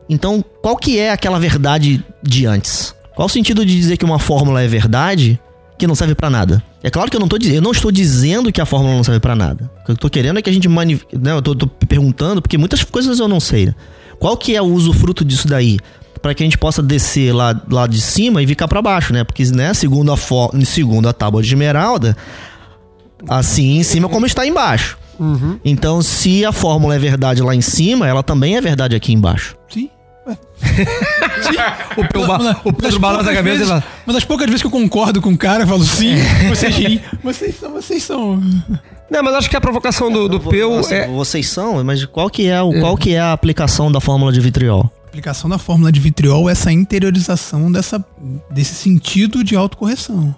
então 0.09 0.45
qual 0.61 0.77
que 0.77 0.99
é 0.99 1.13
aquela 1.13 1.39
verdade 1.39 2.05
de 2.21 2.45
antes? 2.45 2.93
Qual 3.15 3.27
o 3.27 3.31
sentido 3.31 3.65
de 3.65 3.77
dizer 3.77 3.97
que 3.97 4.05
uma 4.05 4.19
fórmula 4.19 4.63
é 4.63 4.67
verdade 4.67 5.39
que 5.79 5.87
não 5.87 5.95
serve 5.95 6.17
pra 6.17 6.29
nada? 6.29 6.61
É 6.89 6.91
claro 6.91 7.11
que 7.11 7.17
eu 7.19 7.21
não, 7.21 7.29
tô, 7.29 7.37
eu 7.37 7.61
não 7.61 7.71
estou 7.71 7.93
dizendo 7.93 8.51
que 8.51 8.63
a 8.63 8.65
fórmula 8.65 8.95
não 8.97 9.05
serve 9.05 9.21
pra 9.21 9.37
nada. 9.37 9.71
O 9.83 9.85
que 9.85 9.93
eu 9.93 9.97
tô 9.97 10.09
querendo 10.09 10.39
é 10.39 10.43
que 10.43 10.49
a 10.49 10.53
gente 10.53 10.67
mani... 10.71 10.99
né, 11.13 11.33
eu 11.33 11.43
tô, 11.43 11.55
tô 11.55 11.67
perguntando 11.67 12.41
porque 12.41 12.57
muitas 12.57 12.83
coisas 12.83 13.19
eu 13.19 13.29
não 13.29 13.39
sei. 13.39 13.67
né? 13.67 13.75
Qual 14.19 14.35
que 14.39 14.57
é 14.57 14.63
o 14.63 14.65
uso 14.65 14.95
fruto 14.95 15.23
disso 15.23 15.47
daí? 15.47 15.77
Pra 16.23 16.33
que 16.33 16.43
a 16.43 16.47
gente 16.47 16.57
possa 16.57 16.83
descer 16.83 17.35
lá, 17.35 17.61
lá 17.71 17.87
de 17.87 18.01
cima 18.01 18.43
e 18.43 18.55
cá 18.55 18.67
pra 18.67 18.81
baixo, 18.81 19.13
né? 19.13 19.23
Porque, 19.23 19.45
né, 19.53 19.75
segundo 19.75 20.11
a, 20.11 20.17
segundo 20.65 21.07
a 21.11 21.13
tábua 21.13 21.43
de 21.43 21.49
esmeralda, 21.49 22.17
assim 23.29 23.77
em 23.77 23.83
cima 23.83 24.09
como 24.09 24.25
está 24.25 24.47
embaixo. 24.47 24.97
Então, 25.63 26.01
se 26.01 26.43
a 26.47 26.53
fórmula 26.53 26.95
é 26.95 26.99
verdade 26.99 27.43
lá 27.43 27.55
em 27.55 27.61
cima, 27.61 28.09
ela 28.09 28.23
também 28.23 28.57
é 28.57 28.63
verdade 28.63 28.97
aqui 28.97 29.13
embaixo. 29.13 29.57
Sim. 29.69 29.91
O, 31.97 32.03
Pedro 32.03 32.27
ba- 32.27 32.61
o 32.65 32.73
Pedro 32.73 32.99
balança 33.01 33.31
a 33.31 33.35
cabeça 33.35 33.57
e 33.57 33.59
vezes, 33.59 33.69
fala. 33.69 33.85
Uma 34.07 34.13
das 34.15 34.25
poucas 34.25 34.47
vezes 34.47 34.61
que 34.63 34.67
eu 34.67 34.71
concordo 34.71 35.21
com 35.21 35.31
o 35.33 35.37
cara, 35.39 35.65
eu 35.65 35.67
falo 35.69 35.85
sim, 35.85 36.15
vocês 36.49 36.75
riem. 36.77 37.01
Vocês 37.23 37.57
são, 37.59 37.73
vocês 37.73 38.03
são. 38.03 38.41
Não, 39.11 39.23
mas 39.23 39.35
acho 39.35 39.51
que 39.51 39.57
a 39.57 39.61
provocação 39.61 40.11
do, 40.11 40.29
do 40.29 40.41
Peu 40.41 40.77
Nossa, 40.77 40.95
é. 40.95 41.09
Vocês 41.09 41.49
são, 41.49 41.83
mas 41.85 42.05
qual 42.05 42.29
que 42.31 42.47
é, 42.49 42.61
o, 42.63 42.73
qual 42.81 42.97
que 42.97 43.15
é 43.15 43.21
a 43.21 43.33
aplicação 43.33 43.91
da 43.91 44.01
fórmula 44.01 44.33
de 44.33 44.41
vitriol? 44.41 44.91
A 45.05 45.09
aplicação 45.09 45.49
da 45.49 45.59
fórmula 45.59 45.91
de 45.91 45.99
vitriol 46.01 46.49
é 46.49 46.53
essa 46.53 46.71
interiorização 46.71 47.71
dessa, 47.73 48.05
desse 48.51 48.75
sentido 48.75 49.43
de 49.43 49.57
autocorreção. 49.57 50.35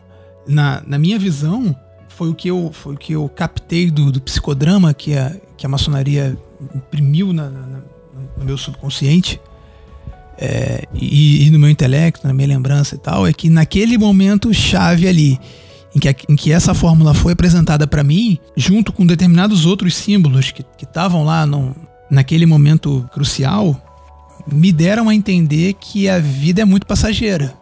Na, 0.46 0.82
na 0.86 0.98
minha 0.98 1.18
visão, 1.18 1.74
foi 2.08 2.28
o 2.30 2.34
que 2.34 2.48
eu, 2.48 2.70
foi 2.72 2.94
o 2.94 2.96
que 2.96 3.12
eu 3.12 3.28
captei 3.28 3.90
do, 3.90 4.10
do 4.12 4.20
psicodrama 4.20 4.94
que 4.94 5.16
a, 5.16 5.32
que 5.56 5.66
a 5.66 5.68
maçonaria 5.68 6.36
imprimiu 6.74 7.32
na- 7.32 7.50
na- 7.50 7.80
no 8.38 8.44
meu 8.44 8.56
subconsciente 8.56 9.40
é, 10.40 10.84
e, 10.94 11.46
e 11.46 11.50
no 11.50 11.58
meu 11.58 11.68
intelecto, 11.68 12.26
na 12.26 12.32
minha 12.32 12.48
lembrança 12.48 12.94
e 12.94 12.98
tal, 12.98 13.26
é 13.26 13.32
que 13.32 13.50
naquele 13.50 13.98
momento 13.98 14.54
chave 14.54 15.06
ali, 15.06 15.38
em 15.94 15.98
que, 15.98 16.16
em 16.28 16.36
que 16.36 16.50
essa 16.50 16.72
fórmula 16.72 17.12
foi 17.12 17.34
apresentada 17.34 17.86
para 17.86 18.02
mim, 18.02 18.38
junto 18.56 18.90
com 18.90 19.04
determinados 19.04 19.66
outros 19.66 19.94
símbolos 19.94 20.50
que 20.50 20.64
estavam 20.82 21.24
lá 21.24 21.44
no, 21.44 21.76
naquele 22.10 22.46
momento 22.46 23.06
crucial, 23.12 23.78
me 24.50 24.72
deram 24.72 25.10
a 25.10 25.14
entender 25.14 25.74
que 25.74 26.08
a 26.08 26.18
vida 26.18 26.62
é 26.62 26.64
muito 26.64 26.86
passageira. 26.86 27.54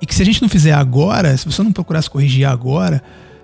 E 0.00 0.06
que 0.06 0.14
se 0.14 0.22
a 0.22 0.24
gente 0.24 0.40
não 0.40 0.48
fizer 0.48 0.72
agora, 0.72 1.36
se 1.36 1.44
você 1.44 1.62
não 1.62 1.72
procurar 1.72 2.00
se 2.02 2.08
corrigir 2.08 2.46
agora, 2.46 3.02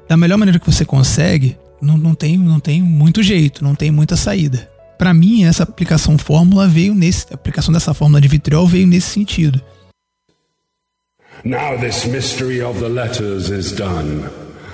da 0.09 0.17
melhor 0.17 0.39
maneira 0.39 0.61
que 0.61 0.71
você 0.71 0.85
consegue, 0.85 1.59
não, 1.83 1.99
não, 1.99 2.15
tem, 2.15 2.39
não 2.39 2.61
tem 2.61 2.81
muito 2.81 3.23
jeito, 3.23 3.65
não 3.65 3.75
tem 3.75 3.91
muita 3.91 4.17
saída. 4.17 4.76
Pra 4.99 5.13
mim, 5.13 5.45
essa 5.45 5.63
aplicação 5.63 6.17
fórmula 6.17 6.67
veio 6.67 6.95
nesse. 6.95 7.27
A 7.31 7.35
aplicação 7.35 7.73
dessa 7.73 7.93
fórmula 7.93 8.21
de 8.21 8.29
vitriol 8.29 8.67
veio 8.67 8.87
nesse 8.87 9.09
sentido. 9.11 9.61
Now 11.45 11.79
this 11.79 12.05
mystery 12.07 12.63
of 12.63 12.81
the 12.81 12.89
letters 12.89 13.51
is 13.51 13.73
done, 13.73 14.25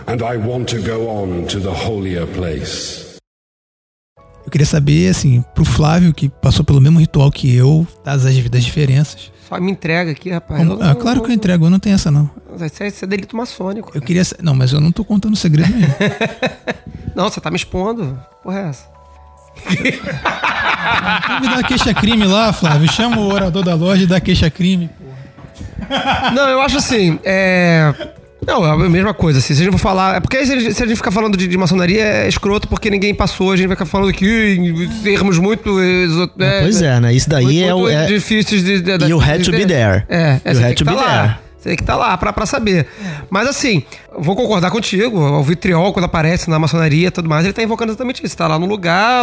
and 0.07 0.23
I 0.23 0.37
want 0.37 0.67
to 0.71 0.81
go 0.83 1.07
on 1.09 1.45
to 1.47 1.61
the 1.61 1.69
holier 1.69 2.27
place. 2.29 3.03
Eu 4.45 4.51
queria 4.51 4.67
saber, 4.67 5.09
assim, 5.09 5.43
pro 5.55 5.65
Flávio, 5.65 6.13
que 6.13 6.29
passou 6.29 6.65
pelo 6.65 6.81
mesmo 6.81 6.99
ritual 7.01 7.31
que 7.31 7.55
eu, 7.55 7.87
das 8.05 8.25
as 8.27 8.35
devidas 8.35 8.63
diferenças. 8.65 9.31
Só 9.49 9.59
me 9.61 9.71
entrega 9.73 10.11
aqui, 10.13 10.31
rapaz. 10.31 10.61
Como- 10.61 10.83
ah, 10.83 10.89
não- 10.89 10.95
claro 10.97 11.23
que 11.23 11.31
eu 11.31 11.35
entrego, 11.35 11.67
eu 11.67 11.71
não 11.71 11.79
tenho 11.79 11.95
essa 11.95 12.11
não. 12.11 12.31
Isso 12.61 12.83
é, 12.83 12.87
isso 12.89 13.05
é 13.05 13.09
delito 13.09 13.37
maçônico. 13.37 13.91
Eu 13.95 14.01
queria. 14.03 14.23
Não, 14.43 14.55
mas 14.55 14.73
eu 14.73 14.81
não 14.81 14.93
tô 14.93 15.05
contando 15.05 15.37
segredo 15.37 15.71
nenhum. 15.73 15.89
Não, 17.15 17.29
você 17.29 17.41
tá 17.43 17.51
me 17.51 17.57
expondo. 17.57 18.19
Porra, 18.43 18.59
é 18.61 18.69
essa? 18.71 18.89
Me 21.41 21.49
dá 21.49 21.63
queixa-crime 21.63 22.25
lá, 22.27 22.53
Flávio. 22.53 22.91
Chama 22.91 23.19
o 23.19 23.33
orador 23.33 23.65
da 23.65 23.75
loja 23.75 24.03
e 24.03 24.07
dá 24.07 24.21
queixa-crime. 24.21 24.91
Não, 26.35 26.49
eu 26.49 26.61
acho 26.61 26.79
assim, 26.79 27.19
é. 27.25 27.93
Não, 28.45 28.67
é 28.67 28.71
a 28.73 28.89
mesma 28.89 29.15
coisa, 29.15 29.39
assim, 29.39 29.55
se 29.55 29.63
a 29.63 29.65
gente 29.65 29.73
for 29.73 29.79
falar. 29.79 30.17
É 30.17 30.21
porque 30.21 30.37
aí 30.37 30.47
se 30.47 30.53
a 30.53 30.59
gente, 30.59 30.75
se 30.75 30.83
a 30.83 30.87
gente 30.87 30.97
ficar 30.97 31.13
falando 31.13 31.37
de, 31.37 31.47
de 31.47 31.57
maçonaria 31.57 32.03
é 32.03 32.29
escroto 32.29 32.67
porque 32.67 32.91
ninguém 32.91 33.15
passou, 33.15 33.53
a 33.53 33.57
gente 33.57 33.69
vai 33.69 33.77
ficar 33.77 33.87
falando 33.87 34.09
aqui 34.09 34.27
em 34.27 34.89
termos 35.03 35.39
muito. 35.39 35.73
né, 36.37 36.61
pois 36.61 36.83
é, 36.83 36.99
né? 36.99 37.15
Isso 37.15 37.29
daí 37.29 37.45
muito, 37.45 37.65
é 37.65 37.75
o. 37.75 37.89
É, 37.89 38.07
difíceis 38.07 38.65
de. 38.65 38.81
de, 38.81 38.99
de 38.99 39.05
You 39.07 39.21
had 39.21 39.45
to 39.45 39.53
be 39.53 39.65
there. 39.65 40.05
É, 40.09 40.41
é 40.45 40.53
You 40.53 40.61
had 40.65 40.75
que 40.75 40.75
to 40.77 40.85
tá 40.85 40.91
be 40.91 40.97
lá. 40.97 41.05
there. 41.23 41.35
Você 41.63 41.69
tem 41.69 41.77
que 41.77 41.83
estar 41.85 41.95
lá 41.95 42.19
pra, 42.19 42.33
pra 42.33 42.45
saber. 42.45 42.89
Mas 43.31 43.47
assim, 43.47 43.85
vou 44.19 44.35
concordar 44.35 44.69
contigo. 44.73 45.17
O 45.21 45.43
vitriol, 45.45 45.93
quando 45.93 46.07
aparece 46.07 46.51
na 46.51 46.59
maçonaria 46.59 47.07
e 47.07 47.11
tudo 47.13 47.29
mais, 47.29 47.45
ele 47.45 47.53
tá 47.53 47.63
invocando 47.63 47.93
exatamente 47.93 48.27
isso. 48.27 48.37
Tá 48.37 48.49
lá 48.49 48.59
no 48.59 48.67
lugar, 48.67 49.23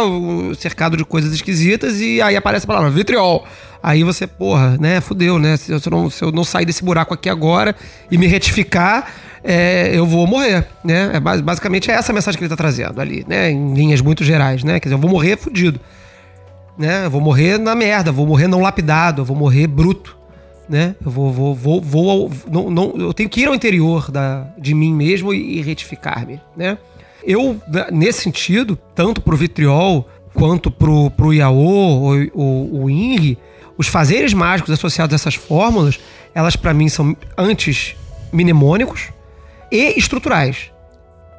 cercado 0.58 0.96
de 0.96 1.04
coisas 1.04 1.34
esquisitas, 1.34 2.00
e 2.00 2.22
aí 2.22 2.34
aparece 2.36 2.64
a 2.64 2.66
palavra 2.66 2.88
vitriol. 2.88 3.44
Aí 3.82 4.02
você, 4.02 4.26
porra, 4.26 4.78
né, 4.80 5.02
fudeu, 5.02 5.38
né? 5.38 5.58
Se 5.58 5.70
eu 5.70 5.80
não, 5.90 6.08
se 6.08 6.24
eu 6.24 6.32
não 6.32 6.42
sair 6.42 6.64
desse 6.64 6.82
buraco 6.82 7.12
aqui 7.12 7.28
agora 7.28 7.76
e 8.10 8.16
me 8.16 8.26
retificar, 8.26 9.12
é, 9.44 9.90
eu 9.92 10.06
vou 10.06 10.26
morrer, 10.26 10.66
né? 10.82 11.10
É, 11.12 11.20
bas- 11.20 11.42
basicamente 11.42 11.90
é 11.90 11.94
essa 11.94 12.10
a 12.10 12.14
mensagem 12.14 12.38
que 12.38 12.44
ele 12.44 12.48
tá 12.50 12.56
trazendo 12.56 12.98
ali, 13.02 13.22
né? 13.28 13.50
Em 13.50 13.74
linhas 13.74 14.00
muito 14.00 14.24
gerais, 14.24 14.64
né? 14.64 14.80
Quer 14.80 14.88
dizer, 14.88 14.94
eu 14.94 14.98
vou 14.98 15.10
morrer 15.10 15.36
fudido 15.36 15.78
né? 16.78 17.04
Eu 17.04 17.10
vou 17.10 17.20
morrer 17.20 17.58
na 17.58 17.74
merda, 17.74 18.10
vou 18.10 18.26
morrer 18.26 18.46
não 18.48 18.60
lapidado, 18.62 19.20
eu 19.20 19.24
vou 19.26 19.36
morrer 19.36 19.66
bruto, 19.66 20.16
né? 20.70 20.94
Eu 21.04 21.10
vou, 21.10 21.32
vou, 21.32 21.54
vou, 21.54 21.80
vou 21.82 22.10
ao- 22.10 22.30
não, 22.50 22.70
não, 22.70 22.94
eu 22.96 23.12
tenho 23.12 23.28
que 23.28 23.40
ir 23.40 23.48
ao 23.48 23.54
interior 23.54 24.10
da, 24.10 24.46
de 24.56 24.72
mim 24.72 24.94
mesmo 24.94 25.34
e, 25.34 25.58
e 25.58 25.62
retificar-me, 25.62 26.40
né? 26.56 26.78
Eu, 27.24 27.60
né, 27.68 27.88
nesse 27.90 28.22
sentido, 28.22 28.78
tanto 28.94 29.20
pro 29.20 29.36
vitriol 29.36 30.08
quanto 30.32 30.70
pro, 30.70 31.10
pro 31.10 31.34
Iaô 31.34 32.30
ou 32.32 32.82
o, 32.84 32.88
INRI, 32.88 33.36
os 33.76 33.88
fazeres 33.88 34.32
mágicos 34.32 34.72
associados 34.72 35.12
a 35.12 35.16
essas 35.16 35.34
fórmulas, 35.34 35.98
elas 36.34 36.54
para 36.54 36.72
mim 36.72 36.88
são 36.88 37.16
antes 37.36 37.96
mnemônicos 38.32 39.08
e 39.72 39.98
estruturais 39.98 40.70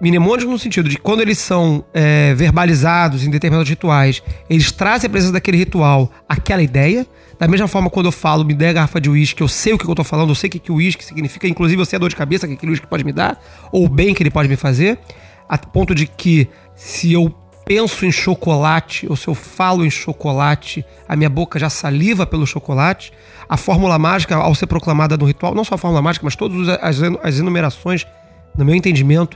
mnemônicos 0.02 0.52
no 0.52 0.58
sentido 0.58 0.90
de 0.90 0.98
quando 0.98 1.22
eles 1.22 1.38
são 1.38 1.86
é, 1.94 2.34
verbalizados 2.34 3.24
em 3.24 3.30
determinados 3.30 3.70
rituais, 3.70 4.24
eles 4.50 4.72
trazem 4.72 5.08
a 5.08 5.12
presença 5.12 5.34
daquele 5.34 5.58
ritual 5.58 6.12
aquela 6.28 6.64
ideia. 6.64 7.06
Da 7.42 7.48
mesma 7.48 7.68
forma, 7.68 7.90
quando 7.90 8.06
eu 8.06 8.12
falo, 8.12 8.46
me 8.46 8.54
dê 8.54 8.68
a 8.68 8.74
garrafa 8.74 9.02
de 9.02 9.10
uísque, 9.10 9.42
eu 9.42 9.48
sei 9.48 9.74
o 9.74 9.78
que 9.80 9.84
eu 9.84 9.96
tô 9.96 10.04
falando, 10.04 10.30
eu 10.30 10.36
sei 10.36 10.48
o 10.48 10.52
que, 10.52 10.72
o 10.72 10.76
uísque 10.76 11.04
significa, 11.04 11.48
inclusive 11.48 11.82
eu 11.82 11.86
sei 11.88 11.98
a 11.98 12.00
dor 12.00 12.08
de 12.08 12.16
cabeça 12.16 12.48
que 12.48 12.54
aquele 12.54 12.72
uísque 12.72 12.86
pode 12.86 13.04
me 13.04 13.12
dar, 13.12 13.42
ou 13.72 13.84
o 13.84 13.90
bem 13.90 14.14
que 14.14 14.22
ele 14.22 14.30
pode 14.30 14.48
me 14.48 14.56
fazer, 14.56 15.00
a 15.50 15.58
ponto 15.58 15.96
de 15.96 16.06
que 16.06 16.48
se 16.76 17.12
eu 17.12 17.36
penso 17.66 18.06
em 18.06 18.12
chocolate, 18.12 19.08
ou 19.10 19.16
se 19.16 19.28
eu 19.28 19.34
falo 19.34 19.84
em 19.84 19.90
chocolate, 19.90 20.86
a 21.10 21.16
minha 21.16 21.32
boca 21.32 21.58
já 21.58 21.68
saliva 21.68 22.28
pelo 22.28 22.46
chocolate. 22.46 23.12
A 23.50 23.58
fórmula 23.58 23.98
mágica, 23.98 24.36
ao 24.36 24.54
ser 24.54 24.68
proclamada 24.68 25.18
no 25.18 25.26
ritual, 25.26 25.56
não 25.56 25.64
só 25.64 25.74
a 25.74 25.78
fórmula 25.80 26.02
mágica, 26.04 26.24
mas 26.24 26.36
todas 26.36 26.70
as, 26.80 27.02
as 27.24 27.40
enumerações, 27.40 28.06
no 28.56 28.64
meu 28.64 28.76
entendimento, 28.76 29.36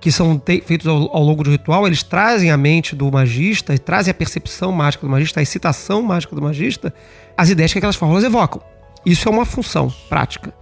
que 0.00 0.10
são 0.10 0.40
feitos 0.64 0.86
ao, 0.86 1.14
ao 1.14 1.22
longo 1.22 1.44
do 1.44 1.50
ritual, 1.50 1.86
eles 1.86 2.02
trazem 2.02 2.50
a 2.50 2.56
mente 2.56 2.96
do 2.96 3.10
magista, 3.12 3.76
trazem 3.78 4.10
a 4.10 4.14
percepção 4.14 4.72
mágica 4.72 5.06
do 5.06 5.10
magista, 5.10 5.40
a 5.40 5.42
excitação 5.42 6.02
mágica 6.02 6.34
do 6.34 6.40
magista, 6.40 6.92
as 7.36 7.50
ideias 7.50 7.72
que 7.72 7.78
aquelas 7.78 7.96
fórmulas 7.96 8.24
evocam. 8.24 8.62
Isso 9.04 9.28
é 9.28 9.32
uma 9.32 9.44
função 9.44 9.92
prática. 10.08 10.54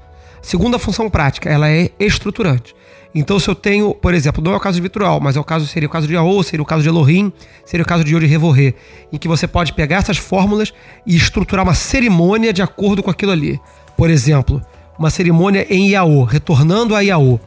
Segunda 0.43 0.79
função 0.79 1.09
prática, 1.09 1.49
ela 1.49 1.71
é 1.71 1.91
estruturante. 2.01 2.75
Então, 3.15 3.39
se 3.39 3.49
eu 3.49 3.55
tenho, 3.55 3.95
por 3.95 4.13
exemplo, 4.13 4.43
não 4.43 4.53
é 4.53 4.57
o 4.57 4.61
caso 4.61 4.77
de 4.77 4.83
Vitrual, 4.83 5.19
mas 5.21 5.37
é 5.37 5.41
o 5.41 5.45
caso, 5.45 5.67
seria 5.67 5.89
o 5.89 5.91
caso 5.91 6.07
de 6.07 6.17
Aô, 6.17 6.43
seria 6.43 6.63
o 6.63 6.67
caso 6.67 6.83
de 6.83 6.89
Elohim, 6.89 7.33
seria 7.65 7.83
o 7.83 7.87
caso 7.87 8.05
de 8.05 8.13
Yori 8.13 8.27
Revorré, 8.27 8.75
em 9.13 9.17
que 9.17 9.27
você 9.27 9.47
pode 9.47 9.73
pegar 9.73 9.97
essas 9.97 10.19
fórmulas 10.19 10.73
e 11.07 11.17
estruturar 11.17 11.65
uma 11.65 11.75
cerimônia 11.75 12.53
de 12.53 12.61
acordo 12.61 13.03
com 13.03 13.11
aquilo 13.11 13.33
ali. 13.33 13.59
Por 13.97 14.11
exemplo, 14.11 14.63
uma 14.99 15.11
cerimônia 15.11 15.67
em 15.71 15.91
Iaô, 15.91 16.25
retornando 16.25 16.95
a 16.95 17.01
Iaô 17.01 17.41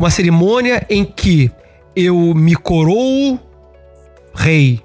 uma 0.00 0.08
cerimônia 0.08 0.86
em 0.88 1.04
que 1.04 1.50
eu 1.94 2.34
me 2.34 2.56
coroo 2.56 3.38
rei, 4.32 4.80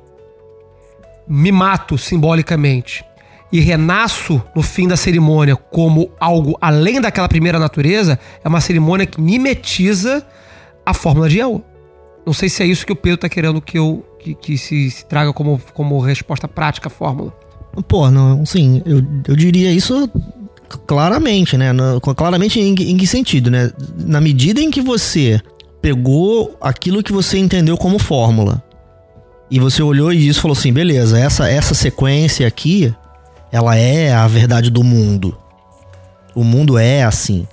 me 1.25 1.53
mato 1.53 1.97
simbolicamente 1.97 3.01
e 3.49 3.61
renasço 3.61 4.43
no 4.53 4.61
fim 4.61 4.89
da 4.89 4.97
cerimônia 4.97 5.55
como 5.55 6.11
algo 6.19 6.57
além 6.59 6.99
daquela 6.99 7.29
primeira 7.29 7.57
natureza, 7.57 8.19
é 8.43 8.47
uma 8.49 8.59
cerimônia 8.59 9.05
que 9.05 9.21
mimetiza 9.21 10.21
a 10.85 10.93
fórmula 10.93 11.29
de 11.29 11.37
Yaô. 11.37 11.61
Não 12.25 12.33
sei 12.33 12.49
se 12.49 12.61
é 12.61 12.65
isso 12.65 12.85
que 12.85 12.91
o 12.91 12.95
Pedro 12.95 13.19
tá 13.19 13.29
querendo 13.29 13.61
que 13.61 13.79
eu 13.79 14.05
que, 14.19 14.35
que 14.35 14.57
se, 14.57 14.91
se 14.91 15.05
traga 15.05 15.31
como, 15.31 15.61
como 15.73 15.97
resposta 15.99 16.45
prática 16.45 16.87
à 16.87 16.91
fórmula. 16.91 17.31
Pô, 17.87 18.11
não, 18.11 18.45
sim, 18.45 18.81
eu, 18.85 19.01
eu 19.29 19.35
diria 19.35 19.71
isso 19.71 20.09
claramente, 20.87 21.57
né? 21.57 21.71
No- 21.71 21.99
claramente 22.01 22.59
em, 22.59 22.73
em 22.73 22.97
que 22.97 23.07
sentido, 23.07 23.49
né? 23.51 23.71
Na 23.97 24.19
medida 24.21 24.61
em 24.61 24.69
que 24.71 24.81
você 24.81 25.39
pegou 25.81 26.57
aquilo 26.61 27.03
que 27.03 27.11
você 27.13 27.37
entendeu 27.37 27.77
como 27.77 27.99
fórmula 27.99 28.63
e 29.51 29.59
você 29.59 29.83
olhou 29.83 30.11
e 30.11 30.17
disse, 30.17 30.39
falou 30.39 30.57
assim, 30.57 30.73
beleza, 30.73 31.19
essa, 31.19 31.47
essa 31.49 31.73
sequência 31.75 32.47
aqui, 32.47 32.93
ela 33.51 33.75
é 33.75 34.11
a 34.13 34.27
verdade 34.27 34.69
do 34.71 34.83
mundo. 34.83 35.37
O 36.33 36.43
mundo 36.43 36.77
é 36.77 37.03
assim. 37.03 37.47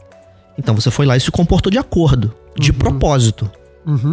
Então 0.59 0.75
você 0.75 0.91
foi 0.91 1.05
lá 1.07 1.17
e 1.17 1.21
se 1.21 1.31
comportou 1.31 1.71
de 1.71 1.79
acordo, 1.79 2.33
de 2.59 2.73
propósito. 2.73 3.51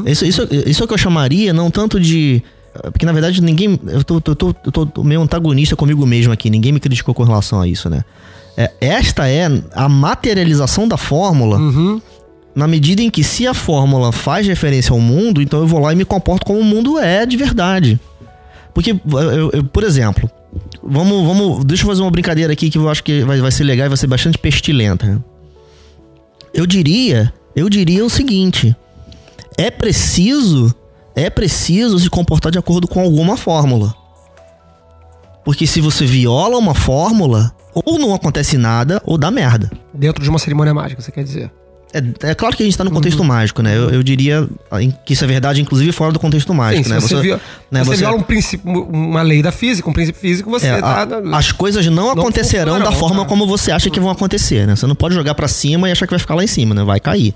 Isso, 0.06 0.26
isso, 0.26 0.48
isso 0.52 0.82
é 0.82 0.86
o 0.86 0.88
que 0.88 0.94
eu 0.94 0.98
chamaria, 0.98 1.54
não 1.54 1.70
tanto 1.72 2.00
de. 2.00 2.42
Porque 2.92 3.06
na 3.06 3.12
verdade 3.12 3.42
ninguém. 3.42 3.80
Eu 3.88 4.04
tô, 4.04 4.20
tô, 4.22 4.36
tô, 4.36 4.56
eu 4.66 4.72
tô 4.72 5.04
meio 5.04 5.22
antagonista 5.22 5.76
comigo 5.76 6.06
mesmo 6.06 6.32
aqui, 6.34 6.50
ninguém 6.50 6.72
me 6.72 6.80
criticou 6.80 7.14
com 7.14 7.24
relação 7.24 7.62
a 7.62 7.68
isso, 7.68 7.90
né? 7.90 8.04
É, 8.62 8.72
esta 8.82 9.26
é 9.30 9.48
a 9.74 9.88
materialização 9.88 10.86
da 10.86 10.98
fórmula 10.98 11.58
na 12.54 12.68
medida 12.68 13.02
em 13.02 13.10
que, 13.10 13.24
se 13.24 13.48
a 13.48 13.54
fórmula 13.54 14.12
faz 14.12 14.46
referência 14.46 14.92
ao 14.92 15.00
mundo, 15.00 15.42
então 15.42 15.62
eu 15.62 15.68
vou 15.68 15.80
lá 15.80 15.94
e 15.94 15.96
me 15.96 16.04
comporto 16.04 16.46
como 16.46 16.60
o 16.60 16.64
mundo 16.64 17.00
é 17.00 17.26
de 17.26 17.38
verdade. 17.38 17.98
Porque, 18.74 18.92
eu- 18.92 19.52
eu- 19.54 19.64
por 19.64 19.84
exemplo, 19.86 20.30
vamos, 20.84 21.26
vamos. 21.26 21.64
Deixa 21.64 21.84
eu 21.84 21.88
fazer 21.88 22.02
uma 22.02 22.12
brincadeira 22.12 22.52
aqui 22.52 22.70
que 22.70 22.78
eu 22.78 22.90
acho 22.90 23.02
que 23.02 23.24
vai, 23.24 23.40
vai 23.40 23.52
ser 23.52 23.64
legal 23.64 23.86
e 23.86 23.90
vai 23.90 23.98
ser 23.98 24.08
bastante 24.08 24.38
pestilenta. 24.38 25.24
Eu 26.54 26.66
diria, 26.66 27.34
eu 27.56 27.70
diria 27.70 28.04
o 28.06 28.10
seguinte: 28.10 28.76
é 29.58 29.72
preciso, 29.72 30.76
é 31.16 31.30
preciso 31.30 31.98
se 31.98 32.10
comportar 32.10 32.52
de 32.52 32.58
acordo 32.60 32.90
com 32.90 33.00
alguma 33.00 33.38
fórmula. 33.38 33.94
Porque 35.46 35.66
se 35.66 35.80
você 35.80 36.06
viola 36.06 36.58
uma 36.58 36.76
fórmula, 36.76 37.54
ou 37.86 38.00
não 38.00 38.14
acontece 38.14 38.58
nada, 38.58 39.02
ou 39.06 39.18
dá 39.18 39.30
merda. 39.32 39.72
Dentro 39.94 40.24
de 40.24 40.30
uma 40.30 40.40
cerimônia 40.40 40.74
mágica, 40.74 41.02
você 41.02 41.12
quer 41.12 41.24
dizer? 41.24 41.52
É, 41.92 42.30
é 42.30 42.36
claro 42.36 42.56
que 42.56 42.62
a 42.62 42.66
gente 42.68 42.78
tá 42.78 42.84
no 42.84 42.92
contexto 42.92 43.24
mágico, 43.24 43.64
né? 43.64 43.76
Eu, 43.76 43.90
eu 43.90 44.04
diria 44.04 44.48
ah, 44.70 44.78
que 45.04 45.14
isso 45.14 45.24
é 45.24 45.28
verdade, 45.28 45.60
inclusive 45.60 45.92
fora 45.92 46.12
do 46.12 46.20
contexto 46.20 46.54
mágico, 46.54 46.84
Sim, 46.88 46.94
né? 46.94 47.00
se 47.00 47.08
você, 47.08 47.20
viola, 47.22 47.42
né, 47.72 47.84
você 47.84 47.90
você- 47.90 47.98
viola 47.98 48.16
um 48.16 48.22
princípio, 48.22 48.72
uma 48.84 49.24
lei 49.24 49.42
da 49.42 49.52
física, 49.52 49.90
um 49.90 49.94
princípio 49.94 50.22
físico, 50.22 50.52
você 50.52 50.68
É, 50.68 50.80
tá- 50.80 51.08
a- 51.32 51.38
as 51.38 51.52
coisas 51.52 51.84
não, 51.88 52.12
acontecerão 52.12 52.78
da 52.80 52.92
forma 52.92 53.24
tá? 53.24 53.26
como 53.26 53.48
você 53.48 53.72
acha 53.72 53.90
que 53.90 54.00
vão 54.00 54.12
acontecer, 54.12 54.68
né? 54.68 54.76
Você 54.76 54.86
não 54.86 54.94
pode 54.94 55.16
jogar 55.16 55.34
pra 55.34 55.48
cima 55.48 55.90
e 55.90 55.92
achar 55.92 56.06
que 56.06 56.12
vai 56.12 56.20
ficar 56.20 56.36
lá 56.36 56.44
em 56.44 56.48
cima, 56.48 56.76
né? 56.76 56.84
Vai 56.84 57.00
cair. 57.00 57.34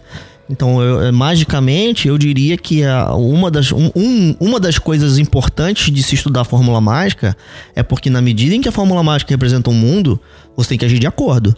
Então, 0.54 0.80
eu- 0.82 1.02
eu- 1.02 1.12
magicamente, 1.14 2.08
eu 2.08 2.16
diria 2.18 2.56
que 2.56 2.84
a- 2.84 3.14
uma, 3.16 3.50
das, 3.50 3.72
um- 3.72 3.90
um- 3.96 4.36
uma 4.40 4.60
das 4.60 4.78
coisas 4.78 5.18
importantes 5.18 5.92
de 5.92 6.04
se 6.04 6.14
estudar 6.14 6.42
a 6.42 6.46
fórmula 6.46 6.80
mágica 6.80 7.36
é 7.76 7.82
porque, 7.82 8.08
na 8.10 8.22
medida 8.22 8.54
em 8.56 8.62
que 8.62 8.70
a 8.70 8.72
fórmula 8.72 9.02
mágica 9.02 9.34
representa 9.34 9.70
um 9.72 9.74
mundo, 9.74 10.20
você 10.56 10.70
tem 10.70 10.78
que 10.78 10.86
agir 10.86 11.00
de 11.00 11.08
acordo. 11.08 11.56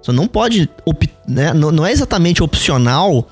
Você 0.00 0.12
não 0.12 0.26
pode. 0.28 0.68
né? 1.28 1.52
não, 1.52 1.70
não 1.72 1.84
é 1.84 1.90
exatamente 1.92 2.42
opcional 2.42 3.26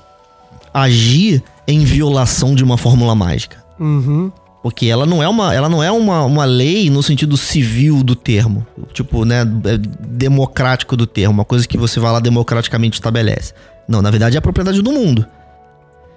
agir 0.73 1.41
em 1.67 1.83
violação 1.83 2.53
de 2.53 2.63
uma 2.63 2.77
fórmula 2.77 3.15
mágica. 3.15 3.63
Uhum. 3.79 4.31
Porque 4.63 4.85
ela 4.87 5.05
não 5.07 5.23
é 5.23 5.27
uma, 5.27 5.53
ela 5.55 5.67
não 5.67 5.81
é 5.81 5.91
uma, 5.91 6.23
uma 6.23 6.45
lei 6.45 6.89
no 6.89 7.01
sentido 7.01 7.35
civil 7.35 8.03
do 8.03 8.15
termo. 8.15 8.65
Tipo, 8.93 9.25
né, 9.25 9.41
é 9.65 9.77
democrático 9.77 10.95
do 10.95 11.07
termo. 11.07 11.33
Uma 11.33 11.45
coisa 11.45 11.67
que 11.67 11.77
você 11.77 11.99
vai 11.99 12.11
lá 12.11 12.19
democraticamente 12.19 12.93
estabelece. 12.95 13.53
Não, 13.87 14.01
na 14.01 14.11
verdade 14.11 14.37
é 14.37 14.39
a 14.39 14.41
propriedade 14.41 14.81
do 14.81 14.91
mundo. 14.91 15.25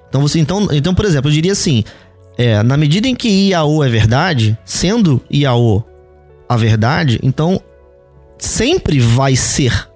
Então, 0.09 0.21
você, 0.21 0.39
então, 0.39 0.69
então 0.73 0.95
por 0.95 1.05
exemplo, 1.05 1.31
eu 1.31 1.35
diria 1.35 1.53
assim: 1.53 1.85
é, 2.37 2.62
na 2.62 2.77
medida 2.77 3.09
em 3.09 3.15
que 3.15 3.49
IAO 3.51 3.83
é 3.83 3.89
verdade, 3.89 4.57
sendo 4.65 5.21
IAO 5.31 5.85
a 6.49 6.57
verdade, 6.57 7.19
então 7.23 7.61
sempre 8.39 9.01
vai 9.01 9.35
ser 9.35 9.89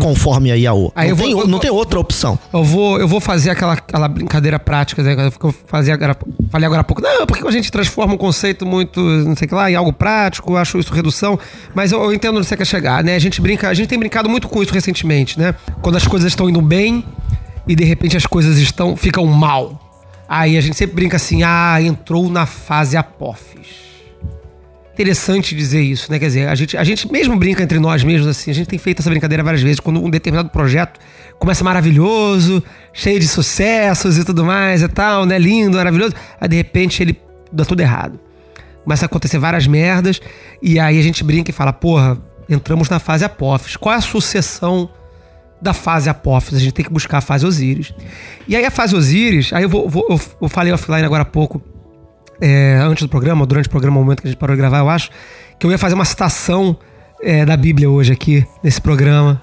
conforme 0.00 0.52
a 0.52 0.54
IAO. 0.56 0.84
Uhum. 0.84 0.92
Aí 0.94 1.08
não, 1.10 1.16
vou- 1.16 1.24
tem, 1.26 1.32
eu 1.32 1.42
não 1.44 1.50
vou- 1.52 1.60
tem 1.60 1.70
outra 1.70 1.98
opção. 1.98 2.38
Eu 2.52 2.62
vou, 2.62 2.98
eu 3.00 3.08
vou 3.08 3.20
fazer 3.20 3.50
aquela, 3.50 3.72
aquela 3.74 4.06
brincadeira 4.08 4.58
prática, 4.58 5.02
né, 5.02 5.30
que 5.30 5.44
eu 5.44 5.54
fazia 5.66 5.94
agora, 5.94 6.16
falei 6.50 6.66
agora 6.66 6.80
há 6.82 6.84
pouco. 6.84 7.02
Não, 7.02 7.26
porque 7.26 7.46
a 7.46 7.50
gente 7.50 7.70
transforma 7.72 8.14
um 8.14 8.16
conceito 8.16 8.64
muito, 8.64 9.00
não 9.00 9.34
sei 9.36 9.46
o 9.46 9.48
que 9.48 9.54
lá, 9.54 9.70
em 9.70 9.74
algo 9.74 9.92
prático, 9.92 10.52
eu 10.52 10.56
acho 10.56 10.78
isso 10.78 10.92
redução. 10.92 11.38
Mas 11.74 11.90
eu, 11.92 12.02
eu 12.02 12.12
entendo 12.12 12.38
onde 12.38 12.46
você 12.46 12.56
quer 12.56 12.66
chegar, 12.66 13.02
né? 13.02 13.14
A 13.16 13.18
gente 13.18 13.40
brinca, 13.40 13.68
a 13.68 13.74
gente 13.74 13.88
tem 13.88 13.98
brincado 13.98 14.28
muito 14.28 14.48
com 14.48 14.62
isso 14.62 14.72
recentemente, 14.72 15.38
né? 15.38 15.54
Quando 15.82 15.96
as 15.96 16.06
coisas 16.06 16.28
estão 16.30 16.48
indo 16.48 16.62
bem 16.62 17.04
e 17.66 17.74
de 17.74 17.84
repente 17.84 18.16
as 18.16 18.26
coisas 18.26 18.58
estão 18.58 18.96
ficam 18.96 19.26
mal. 19.26 19.80
Aí 20.28 20.56
a 20.56 20.60
gente 20.60 20.76
sempre 20.76 20.94
brinca 20.94 21.16
assim, 21.16 21.42
ah, 21.42 21.76
entrou 21.82 22.30
na 22.30 22.46
fase 22.46 22.96
apófis 22.96 23.83
interessante 24.94 25.54
dizer 25.54 25.82
isso, 25.82 26.10
né? 26.10 26.18
Quer 26.18 26.26
dizer, 26.26 26.48
a 26.48 26.54
gente, 26.54 26.76
a 26.76 26.84
gente 26.84 27.10
mesmo 27.10 27.36
brinca 27.36 27.62
entre 27.62 27.78
nós 27.78 28.02
mesmos, 28.04 28.28
assim, 28.28 28.50
a 28.50 28.54
gente 28.54 28.68
tem 28.68 28.78
feito 28.78 29.00
essa 29.00 29.10
brincadeira 29.10 29.42
várias 29.42 29.60
vezes, 29.62 29.80
quando 29.80 30.02
um 30.02 30.08
determinado 30.08 30.48
projeto 30.50 30.98
começa 31.38 31.64
maravilhoso, 31.64 32.62
cheio 32.92 33.18
de 33.18 33.26
sucessos 33.26 34.16
e 34.16 34.24
tudo 34.24 34.44
mais 34.44 34.82
e 34.82 34.88
tal, 34.88 35.26
né? 35.26 35.36
Lindo, 35.38 35.76
maravilhoso, 35.76 36.14
aí 36.40 36.48
de 36.48 36.56
repente 36.56 37.02
ele 37.02 37.20
dá 37.52 37.64
tudo 37.64 37.80
errado. 37.80 38.18
Começa 38.84 39.04
a 39.04 39.06
acontecer 39.06 39.38
várias 39.38 39.66
merdas, 39.66 40.20
e 40.62 40.78
aí 40.78 40.98
a 40.98 41.02
gente 41.02 41.24
brinca 41.24 41.50
e 41.50 41.54
fala, 41.54 41.72
porra, 41.72 42.16
entramos 42.48 42.88
na 42.88 42.98
fase 43.00 43.24
apófis. 43.24 43.76
Qual 43.76 43.92
é 43.92 43.98
a 43.98 44.00
sucessão 44.00 44.88
da 45.60 45.72
fase 45.72 46.08
apófis? 46.08 46.54
A 46.56 46.60
gente 46.60 46.72
tem 46.72 46.84
que 46.84 46.92
buscar 46.92 47.18
a 47.18 47.20
fase 47.20 47.44
Osíris. 47.44 47.92
E 48.46 48.54
aí 48.54 48.64
a 48.64 48.70
fase 48.70 48.94
Osíris, 48.94 49.52
aí 49.52 49.62
eu 49.64 49.68
vou, 49.68 49.88
vou- 49.88 50.06
eu, 50.10 50.20
eu 50.42 50.48
falei 50.48 50.72
offline 50.72 51.04
agora 51.04 51.22
há 51.22 51.26
pouco, 51.26 51.60
é, 52.40 52.76
antes 52.82 53.02
do 53.02 53.08
programa, 53.08 53.46
durante 53.46 53.66
o 53.66 53.70
programa, 53.70 53.98
no 53.98 54.04
momento 54.04 54.22
que 54.22 54.28
a 54.28 54.30
gente 54.30 54.38
parou 54.38 54.54
de 54.56 54.60
gravar, 54.60 54.78
eu 54.78 54.88
acho, 54.88 55.10
que 55.58 55.66
eu 55.66 55.70
ia 55.70 55.78
fazer 55.78 55.94
uma 55.94 56.04
citação 56.04 56.76
é, 57.22 57.44
da 57.44 57.56
Bíblia 57.56 57.88
hoje 57.90 58.12
aqui, 58.12 58.44
nesse 58.62 58.80
programa, 58.80 59.40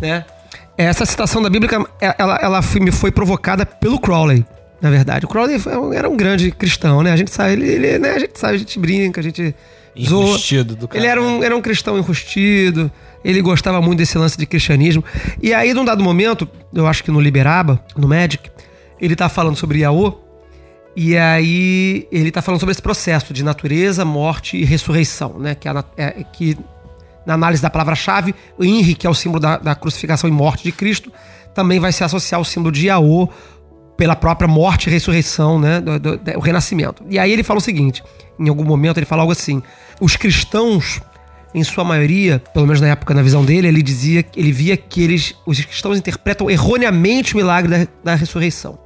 né? 0.00 0.24
Essa 0.76 1.06
citação 1.06 1.40
da 1.40 1.48
Bíblia, 1.48 1.70
é, 2.00 2.14
ela, 2.18 2.36
ela 2.42 2.62
foi- 2.62 2.80
me 2.80 2.90
foi 2.90 3.12
provocada 3.12 3.64
pelo 3.64 4.00
Crowley, 4.00 4.44
na 4.80 4.90
verdade. 4.90 5.24
O 5.24 5.28
Crowley 5.28 5.56
era 5.94 6.08
um 6.08 6.16
grande 6.16 6.50
cristão, 6.50 7.00
né? 7.02 7.12
A 7.12 7.16
gente 7.16 7.30
sabe, 7.30 7.52
ele, 7.52 7.68
ele- 7.68 7.98
né? 8.00 8.10
a 8.10 8.18
gente 8.18 8.38
sabe, 8.38 8.54
a 8.54 8.58
gente 8.58 8.78
brinca, 8.78 9.20
a 9.20 9.24
gente. 9.24 9.54
Enrustido 9.96 10.74
do 10.74 10.88
Ele 10.92 11.06
era 11.06 11.22
um, 11.22 11.44
era 11.44 11.56
um 11.56 11.60
cristão 11.62 11.96
enrustido, 11.96 12.90
ele 13.24 13.40
gostava 13.40 13.80
muito 13.80 13.98
desse 13.98 14.18
lance 14.18 14.36
de 14.36 14.44
cristianismo. 14.44 15.04
E 15.40 15.54
aí, 15.54 15.72
num 15.72 15.84
dado 15.84 16.02
momento, 16.02 16.48
eu 16.74 16.84
acho 16.88 17.04
que 17.04 17.12
no 17.12 17.20
Liberaba, 17.20 17.80
no 17.96 18.08
Magic, 18.08 18.50
ele 19.00 19.14
tá 19.14 19.28
falando 19.28 19.54
sobre 19.54 19.78
Yaô, 19.82 20.18
e 20.96 21.16
aí 21.16 22.06
ele 22.12 22.30
tá 22.30 22.40
falando 22.40 22.60
sobre 22.60 22.72
esse 22.72 22.82
processo 22.82 23.32
de 23.34 23.42
natureza, 23.42 24.04
morte 24.04 24.56
e 24.56 24.64
ressurreição, 24.64 25.38
né? 25.38 25.54
Que, 25.54 25.68
é 25.68 25.72
é- 25.96 26.24
que 26.32 26.56
na 27.26 27.34
análise 27.34 27.62
da 27.62 27.70
palavra-chave, 27.70 28.34
o 28.58 28.64
INRI, 28.64 28.94
que 28.94 29.06
é 29.06 29.10
o 29.10 29.14
símbolo 29.14 29.40
da, 29.40 29.56
da 29.56 29.74
crucificação 29.74 30.28
e 30.28 30.32
morte 30.32 30.62
de 30.64 30.70
Cristo, 30.72 31.10
também 31.54 31.80
vai 31.80 31.90
se 31.92 32.04
associar 32.04 32.38
ao 32.38 32.44
símbolo 32.44 32.70
de 32.70 32.86
Yaô 32.86 33.28
pela 33.96 34.14
própria 34.16 34.46
morte 34.48 34.88
e 34.88 34.90
ressurreição, 34.92 35.58
né? 35.58 35.80
Do, 35.80 35.98
do- 35.98 36.16
do- 36.18 36.30
o 36.36 36.40
renascimento. 36.40 37.02
E 37.08 37.18
aí 37.18 37.32
ele 37.32 37.42
fala 37.42 37.58
o 37.58 37.62
seguinte: 37.62 38.02
em 38.38 38.48
algum 38.48 38.64
momento 38.64 38.98
ele 38.98 39.06
fala 39.06 39.22
algo 39.22 39.32
assim: 39.32 39.62
os 40.00 40.16
cristãos, 40.16 41.00
em 41.54 41.64
sua 41.64 41.82
maioria, 41.82 42.40
pelo 42.52 42.66
menos 42.66 42.80
na 42.80 42.88
época, 42.88 43.14
na 43.14 43.22
visão 43.22 43.44
dele, 43.44 43.66
ele 43.68 43.82
dizia, 43.82 44.24
ele 44.36 44.52
via 44.52 44.76
que 44.76 45.02
eles, 45.02 45.34
os 45.46 45.60
cristãos 45.64 45.96
interpretam 45.98 46.50
erroneamente 46.50 47.34
o 47.34 47.36
milagre 47.36 47.70
da, 47.70 47.86
da 48.02 48.14
ressurreição 48.14 48.78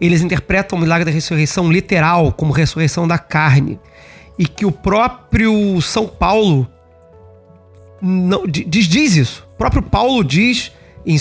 eles 0.00 0.22
interpretam 0.22 0.76
o 0.78 0.80
milagre 0.80 1.04
da 1.04 1.10
ressurreição 1.10 1.70
literal, 1.70 2.32
como 2.32 2.52
ressurreição 2.52 3.06
da 3.06 3.18
carne. 3.18 3.78
E 4.38 4.46
que 4.46 4.66
o 4.66 4.72
próprio 4.72 5.80
São 5.80 6.06
Paulo 6.06 6.68
não, 8.00 8.46
di- 8.46 8.64
diz, 8.64 8.86
diz 8.86 9.16
isso. 9.16 9.46
O 9.54 9.56
próprio 9.58 9.82
Paulo 9.82 10.22
diz 10.24 10.72
em- 11.06 11.16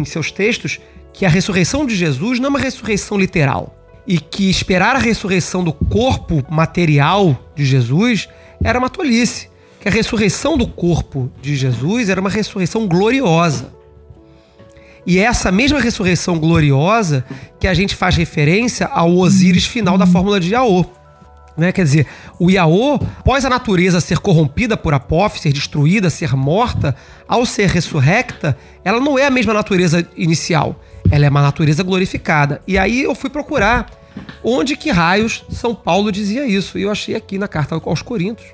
em 0.00 0.04
seus 0.04 0.30
textos 0.30 0.78
que 1.12 1.26
a 1.26 1.28
ressurreição 1.28 1.86
de 1.86 1.94
Jesus 1.96 2.38
não 2.38 2.46
é 2.46 2.50
uma 2.50 2.58
ressurreição 2.58 3.18
literal. 3.18 3.76
E 4.06 4.18
que 4.18 4.50
esperar 4.50 4.96
a 4.96 4.98
ressurreição 4.98 5.62
do 5.62 5.72
corpo 5.72 6.44
material 6.50 7.38
de 7.54 7.64
Jesus 7.64 8.28
era 8.62 8.78
uma 8.78 8.88
tolice. 8.90 9.48
Que 9.80 9.88
a 9.88 9.92
ressurreição 9.92 10.56
do 10.56 10.66
corpo 10.66 11.30
de 11.40 11.56
Jesus 11.56 12.08
era 12.08 12.20
uma 12.20 12.30
ressurreição 12.30 12.86
gloriosa. 12.86 13.72
E 15.06 15.18
é 15.18 15.22
essa 15.22 15.50
mesma 15.50 15.80
ressurreição 15.80 16.38
gloriosa 16.38 17.24
que 17.58 17.66
a 17.66 17.74
gente 17.74 17.94
faz 17.94 18.16
referência 18.16 18.86
ao 18.86 19.16
Osíris 19.16 19.66
final 19.66 19.98
da 19.98 20.06
fórmula 20.06 20.38
de 20.38 20.52
Yaô. 20.52 20.84
Né? 21.56 21.70
Quer 21.72 21.84
dizer, 21.84 22.06
o 22.38 22.50
Yaô, 22.50 22.94
após 23.18 23.44
a 23.44 23.50
natureza 23.50 24.00
ser 24.00 24.18
corrompida 24.18 24.76
por 24.76 24.94
Apophis, 24.94 25.42
ser 25.42 25.52
destruída, 25.52 26.08
ser 26.08 26.34
morta, 26.34 26.96
ao 27.28 27.44
ser 27.44 27.68
ressurrecta, 27.68 28.56
ela 28.84 29.00
não 29.00 29.18
é 29.18 29.26
a 29.26 29.30
mesma 29.30 29.52
natureza 29.52 30.06
inicial. 30.16 30.80
Ela 31.10 31.26
é 31.26 31.28
uma 31.28 31.42
natureza 31.42 31.82
glorificada. 31.82 32.62
E 32.66 32.78
aí 32.78 33.02
eu 33.02 33.14
fui 33.14 33.28
procurar 33.28 33.86
Onde 34.42 34.76
que 34.76 34.90
raios 34.90 35.44
São 35.50 35.74
Paulo 35.74 36.10
dizia 36.10 36.46
isso? 36.46 36.78
E 36.78 36.82
eu 36.82 36.90
achei 36.90 37.14
aqui 37.14 37.38
na 37.38 37.48
carta 37.48 37.80
aos 37.84 38.02
Coríntios. 38.02 38.48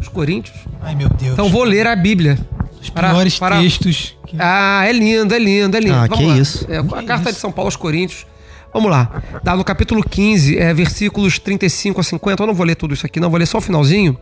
Os 0.00 0.08
Coríntios. 0.08 0.56
Ai, 0.80 0.94
meu 0.94 1.08
Deus. 1.08 1.32
Então 1.32 1.48
vou 1.48 1.64
ler 1.64 1.86
a 1.86 1.94
Bíblia. 1.94 2.38
Os 2.80 2.90
piores 2.90 3.38
textos. 3.38 4.16
que- 4.26 4.36
Ah, 4.38 4.84
é 4.86 4.92
lindo, 4.92 5.34
é 5.34 5.38
lindo, 5.38 5.76
é 5.76 5.80
lindo. 5.80 5.94
Ah, 5.94 6.06
Vamos 6.06 6.18
que 6.18 6.24
lá. 6.26 6.38
isso. 6.38 6.66
É, 6.68 6.78
a 6.78 7.02
carta 7.04 7.32
de 7.32 7.38
São 7.38 7.50
Paulo 7.52 7.66
aos 7.68 7.76
Coríntios. 7.76 8.26
Vamos 8.72 8.90
lá. 8.90 9.22
Dá 9.42 9.56
no 9.56 9.64
capítulo 9.64 10.02
15, 10.02 10.58
é, 10.58 10.72
versículos 10.74 11.38
35 11.38 12.00
a 12.00 12.04
50. 12.04 12.42
Eu 12.42 12.46
não 12.46 12.54
vou 12.54 12.66
ler 12.66 12.74
tudo 12.74 12.92
isso 12.94 13.06
aqui, 13.06 13.18
não. 13.18 13.30
Vou 13.30 13.38
ler 13.38 13.46
só 13.46 13.58
o 13.58 13.60
finalzinho. 13.60 14.18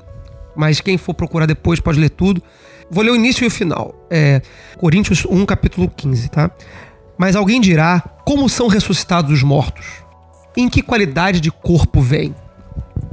Mas 0.55 0.81
quem 0.81 0.97
for 0.97 1.13
procurar 1.15 1.47
depois 1.47 1.81
pode 1.81 1.99
ler 1.99 2.11
tudo. 2.11 2.43
Vou 2.91 3.03
ler 3.05 3.11
o 3.11 3.17
início 3.17 3.45
e 3.45 3.49
o 3.49 3.51
final. 3.51 3.95
É, 4.09 4.41
Coríntios 4.79 5.25
1, 5.27 5.45
capítulo 5.45 5.91
15, 5.95 6.29
tá? 6.31 6.51
Mas 7.19 7.35
alguém 7.35 7.61
dirá: 7.61 8.01
Como 8.25 8.49
são 8.49 8.69
ressuscitados 8.69 9.33
os 9.33 9.43
mortos? 9.43 9.85
Em 10.57 10.69
que 10.69 10.81
qualidade 10.81 11.41
de 11.41 11.51
corpo 11.51 12.01
vem? 12.01 12.35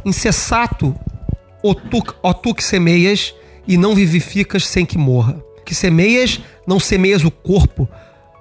Insensato, 0.06 0.96
tu, 1.90 2.04
ó 2.22 2.34
tu 2.34 2.54
que 2.54 2.64
semeias 2.64 3.34
e 3.68 3.78
não 3.78 3.96
vivificas 3.96 4.68
sem 4.68 4.86
que 4.86 4.98
morra. 4.98 5.42
Que 5.66 5.74
semeias, 5.74 6.42
não 6.68 6.80
semeias 6.80 7.24
o 7.24 7.32
corpo 7.32 7.88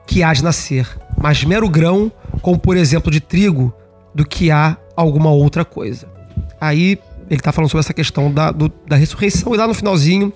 que 0.07 0.23
há 0.23 0.33
de 0.33 0.43
nascer, 0.43 0.87
mas 1.17 1.45
mero 1.45 1.69
grão, 1.69 2.11
como 2.43 2.59
por 2.59 2.77
exemplo 2.77 3.11
de 3.11 3.21
trigo, 3.21 3.73
do 4.15 4.27
que 4.27 4.51
há 4.51 4.77
alguma 4.97 5.31
outra 5.31 5.65
coisa. 5.65 6.07
Aí 6.61 6.99
ele 7.31 7.39
está 7.41 7.53
falando 7.53 7.71
sobre 7.71 7.81
essa 7.81 7.95
questão 7.95 8.31
da, 8.31 8.51
do- 8.51 8.71
da 8.87 8.97
ressurreição, 8.97 9.55
e 9.55 9.57
lá 9.57 9.67
no 9.67 9.75
finalzinho 9.75 10.33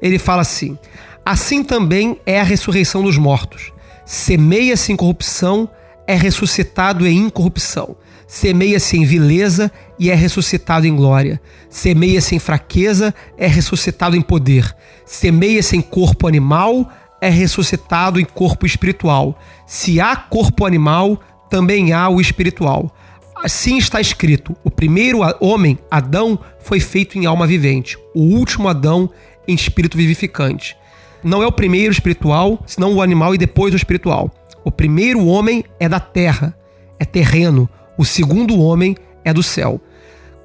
ele 0.00 0.18
fala 0.18 0.40
assim: 0.42 0.76
Assim 1.24 1.62
também 1.62 2.18
é 2.24 2.40
a 2.40 2.44
ressurreição 2.44 3.02
dos 3.02 3.18
mortos. 3.18 3.72
Semeia-se 4.06 4.92
em 4.92 4.96
corrupção, 4.96 5.68
é 6.06 6.14
ressuscitado 6.14 7.06
em 7.06 7.18
incorrupção. 7.18 7.94
Semeia-se 8.30 8.96
em 8.96 9.04
vileza 9.04 9.72
e 9.98 10.08
é 10.08 10.14
ressuscitado 10.14 10.86
em 10.86 10.94
glória. 10.94 11.40
Semeia-se 11.68 12.36
em 12.36 12.38
fraqueza, 12.38 13.12
é 13.36 13.48
ressuscitado 13.48 14.16
em 14.16 14.20
poder. 14.20 14.72
Semeia-se 15.04 15.76
em 15.76 15.80
corpo 15.80 16.28
animal, 16.28 16.88
é 17.20 17.28
ressuscitado 17.28 18.20
em 18.20 18.24
corpo 18.24 18.64
espiritual. 18.64 19.36
Se 19.66 20.00
há 20.00 20.14
corpo 20.14 20.64
animal, 20.64 21.20
também 21.50 21.92
há 21.92 22.08
o 22.08 22.20
espiritual. 22.20 22.94
Assim 23.34 23.78
está 23.78 24.00
escrito: 24.00 24.56
o 24.62 24.70
primeiro 24.70 25.22
homem, 25.40 25.76
Adão, 25.90 26.38
foi 26.60 26.78
feito 26.78 27.18
em 27.18 27.26
alma 27.26 27.48
vivente, 27.48 27.98
o 28.14 28.20
último 28.20 28.68
Adão 28.68 29.10
em 29.48 29.56
espírito 29.56 29.96
vivificante. 29.96 30.76
Não 31.24 31.42
é 31.42 31.48
o 31.48 31.52
primeiro 31.52 31.92
espiritual, 31.92 32.62
senão 32.64 32.94
o 32.94 33.02
animal 33.02 33.34
e 33.34 33.38
depois 33.38 33.74
o 33.74 33.76
espiritual. 33.76 34.30
O 34.64 34.70
primeiro 34.70 35.26
homem 35.26 35.64
é 35.80 35.88
da 35.88 35.98
terra, 35.98 36.56
é 36.96 37.04
terreno. 37.04 37.68
O 38.00 38.04
segundo 38.06 38.58
homem 38.58 38.96
é 39.22 39.30
do 39.30 39.42
céu. 39.42 39.78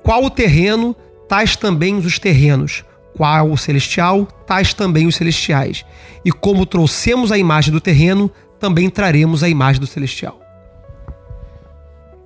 Qual 0.04 0.26
o 0.26 0.30
terreno, 0.30 0.94
tais 1.26 1.56
também 1.56 1.96
os 1.96 2.20
terrenos. 2.20 2.84
Qual 3.16 3.50
o 3.50 3.58
celestial, 3.58 4.26
tais 4.46 4.74
também 4.74 5.08
os 5.08 5.16
celestiais. 5.16 5.86
E 6.26 6.34
como 6.34 6.66
trouxemos 6.66 7.32
a 7.32 7.38
imagem 7.38 7.72
do 7.72 7.80
terreno, 7.80 8.30
também 8.60 8.90
traremos 8.90 9.42
a 9.42 9.48
imagem 9.48 9.80
do 9.80 9.88
celestial. 9.88 10.38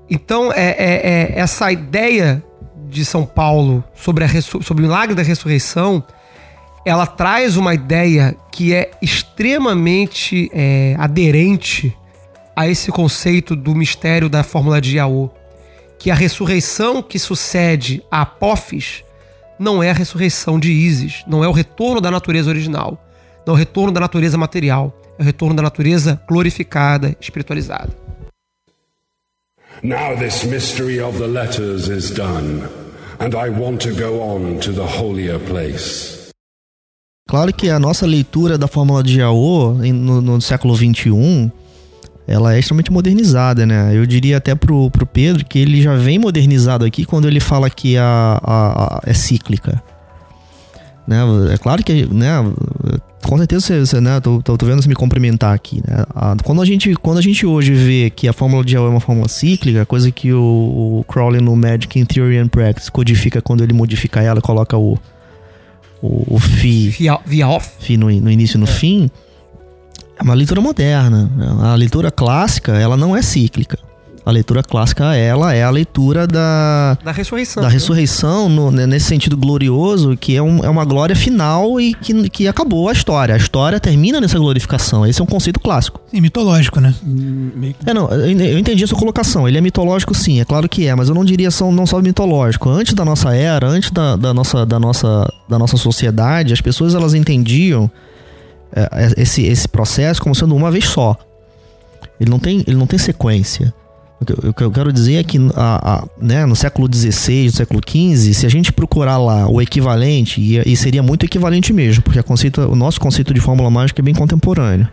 Então, 0.09 0.51
é, 0.51 0.69
é- 0.71 1.35
é 1.35 1.39
essa 1.39 1.71
ideia 1.71 2.43
de 2.89 3.05
São 3.05 3.23
Paulo 3.23 3.83
sobre, 3.93 4.23
a 4.23 4.41
sobre 4.41 4.83
o 4.83 4.87
milagre 4.87 5.13
da 5.13 5.21
ressurreição, 5.21 6.03
ela 6.83 7.05
traz 7.05 7.55
uma 7.55 7.75
ideia 7.75 8.35
que 8.51 8.73
é 8.73 8.89
extremamente 8.99 10.49
é, 10.51 10.95
aderente 10.97 11.95
a 12.59 12.67
esse 12.67 12.91
conceito 12.91 13.55
do 13.55 13.73
mistério 13.73 14.27
da 14.27 14.43
fórmula 14.43 14.81
de 14.81 14.97
Iaô, 14.97 15.29
que 15.97 16.11
a 16.11 16.13
ressurreição 16.13 17.01
que 17.01 17.17
sucede 17.17 18.03
a 18.11 18.23
Apófis 18.23 19.01
não 19.57 19.81
é 19.81 19.91
a 19.91 19.93
ressurreição 19.93 20.59
de 20.59 20.69
Ísis, 20.69 21.23
não 21.25 21.41
é 21.41 21.47
o 21.47 21.53
retorno 21.53 22.01
da 22.01 22.11
natureza 22.11 22.49
original, 22.49 23.01
não 23.47 23.53
é 23.53 23.55
o 23.55 23.57
retorno 23.57 23.93
da 23.93 24.01
natureza 24.01 24.37
material, 24.37 24.93
é 25.17 25.21
o 25.21 25.25
retorno 25.25 25.55
da 25.55 25.61
natureza 25.63 26.21
glorificada, 26.27 27.15
espiritualizada. 27.21 27.95
Now 29.81 30.17
this 30.17 30.43
mystery 30.43 30.99
of 30.99 31.17
the 31.17 31.27
letters 31.27 31.87
is 31.87 32.11
done, 32.11 32.63
and 33.21 33.33
I 33.33 33.49
want 33.49 33.81
to 33.83 33.95
go 33.95 34.19
on 34.19 34.59
to 34.59 34.73
the 34.73 34.81
holier 34.99 35.39
place. 35.39 36.29
Claro 37.25 37.53
que 37.53 37.69
a 37.69 37.79
nossa 37.79 38.05
leitura 38.05 38.57
da 38.57 38.67
fórmula 38.67 39.01
de 39.01 39.15
Jaô 39.15 39.81
em- 39.81 39.93
no, 39.93 40.19
no 40.19 40.41
século 40.41 40.75
XXI, 40.75 41.49
ela 42.31 42.53
é 42.55 42.59
extremamente 42.59 42.91
modernizada, 42.91 43.65
né? 43.65 43.91
Eu 43.95 44.05
diria 44.05 44.37
até 44.37 44.53
pro, 44.53 44.91
pro 44.91 45.05
Pedro 45.05 45.43
que 45.43 45.57
ele 45.57 45.81
já 45.81 45.95
vem 45.95 46.19
modernizado 46.19 46.85
aqui 46.85 47.03
quando 47.03 47.27
ele 47.27 47.39
fala 47.39 47.69
que 47.69 47.97
a, 47.97 48.39
a- 48.43 48.83
a- 48.97 49.01
é 49.05 49.13
cíclica. 49.13 49.81
Né? 51.07 51.17
É 51.51 51.57
claro 51.57 51.83
que, 51.83 52.05
né? 52.05 52.29
Com 53.23 53.35
certeza 53.37 53.65
você, 53.65 53.79
você, 53.79 53.99
né? 53.99 54.19
Tô, 54.19 54.41
tô, 54.43 54.55
tô 54.55 54.65
vendo 54.67 54.79
você 54.81 54.87
me 54.87 54.93
cumprimentar 54.93 55.55
aqui, 55.55 55.81
né? 55.87 56.05
A- 56.13 56.35
quando, 56.43 56.61
a 56.61 56.65
gente, 56.65 56.93
quando 56.95 57.17
a 57.17 57.21
gente 57.21 57.45
hoje 57.47 57.73
vê 57.73 58.11
que 58.11 58.27
a 58.27 58.33
fórmula 58.33 58.63
de 58.63 58.73
Jaô 58.73 58.85
é 58.85 58.89
uma 58.89 58.99
fórmula 58.99 59.27
cíclica, 59.27 59.83
coisa 59.87 60.11
que 60.11 60.31
o, 60.31 60.99
o 60.99 61.03
Crowley 61.07 61.41
no 61.41 61.55
Magic 61.55 61.99
in 61.99 62.05
Theory 62.05 62.37
and 62.37 62.47
Practice 62.49 62.91
codifica 62.91 63.41
quando 63.41 63.63
ele 63.63 63.73
modifica 63.73 64.21
ela, 64.21 64.39
coloca 64.39 64.77
o, 64.77 64.99
o, 65.99 66.35
o 66.35 66.39
Fi 66.39 66.89
via 67.25 67.47
off. 67.47 67.69
fim 67.79 67.97
no, 67.97 68.05
no 68.11 68.29
início 68.31 68.57
e 68.57 68.59
no 68.59 68.67
fim, 68.67 69.09
é 70.19 70.23
uma 70.23 70.33
leitura 70.33 70.61
moderna. 70.61 71.29
A 71.61 71.75
leitura 71.75 72.11
clássica, 72.11 72.73
ela 72.73 72.97
não 72.97 73.15
é 73.15 73.21
cíclica. 73.21 73.77
A 74.25 74.31
leitura 74.31 74.61
clássica, 74.61 75.15
ela 75.15 75.55
é 75.55 75.63
a 75.63 75.69
leitura 75.71 76.27
da, 76.27 76.95
Da 77.03 77.11
ressurreição. 77.11 77.63
da 77.63 77.69
ressurreição, 77.69 78.47
no- 78.47 78.69
né, 78.69 78.85
nesse 78.85 79.07
sentido 79.07 79.35
glorioso, 79.35 80.15
que 80.15 80.35
é, 80.35 80.41
um- 80.41 80.63
é 80.63 80.69
uma 80.69 80.85
glória 80.85 81.15
final 81.15 81.79
e 81.81 81.95
que, 81.95 82.29
que 82.29 82.47
acabou 82.47 82.89
a 82.89 82.91
história. 82.91 83.33
A 83.33 83.37
história 83.37 83.79
termina 83.79 84.21
nessa 84.21 84.37
glorificação. 84.37 85.03
Esse 85.07 85.19
é 85.19 85.23
um 85.23 85.27
conceito 85.27 85.59
clássico. 85.59 85.99
Sim, 86.11 86.21
mitológico, 86.21 86.79
né? 86.79 86.93
É, 87.87 87.93
não, 87.93 88.07
eu 88.11 88.59
entendi 88.59 88.83
a 88.83 88.87
sua 88.87 88.99
colocação. 88.99 89.47
Ele 89.47 89.57
é 89.57 89.61
mitológico, 89.61 90.13
sim, 90.13 90.39
é 90.39 90.45
claro 90.45 90.69
que 90.69 90.85
é, 90.85 90.93
mas 90.93 91.09
eu 91.09 91.15
não 91.15 91.25
diria 91.25 91.49
só, 91.49 91.71
não 91.71 91.87
só 91.87 91.99
mitológico. 91.99 92.69
Antes 92.69 92.93
da 92.93 93.03
nossa 93.05 93.33
era, 93.33 93.65
antes 93.67 93.89
da, 93.89 94.15
da 94.15 94.31
nossa, 94.33 94.63
da, 94.63 94.79
nossa, 94.79 95.33
da 95.47 95.57
nossa 95.57 95.77
sociedade, 95.77 96.53
as 96.53 96.61
pessoas 96.61 96.93
elas 96.93 97.15
entendiam 97.15 97.89
esse, 99.17 99.43
esse 99.43 99.67
processo 99.67 100.21
como 100.21 100.33
sendo 100.35 100.55
uma 100.55 100.69
vez 100.71 100.85
só. 100.85 101.17
Ele 102.19 102.29
não 102.29 102.39
tem, 102.39 102.63
ele 102.67 102.75
não 102.77 102.87
tem 102.87 102.99
sequência. 102.99 103.73
O 104.21 104.53
que 104.53 104.61
eu- 104.63 104.71
quero 104.71 104.91
dizer 104.91 105.15
é 105.15 105.23
que 105.23 105.37
a- 105.55 105.99
a- 106.01 106.07
né, 106.21 106.45
no 106.45 106.53
século 106.55 106.89
XVI, 106.93 107.45
no 107.45 107.51
século 107.53 107.79
XV, 107.85 108.33
se 108.33 108.45
a 108.45 108.49
gente 108.49 108.73
procurar 108.73 109.17
lá 109.17 109.47
o 109.49 109.61
equivalente, 109.61 110.41
e, 110.41 110.57
e 110.73 110.75
seria 110.75 111.01
muito 111.01 111.25
equivalente 111.25 111.71
mesmo, 111.71 112.03
porque 112.03 112.21
conceito, 112.21 112.59
o 112.61 112.75
nosso 112.75 112.99
conceito 112.99 113.33
de 113.33 113.39
fórmula 113.39 113.69
mágica 113.69 114.01
é 114.01 114.03
bem 114.03 114.13
contemporâneo. 114.13 114.87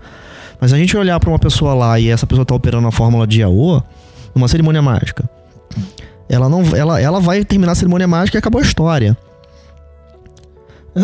Mas 0.60 0.72
a 0.72 0.78
gente 0.78 0.96
olhar 0.96 1.18
para 1.18 1.28
uma 1.28 1.38
pessoa 1.40 1.74
lá 1.74 1.98
e 1.98 2.08
essa 2.08 2.24
pessoa 2.26 2.44
está 2.44 2.54
operando 2.54 2.86
a 2.86 2.92
fórmula 2.92 3.26
de 3.26 3.40
Iaô, 3.40 3.82
numa 4.32 4.46
cerimônia 4.46 4.80
mágica, 4.80 5.28
ela 6.28 6.48
não, 6.48 6.62
ela, 6.76 7.00
ela 7.00 7.20
vai 7.20 7.44
terminar 7.44 7.72
a 7.72 7.74
cerimônia 7.74 8.06
mágica 8.06 8.36
e 8.36 8.38
acabou 8.38 8.60
a 8.60 8.64
história. 8.64 9.16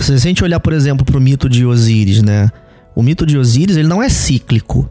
Se 0.01 0.13
a 0.13 0.17
gente 0.17 0.43
olhar, 0.43 0.59
por 0.61 0.73
exemplo, 0.73 1.05
para 1.05 1.17
o 1.19 1.21
mito 1.21 1.49
de 1.49 1.67
Osíris, 1.67 2.23
né? 2.23 2.51
O 2.95 3.03
mito 3.03 3.27
de 3.27 3.37
Osíris 3.37 3.77
ele 3.77 3.89
não 3.89 4.03
é 4.03 4.09
cíclico. 4.09 4.91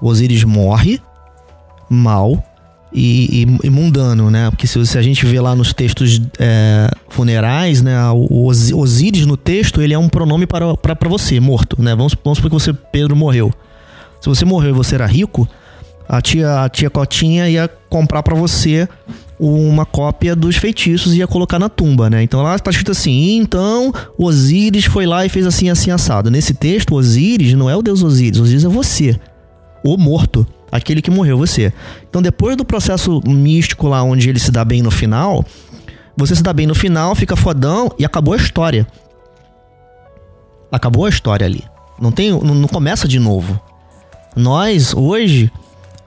Osíris 0.00 0.44
morre 0.44 1.00
mal 1.90 2.42
e, 2.92 3.42
e- 3.42 3.66
e 3.66 3.70
mundano, 3.70 4.30
né? 4.30 4.50
Porque 4.50 4.66
se, 4.66 4.84
se 4.86 4.98
a 4.98 5.02
gente 5.02 5.24
vê 5.26 5.40
lá 5.40 5.54
nos 5.54 5.72
textos 5.74 6.20
é, 6.38 6.88
funerais, 7.08 7.82
né? 7.82 7.96
O 8.10 8.46
Osíris 8.46 9.26
no 9.26 9.36
texto 9.36 9.80
ele 9.82 9.94
é 9.94 9.98
um 9.98 10.08
pronome 10.08 10.46
para, 10.46 10.74
para, 10.76 10.96
para 10.96 11.08
você, 11.08 11.38
morto, 11.38 11.80
né? 11.82 11.94
Vamos, 11.94 12.14
vamos 12.24 12.38
supor 12.38 12.50
que 12.50 12.54
você, 12.62 12.72
Pedro, 12.72 13.14
morreu. 13.14 13.52
Se 14.20 14.28
você 14.28 14.44
morreu 14.44 14.70
e 14.70 14.74
você 14.74 14.94
era 14.94 15.06
rico, 15.06 15.46
a 16.08 16.20
tia, 16.20 16.64
a 16.64 16.68
tia 16.68 16.88
Cotinha 16.90 17.48
ia 17.48 17.68
comprar 17.88 18.22
para 18.22 18.34
você 18.34 18.88
uma 19.44 19.84
cópia 19.84 20.36
dos 20.36 20.56
feitiços 20.56 21.12
e 21.12 21.18
ia 21.18 21.26
colocar 21.26 21.58
na 21.58 21.68
tumba, 21.68 22.08
né? 22.08 22.22
Então 22.22 22.42
lá 22.42 22.56
tá 22.58 22.70
escrito 22.70 22.92
assim: 22.92 23.10
"E 23.10 23.36
então 23.36 23.92
Osíris 24.16 24.84
foi 24.84 25.04
lá 25.04 25.26
e 25.26 25.28
fez 25.28 25.46
assim, 25.46 25.68
assim, 25.68 25.90
assado. 25.90 26.30
Nesse 26.30 26.54
texto, 26.54 26.94
Osíris 26.94 27.54
não 27.54 27.68
é 27.68 27.74
o 27.74 27.82
deus 27.82 28.04
Osíris, 28.04 28.38
Osíris 28.38 28.64
é 28.64 28.68
você, 28.68 29.18
o 29.82 29.96
morto, 29.96 30.46
aquele 30.70 31.02
que 31.02 31.10
morreu, 31.10 31.36
você. 31.38 31.72
Então 32.08 32.22
depois 32.22 32.56
do 32.56 32.64
processo 32.64 33.20
místico 33.26 33.88
lá 33.88 34.02
onde 34.04 34.28
ele 34.28 34.38
se 34.38 34.52
dá 34.52 34.64
bem 34.64 34.80
no 34.80 34.92
final, 34.92 35.44
você 36.16 36.36
se 36.36 36.42
dá 36.42 36.52
bem 36.52 36.66
no 36.66 36.74
final, 36.74 37.14
fica 37.16 37.34
fodão 37.34 37.90
e 37.98 38.04
acabou 38.04 38.34
a 38.34 38.36
história. 38.36 38.86
Acabou 40.70 41.04
a 41.04 41.08
história 41.08 41.44
ali. 41.44 41.64
Não 42.00 42.12
tem, 42.12 42.30
não, 42.30 42.54
não 42.54 42.68
começa 42.68 43.08
de 43.08 43.18
novo. 43.18 43.60
Nós 44.36 44.94
hoje 44.94 45.50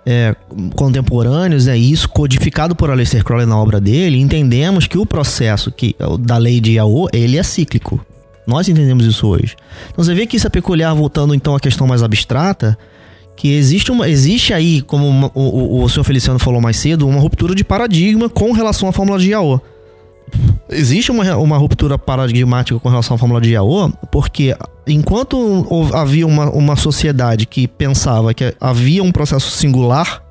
é, 0.06 0.36
contemporâneos, 0.76 1.68
é 1.68 1.76
isso 1.78 2.08
codificado 2.10 2.76
por 2.76 2.90
Aleister 2.90 3.24
Crowley 3.24 3.46
na 3.48 3.58
obra 3.58 3.82
dele, 3.82 4.20
entendemos 4.20 4.86
que 4.88 4.98
o 4.98 5.06
processo 5.06 5.72
que 5.72 5.96
da 6.20 6.38
lei 6.38 6.60
de 6.60 6.74
Iaô, 6.74 7.08
ele 7.12 7.38
é 7.38 7.44
cíclico. 7.44 8.00
Nós 8.46 8.70
entendemos 8.70 9.06
isso 9.06 9.28
hoje. 9.28 9.56
Então 9.92 10.04
você 10.04 10.14
vê 10.14 10.28
que 10.28 10.38
isso 10.38 10.46
é 10.46 10.50
peculiar, 10.50 10.94
voltando 10.94 11.34
então 11.34 11.56
à 11.56 11.60
questão 11.60 11.88
mais 11.88 12.04
abstrata, 12.04 12.78
que 13.36 13.52
existe, 13.54 13.92
uma, 13.92 14.08
existe 14.08 14.54
aí, 14.54 14.82
como 14.84 15.08
uma- 15.08 15.32
o, 15.34 15.42
o, 15.80 15.84
o 15.84 15.90
senhor 15.90 16.04
Feliciano 16.04 16.38
falou 16.40 16.62
mais 16.62 16.78
cedo, 16.78 17.08
uma 17.08 17.20
ruptura 17.20 17.56
de 17.56 17.64
paradigma 17.64 18.30
com 18.30 18.52
relação 18.52 18.88
à 18.88 18.92
fórmula 18.94 19.18
de 19.20 19.32
Yao. 19.32 19.60
Existe 20.70 21.12
uma, 21.12 21.36
uma 21.38 21.58
ruptura 21.58 21.98
paradigmática 21.98 22.80
com 22.80 22.90
relação 22.90 23.16
à 23.16 23.18
fórmula 23.18 23.40
de 23.40 23.52
Yao, 23.54 23.90
porque 24.12 24.56
enquanto 24.88 25.66
havia 25.94 26.26
uma, 26.26 26.50
uma 26.50 26.76
sociedade 26.76 27.46
que 27.46 27.68
pensava 27.68 28.34
que 28.34 28.56
havia 28.60 29.04
um 29.04 29.12
processo 29.12 29.52
singular, 29.52 30.22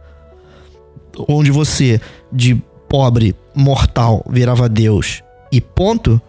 onde 1.29 1.51
você, 1.51 2.01
de 2.33 2.61
pobre 2.89 3.35
mortal, 3.55 4.25
virava 4.29 4.69
Deus 4.69 5.23
e 5.53 5.61
ponto, 5.61 6.21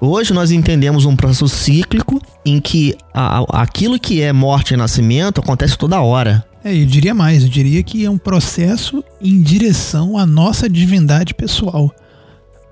Hoje 0.00 0.34
nós 0.34 0.50
entendemos 0.50 1.06
um 1.06 1.16
processo 1.16 1.48
cíclico 1.48 2.20
em 2.44 2.60
que 2.60 2.94
a- 3.14 3.42
aquilo 3.62 3.98
que 3.98 4.20
é 4.20 4.34
morte 4.34 4.74
e 4.74 4.76
nascimento 4.76 5.40
acontece 5.40 5.78
toda 5.78 5.98
hora. 6.02 6.44
É, 6.62 6.76
eu 6.76 6.84
diria 6.84 7.14
mais, 7.14 7.42
eu 7.42 7.48
diria 7.48 7.82
que 7.82 8.04
é 8.04 8.10
um 8.10 8.18
processo 8.18 9.02
em 9.22 9.40
direção 9.40 10.18
à 10.18 10.26
nossa 10.26 10.68
divindade 10.68 11.32
pessoal. 11.32 11.90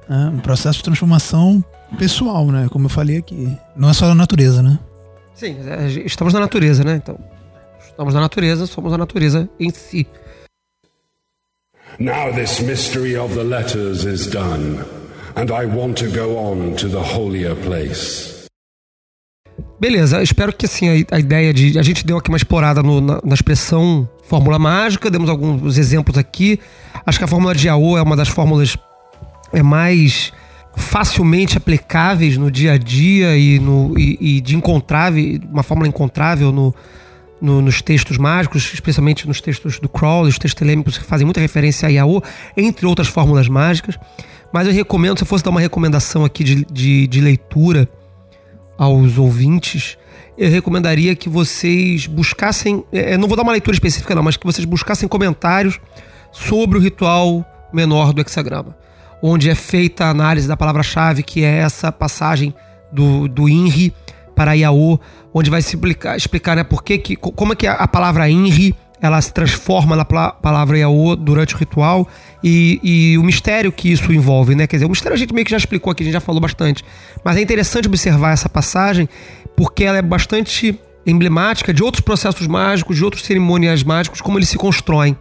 Né? 0.08 0.30
Um 0.34 0.38
processo 0.40 0.78
de 0.78 0.84
transformação 0.84 1.64
pessoal, 1.98 2.46
né? 2.46 2.68
Como 2.70 2.86
eu 2.86 2.90
falei 2.90 3.18
aqui. 3.18 3.56
Não 3.76 3.90
é 3.90 3.92
só 3.92 4.06
da 4.08 4.14
natureza, 4.14 4.62
né? 4.62 4.78
Sim, 5.34 5.56
é, 5.66 5.86
estamos 6.06 6.32
na 6.34 6.40
natureza, 6.40 6.84
né? 6.84 6.96
Então, 6.96 7.18
estamos 7.88 8.14
na 8.14 8.20
natureza, 8.20 8.66
somos 8.66 8.92
a 8.92 8.98
natureza 8.98 9.48
em 9.58 9.70
si. 9.70 10.06
Now 11.98 12.32
this 12.32 12.60
mystery 12.60 13.16
of 13.16 13.34
the 13.34 13.42
letters 13.42 14.04
is 14.04 14.26
done, 14.26 14.78
and 15.36 15.50
I 15.50 15.66
want 15.66 15.98
to 15.98 16.06
go 16.10 16.36
on 16.38 16.74
to 16.76 16.88
the 16.88 16.96
holier 16.96 17.54
place. 17.56 18.32
Beleza, 19.78 20.22
espero 20.22 20.52
que 20.54 20.64
assim 20.64 20.88
a, 20.88 21.16
a 21.16 21.18
ideia 21.18 21.52
de. 21.52 21.78
A 21.78 21.82
gente 21.82 22.06
deu 22.06 22.16
aqui 22.16 22.28
uma 22.28 22.36
explorada 22.36 22.82
no- 22.82 23.00
na, 23.00 23.20
na 23.24 23.34
expressão 23.34 24.08
fórmula 24.24 24.58
mágica, 24.58 25.10
demos 25.10 25.28
alguns 25.28 25.76
exemplos 25.76 26.16
aqui. 26.16 26.58
Acho 27.04 27.18
que 27.18 27.24
a 27.24 27.28
fórmula 27.28 27.54
de 27.54 27.66
Yao 27.66 27.98
é 27.98 28.02
uma 28.02 28.16
das 28.16 28.28
fórmulas 28.28 28.76
é 29.52 29.62
mais 29.62 30.32
facilmente 30.74 31.58
aplicáveis 31.58 32.36
no 32.38 32.50
dia 32.50 32.72
a 32.72 32.78
dia 32.78 33.36
e, 33.36 33.58
no, 33.58 33.98
e, 33.98 34.16
e 34.38 34.40
de 34.40 34.56
encontrável, 34.56 35.38
uma 35.50 35.62
fórmula 35.62 35.86
encontrável 35.88 36.50
no, 36.50 36.74
no- 37.40 37.60
nos 37.60 37.82
textos 37.82 38.16
mágicos, 38.16 38.70
especialmente 38.72 39.28
nos 39.28 39.40
textos 39.40 39.78
do 39.78 39.88
Crowley, 39.88 40.30
os 40.30 40.38
textos 40.38 40.58
telêmicos 40.58 40.96
que 40.96 41.04
fazem 41.04 41.26
muita 41.26 41.40
referência 41.40 41.86
a 41.86 41.90
Yao, 41.90 42.22
entre 42.56 42.86
outras 42.86 43.08
fórmulas 43.08 43.48
mágicas. 43.48 43.98
Mas 44.52 44.66
eu 44.66 44.72
recomendo, 44.72 45.18
se 45.18 45.24
eu 45.24 45.26
fosse 45.26 45.44
dar 45.44 45.50
uma 45.50 45.60
recomendação 45.60 46.24
aqui 46.24 46.42
de, 46.44 46.64
de, 46.64 47.06
de 47.06 47.20
leitura, 47.20 47.88
aos 48.78 49.16
ouvintes, 49.18 49.96
eu 50.36 50.50
recomendaria 50.50 51.14
que 51.14 51.28
vocês 51.28 52.06
buscassem. 52.06 52.82
eh, 52.92 53.16
não 53.18 53.28
vou 53.28 53.36
dar 53.36 53.42
uma 53.42 53.52
leitura 53.52 53.74
específica, 53.74 54.14
não, 54.14 54.22
mas 54.22 54.36
que 54.36 54.44
vocês 54.46 54.64
buscassem 54.64 55.08
comentários 55.08 55.78
sobre 56.32 56.78
o 56.78 56.80
ritual 56.80 57.44
menor 57.72 58.12
do 58.12 58.20
hexagrama, 58.20 58.76
onde 59.22 59.48
é 59.48 59.54
feita 59.54 60.06
a 60.06 60.10
análise 60.10 60.48
da 60.48 60.56
palavra-chave, 60.56 61.22
que 61.22 61.44
é 61.44 61.58
essa 61.58 61.92
passagem 61.92 62.52
do, 62.92 63.28
do 63.28 63.48
INRI 63.48 63.94
para 64.34 64.52
Yao, 64.54 65.00
onde 65.32 65.48
vai 65.48 65.62
se 65.62 65.76
explicar, 65.76 66.16
explicar 66.16 66.56
né, 66.56 66.64
por 66.64 66.82
que, 66.82 66.98
que, 66.98 67.16
co- 67.16 67.32
como 67.32 67.52
é 67.52 67.56
que 67.56 67.66
a, 67.66 67.86
palavra 67.86 68.28
INRI 68.28 68.74
ela 69.00 69.20
se 69.20 69.32
transforma 69.32 69.96
na 69.96 70.04
palavra 70.04 70.78
Yao 70.78 71.16
durante 71.16 71.54
o 71.54 71.58
ritual 71.58 72.06
e, 72.42 72.80
e 72.82 73.18
o 73.18 73.22
mistério 73.22 73.72
que 73.72 73.90
isso 73.90 74.12
envolve, 74.12 74.54
né? 74.54 74.66
Quer 74.66 74.76
dizer, 74.76 74.86
o 74.86 74.90
mistério 74.90 75.14
a 75.14 75.18
gente 75.18 75.34
meio 75.34 75.44
que 75.44 75.50
já 75.50 75.56
explicou 75.56 75.90
aqui, 75.90 76.02
a 76.02 76.06
gente 76.06 76.12
já 76.14 76.20
falou 76.20 76.40
bastante. 76.40 76.84
Mas 77.24 77.36
é 77.36 77.40
interessante 77.40 77.88
observar 77.88 78.32
essa 78.32 78.48
passagem 78.48 79.08
porque 79.56 79.84
ela 79.84 79.98
é 79.98 80.02
bastante 80.02 80.78
emblemática 81.04 81.74
de 81.74 81.82
outros 81.82 82.00
processos 82.00 82.46
mágicos, 82.46 82.96
de 82.96 83.04
outros 83.04 83.24
cerimoniais 83.24 83.82
mágicos, 83.82 84.20
como 84.20 84.38
eles 84.38 84.48
se 84.48 84.56
constroem. 84.56 85.16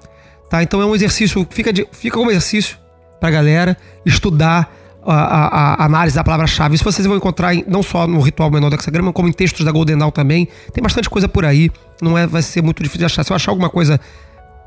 Tá? 0.48 0.62
Então 0.62 0.80
é 0.80 0.86
um 0.86 0.94
exercício, 0.94 1.46
fica, 1.50 1.74
de, 1.74 1.88
fica 1.92 2.18
como 2.18 2.30
exercício 2.30 2.78
pra 3.22 3.32
galera 3.32 3.78
estudar 4.06 4.76
a, 5.06 5.14
a- 5.14 5.74
a 5.76 5.86
análise 5.86 6.16
da 6.16 6.24
palavra-chave. 6.24 6.76
Isso 6.76 6.84
vocês 6.84 7.08
vão 7.08 7.16
encontrar 7.16 7.56
em- 7.56 7.64
não 7.68 7.82
só 7.82 8.06
no 8.06 8.20
ritual 8.20 8.52
menor 8.52 8.70
do 8.70 8.76
hexagrama, 8.76 9.14
como 9.14 9.30
em 9.30 9.32
textos 9.32 9.64
da 9.66 9.72
Golden 9.72 9.98
Dawn 9.98 10.12
também. 10.12 10.48
Tem 10.74 10.82
bastante 10.84 11.10
coisa 11.10 11.30
por 11.30 11.46
aí. 11.46 11.72
Não 12.02 12.18
é, 12.18 12.28
vai 12.28 12.42
ser 12.42 12.62
muito 12.62 12.84
difícil 12.84 13.00
de 13.00 13.06
achar. 13.06 13.24
Se 13.24 13.32
eu 13.32 13.36
achar 13.36 13.52
alguma 13.52 13.70
coisa 13.70 13.98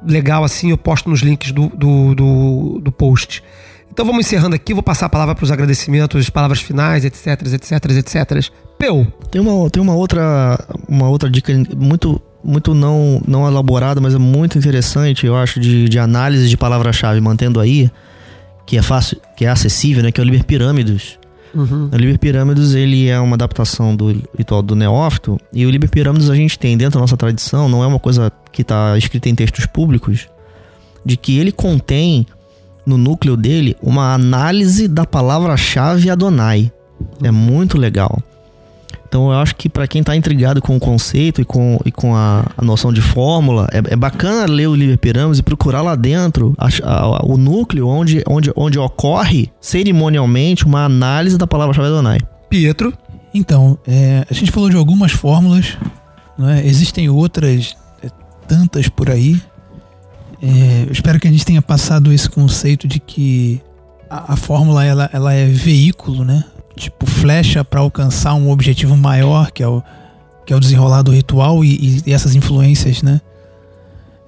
legal 0.07 0.44
assim, 0.44 0.70
eu 0.70 0.78
posto 0.78 1.09
nos 1.11 1.20
links 1.20 1.52
do, 1.52 1.68
do, 1.68 2.14
do, 2.14 2.80
do 2.82 2.92
post. 2.92 3.42
Então 3.92 4.05
vamos 4.05 4.26
encerrando 4.26 4.57
aqui, 4.57 4.74
vou 4.74 4.82
passar 4.82 5.07
a 5.07 5.09
palavra 5.09 5.34
para 5.36 5.44
os 5.44 5.52
agradecimentos, 5.52 6.28
palavras 6.28 6.61
finais, 6.61 7.05
etc, 7.05 7.26
etc, 7.52 7.72
etc. 7.96 8.50
Peu, 8.76 9.07
Tem 9.30 9.40
uma, 9.40 9.70
tem 9.70 9.80
uma 9.80 9.94
outra 9.94 10.59
uma 10.88 11.09
outra 11.09 11.30
dica 11.30 11.52
muito 11.76 12.20
muito 12.42 12.74
não 12.74 13.22
não 13.26 13.46
elaborada, 13.46 14.00
mas 14.00 14.12
é 14.14 14.18
muito 14.18 14.59
interessante, 14.59 15.24
eu 15.26 15.36
acho, 15.36 15.61
de, 15.61 15.88
de 15.88 15.98
análise 15.98 16.48
de 16.48 16.57
palavra-chave, 16.57 17.20
mantendo 17.20 17.61
aí, 17.61 17.88
que 18.66 18.76
é 18.76 18.82
fácil, 18.82 19.18
que 19.36 19.44
é 19.44 19.48
acessível, 19.48 20.02
né, 20.02 20.12
que 20.12 20.20
é 20.20 20.22
o 20.22 20.24
Liber 20.24 20.44
Pirâmidos. 20.44 21.18
O 21.54 21.96
Liber 21.96 22.18
Pirâmidos, 22.18 22.74
ele 22.74 23.08
é 23.08 23.20
uma 23.20 23.36
adaptação 23.36 23.94
do 23.94 24.08
ritual 24.36 24.60
do 24.60 24.74
Neófito, 24.74 25.38
e 25.52 25.64
o 25.64 25.70
Liber 25.70 25.88
Pirâmidos 25.88 26.28
a 26.28 26.34
gente 26.34 26.58
tem 26.58 26.76
dentro 26.76 26.94
da 26.94 27.00
nossa 27.00 27.16
tradição, 27.16 27.68
não 27.68 27.82
é 27.82 27.86
uma 27.86 28.00
coisa 28.00 28.32
que 28.50 28.62
está 28.62 28.98
escrita 28.98 29.28
em 29.28 29.34
textos 29.34 29.66
públicos, 29.66 30.28
de 31.04 31.16
que 31.16 31.38
ele 31.38 31.52
contém 31.52 32.26
no 32.84 32.98
núcleo 32.98 33.36
dele 33.36 33.76
uma 33.82 34.14
análise 34.14 34.88
da 34.88 35.06
palavra-chave 35.06 36.10
Adonai. 36.10 36.72
É 37.22 37.30
muito 37.30 37.78
legal. 37.78 38.22
Então 39.09 39.30
eu 39.32 39.38
acho 39.38 39.55
que 39.57 39.68
para 39.68 39.86
quem 39.86 40.03
tá 40.03 40.14
intrigado 40.16 40.61
com 40.62 40.76
o 40.76 40.80
conceito 40.80 41.40
e 41.40 41.45
com, 41.45 41.78
e 41.84 41.92
com 41.92 42.14
a, 42.14 42.45
a 42.57 42.64
noção 42.64 42.92
de 42.92 43.01
fórmula, 43.01 43.68
é, 43.72 43.78
é 43.92 43.97
bacana 43.97 44.45
ler 44.51 44.68
o 44.68 44.74
Liber 44.74 44.99
Pirâmides 44.99 45.38
e 45.38 45.42
procurar 45.42 45.82
lá 45.82 45.95
dentro 45.95 46.55
a- 46.59 46.68
a- 46.82 47.24
o 47.26 47.36
núcleo 47.36 47.86
onde, 47.88 48.22
onde, 48.28 48.51
onde 48.57 48.78
ocorre 48.78 49.51
cerimonialmente 49.61 50.64
uma 50.64 50.84
análise 50.84 51.36
da 51.38 51.47
palavra-chave 51.47 51.88
Adonai. 51.88 52.18
Pietro, 52.49 52.92
Então, 53.32 53.76
é, 53.86 54.24
a 54.30 54.34
gente 54.34 54.53
falou 54.53 54.70
de 54.70 54.76
algumas 54.76 55.11
fórmulas, 55.12 55.76
né? 56.38 56.62
existem 56.64 57.09
outras 57.09 57.76
é, 58.03 58.09
tantas 58.47 58.88
por 58.88 59.11
aí. 59.11 59.40
É, 60.42 60.84
eu 60.86 60.92
espero 60.92 61.18
que 61.18 61.26
a 61.26 61.30
gente 61.32 61.45
tenha 61.45 61.62
passado 61.62 62.12
esse 62.12 62.28
conceito 62.28 62.86
de 62.86 63.01
que 63.01 63.61
a, 64.11 64.34
a 64.34 64.36
fórmula 64.36 64.84
ela, 64.84 65.09
ela 65.12 65.32
é 65.32 65.47
veículo, 65.47 66.24
né? 66.24 66.45
Tipo 66.76 67.06
flecha 67.06 67.64
para 67.64 67.80
alcançar 67.80 68.34
um 68.34 68.50
objetivo 68.50 68.96
maior, 68.96 69.50
que 69.52 69.62
é 69.62 69.68
o, 69.68 69.82
que 70.44 70.52
é 70.52 70.56
o 70.56 70.60
desenrolar 70.60 71.02
do 71.02 71.12
ritual 71.12 71.64
e, 71.64 72.02
e- 72.06 72.12
essas 72.12 72.34
influências, 72.34 73.02
né? 73.02 73.20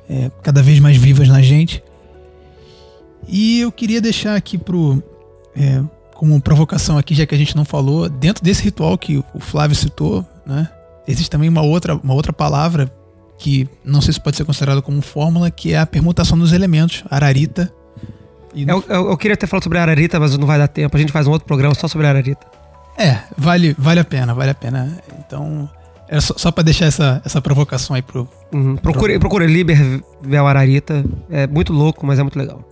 É, 0.09 0.31
cada 0.43 0.63
vez 0.63 0.79
mais 0.79 0.97
vivas 0.97 1.29
na 1.29 1.43
gente. 1.43 1.83
E 3.29 3.61
eu 3.61 3.73
queria 3.73 4.01
deixar 4.01 4.37
aqui 4.37 4.57
pro, 4.57 5.03
é, 5.57 5.83
como 6.15 6.41
provocação 6.41 6.97
aqui, 6.97 7.15
já 7.15 7.27
que 7.27 7.35
a 7.35 7.39
gente 7.39 7.57
não 7.57 7.65
falou, 7.65 8.09
dentro 8.09 8.43
desse 8.45 8.63
ritual 8.63 8.97
que 8.97 9.19
o 9.35 9.41
Flávio 9.41 9.77
citou, 9.77 10.25
né? 10.47 10.69
Existe 11.09 11.31
também 11.31 11.49
uma 11.49 11.63
outra, 11.63 11.95
uma 11.97 12.15
outra 12.15 12.33
palavra 12.33 12.91
que 13.39 13.69
não 13.85 14.01
sei 14.01 14.15
se 14.15 14.21
pode 14.21 14.37
ser 14.37 14.45
considerada 14.45 14.81
como 14.81 15.03
fórmula, 15.03 15.51
que 15.51 15.73
é 15.73 15.79
a 15.79 15.87
permutação 15.87 16.39
dos 16.39 16.53
elementos, 16.53 17.05
ararita. 17.11 17.73
No- 18.65 18.73
eu, 18.73 18.85
eu, 18.89 19.11
eu 19.11 19.17
queria 19.17 19.37
ter 19.37 19.47
falado 19.47 19.65
sobre 19.65 19.79
a 19.79 19.83
Ararita, 19.83 20.19
mas 20.19 20.37
não 20.39 20.47
vai 20.47 20.59
dar 20.59 20.69
tempo. 20.69 20.97
A 20.97 21.01
gente 21.01 21.13
faz 21.13 21.27
um 21.27 21.31
outro 21.31 21.47
programa 21.47 21.75
só 21.75 21.87
sobre 21.89 22.07
a 22.07 22.11
Ararita. 22.11 22.47
É, 22.99 23.19
vale, 23.37 23.75
vale 23.79 24.01
a 24.01 24.05
pena, 24.05 24.33
vale 24.35 24.51
a 24.51 24.55
pena. 24.55 24.99
Então, 25.19 25.69
é 26.09 26.19
só, 26.21 26.35
só 26.37 26.51
para 26.51 26.65
deixar 26.65 26.87
essa, 26.87 27.21
essa 27.25 27.43
provocação 27.43 27.95
aí 27.95 28.03
pro. 28.03 28.27
Uhum. 28.53 28.77
Procure, 28.77 29.19
procure 29.19 29.47
Liber 29.47 30.01
Vel 30.23 30.47
Ararita. 30.47 31.05
É 31.31 31.47
muito 31.47 31.73
louco, 31.73 32.07
mas 32.07 32.19
é 32.19 32.23
muito 32.23 32.39
legal. 32.39 32.65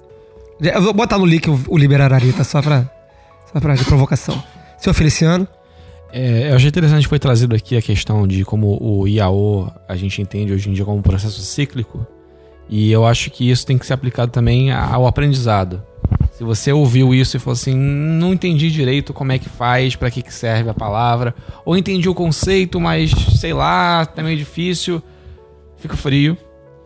Eu 0.60 0.80
vou 0.80 0.94
botar 0.94 1.18
no 1.18 1.26
link 1.26 1.50
o, 1.50 1.60
o 1.68 1.76
Liber 1.76 2.00
Ararita 2.00 2.42
só 2.44 2.62
pra, 2.62 2.88
só 3.52 3.60
pra 3.60 3.74
de 3.74 3.84
provocação. 3.84 4.42
Senhor 4.78 4.94
Feliciano, 4.94 5.46
É, 6.12 6.50
eu 6.52 6.56
achei 6.56 6.68
interessante 6.68 7.02
que 7.02 7.08
foi 7.08 7.18
trazido 7.18 7.54
aqui 7.56 7.76
a 7.76 7.82
questão 7.82 8.26
de 8.26 8.44
como 8.44 8.78
o 8.80 9.06
IAO 9.08 9.70
a 9.88 9.96
gente 9.96 10.22
entende 10.22 10.52
hoje 10.52 10.70
em 10.70 10.72
dia 10.72 10.84
como 10.84 10.96
um 10.98 11.02
processo 11.02 11.40
cíclico. 11.42 12.06
E 12.68 12.90
eu 12.90 13.06
acho 13.06 13.30
que 13.30 13.50
isso 13.50 13.66
tem 13.66 13.78
que 13.78 13.86
ser 13.86 13.92
aplicado 13.92 14.32
também 14.32 14.72
ao 14.72 15.06
aprendizado. 15.06 15.82
Se 16.32 16.42
você 16.42 16.72
ouviu 16.72 17.14
isso 17.14 17.36
e 17.36 17.40
falou 17.40 17.52
assim, 17.52 17.76
não 17.76 18.32
entendi 18.32 18.70
direito 18.70 19.14
como 19.14 19.30
é 19.30 19.38
que 19.38 19.48
faz, 19.48 19.94
pra 19.94 20.10
que, 20.10 20.20
que 20.20 20.34
serve 20.34 20.68
a 20.68 20.74
palavra, 20.74 21.34
ou 21.64 21.76
entendi 21.76 22.08
o 22.08 22.14
conceito, 22.14 22.80
mas 22.80 23.12
sei 23.38 23.52
lá, 23.52 24.04
tá 24.04 24.22
meio 24.22 24.36
difícil, 24.36 25.00
fica 25.76 25.96
frio, 25.96 26.36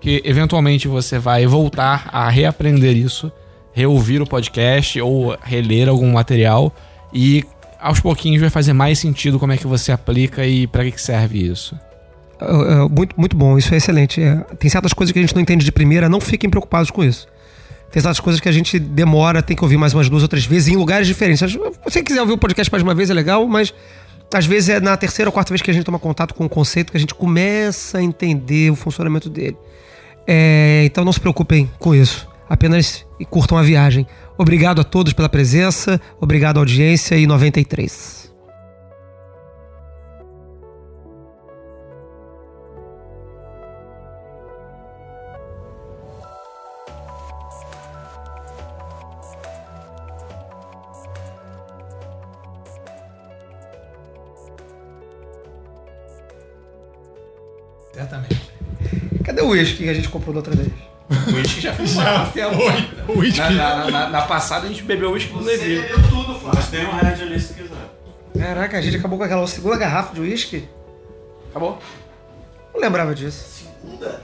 que 0.01 0.21
eventualmente 0.25 0.87
você 0.87 1.19
vai 1.19 1.47
voltar 1.47 2.11
a 2.13 2.29
reaprender 2.29 2.95
isso, 2.95 3.33
reouvir 3.73 4.21
o 4.21 4.27
podcast 4.27 5.01
ou 5.01 5.37
reler 5.43 5.89
algum 5.89 6.13
material 6.13 6.75
e 7.13 7.45
aos 7.81 8.01
pouquinhos 8.01 8.41
vai 8.41 8.51
fazer 8.51 8.73
mais 8.73 8.99
sentido 8.99 9.39
como 9.39 9.53
é 9.53 9.57
que 9.57 9.67
você 9.67 9.93
aplica 9.93 10.45
e 10.47 10.67
pra 10.67 10.85
que, 10.85 10.93
que 10.93 11.01
serve 11.01 11.43
isso. 11.43 11.79
É, 12.41 12.73
é, 12.73 12.89
muito, 12.89 13.15
muito 13.17 13.37
bom, 13.37 13.59
isso 13.59 13.73
é 13.75 13.77
excelente. 13.77 14.23
É, 14.23 14.37
tem 14.59 14.71
certas 14.71 14.93
coisas 14.93 15.13
que 15.13 15.19
a 15.19 15.23
gente 15.23 15.35
não 15.35 15.43
entende 15.43 15.65
de 15.65 15.73
primeira, 15.73 16.09
não 16.09 16.21
fiquem 16.21 16.49
preocupados 16.49 16.91
com 16.91 17.05
isso. 17.05 17.27
Tem 17.91 18.03
certas 18.03 18.21
coisas 18.21 18.41
que 18.41 18.49
a 18.49 18.53
gente 18.53 18.79
demora, 18.79 19.43
tem 19.43 19.57
que 19.57 19.63
ouvir 19.63 19.77
mais 19.77 19.95
umas 19.95 20.09
duas 20.09 20.23
ou 20.23 20.29
três 20.29 20.45
vezes 20.45 20.69
em 20.69 20.77
lugares 20.77 21.07
diferentes. 21.07 21.51
Se 21.51 21.59
você 21.85 22.03
quiser 22.03 22.21
ouvir 22.21 22.35
o 22.35 22.39
podcast 22.39 22.71
mais 22.71 22.83
uma 22.83 22.95
vez, 22.95 23.11
é 23.11 23.15
legal, 23.15 23.47
mas 23.49 23.73
às 24.33 24.45
vezes 24.45 24.69
é 24.69 24.81
na 24.81 24.97
terceira 24.97 25.29
ou 25.29 25.33
quarta 25.33 25.51
vez 25.51 25.63
que 25.63 25.71
a 25.71 25.75
gente 25.75 25.85
toma 25.85 25.99
contato 25.99 26.35
com 26.35 26.45
o 26.45 26.49
conceito 26.49 26.91
que 26.91 26.97
a 26.99 27.01
gente 27.01 27.15
começa 27.15 27.99
a 27.99 28.03
entender 28.03 28.71
o 28.71 28.77
funcionamento 28.77 29.31
dele. 29.31 29.57
É, 30.27 30.83
então 30.85 31.05
não 31.05 31.13
se 31.13 31.21
preocupem 31.21 31.71
com 31.79 31.95
isso. 31.95 32.29
Apenas 32.49 33.07
curtam 33.31 33.57
a 33.57 33.63
viagem. 33.63 34.07
Obrigado 34.37 34.81
a 34.81 34.85
todos 34.85 35.13
pela 35.15 35.29
presença, 35.29 36.01
obrigado 36.21 36.59
à 36.59 36.61
audiência 36.61 37.17
e 37.17 37.27
93. 37.27 38.18
Cadê 59.39 59.43
o 59.43 59.51
uísque 59.51 59.85
que 59.85 59.89
a 59.89 59.95
gente 59.95 60.09
comprou 60.09 60.33
da 60.35 60.41
outra 60.41 60.55
vez? 60.57 60.69
O 61.29 61.37
uísque 61.37 61.61
já 61.61 61.73
foi 61.73 61.87
Já 61.87 62.25
foi. 62.53 63.15
O 63.15 63.19
uísque. 63.21 63.39
Na, 63.41 63.51
na, 63.51 63.91
na- 63.91 64.09
na 64.11 64.23
passada 64.23 64.67
a 64.67 64.69
gente 64.69 64.83
bebeu 64.83 65.13
uísque 65.13 65.33
do 65.33 65.41
Levi. 65.45 65.81
tudo, 66.11 66.41
Mas 66.53 66.69
tem 66.69 66.85
um 66.85 66.91
Red 66.91 67.23
ali 67.23 67.39
se 67.41 67.55
quiser. 67.55 67.69
Caraca, 68.37 68.79
a 68.79 68.81
gente 68.81 68.97
acabou 68.97 69.17
com 69.19 69.25
aquela 69.25 69.47
segunda 69.47 69.77
garrafa 69.77 70.13
de 70.15 70.21
uísque? 70.21 70.69
Acabou? 71.51 71.79
Não 72.75 72.81
lembrava 72.81 73.15
disso. 73.15 73.65
Segunda? 73.83 74.21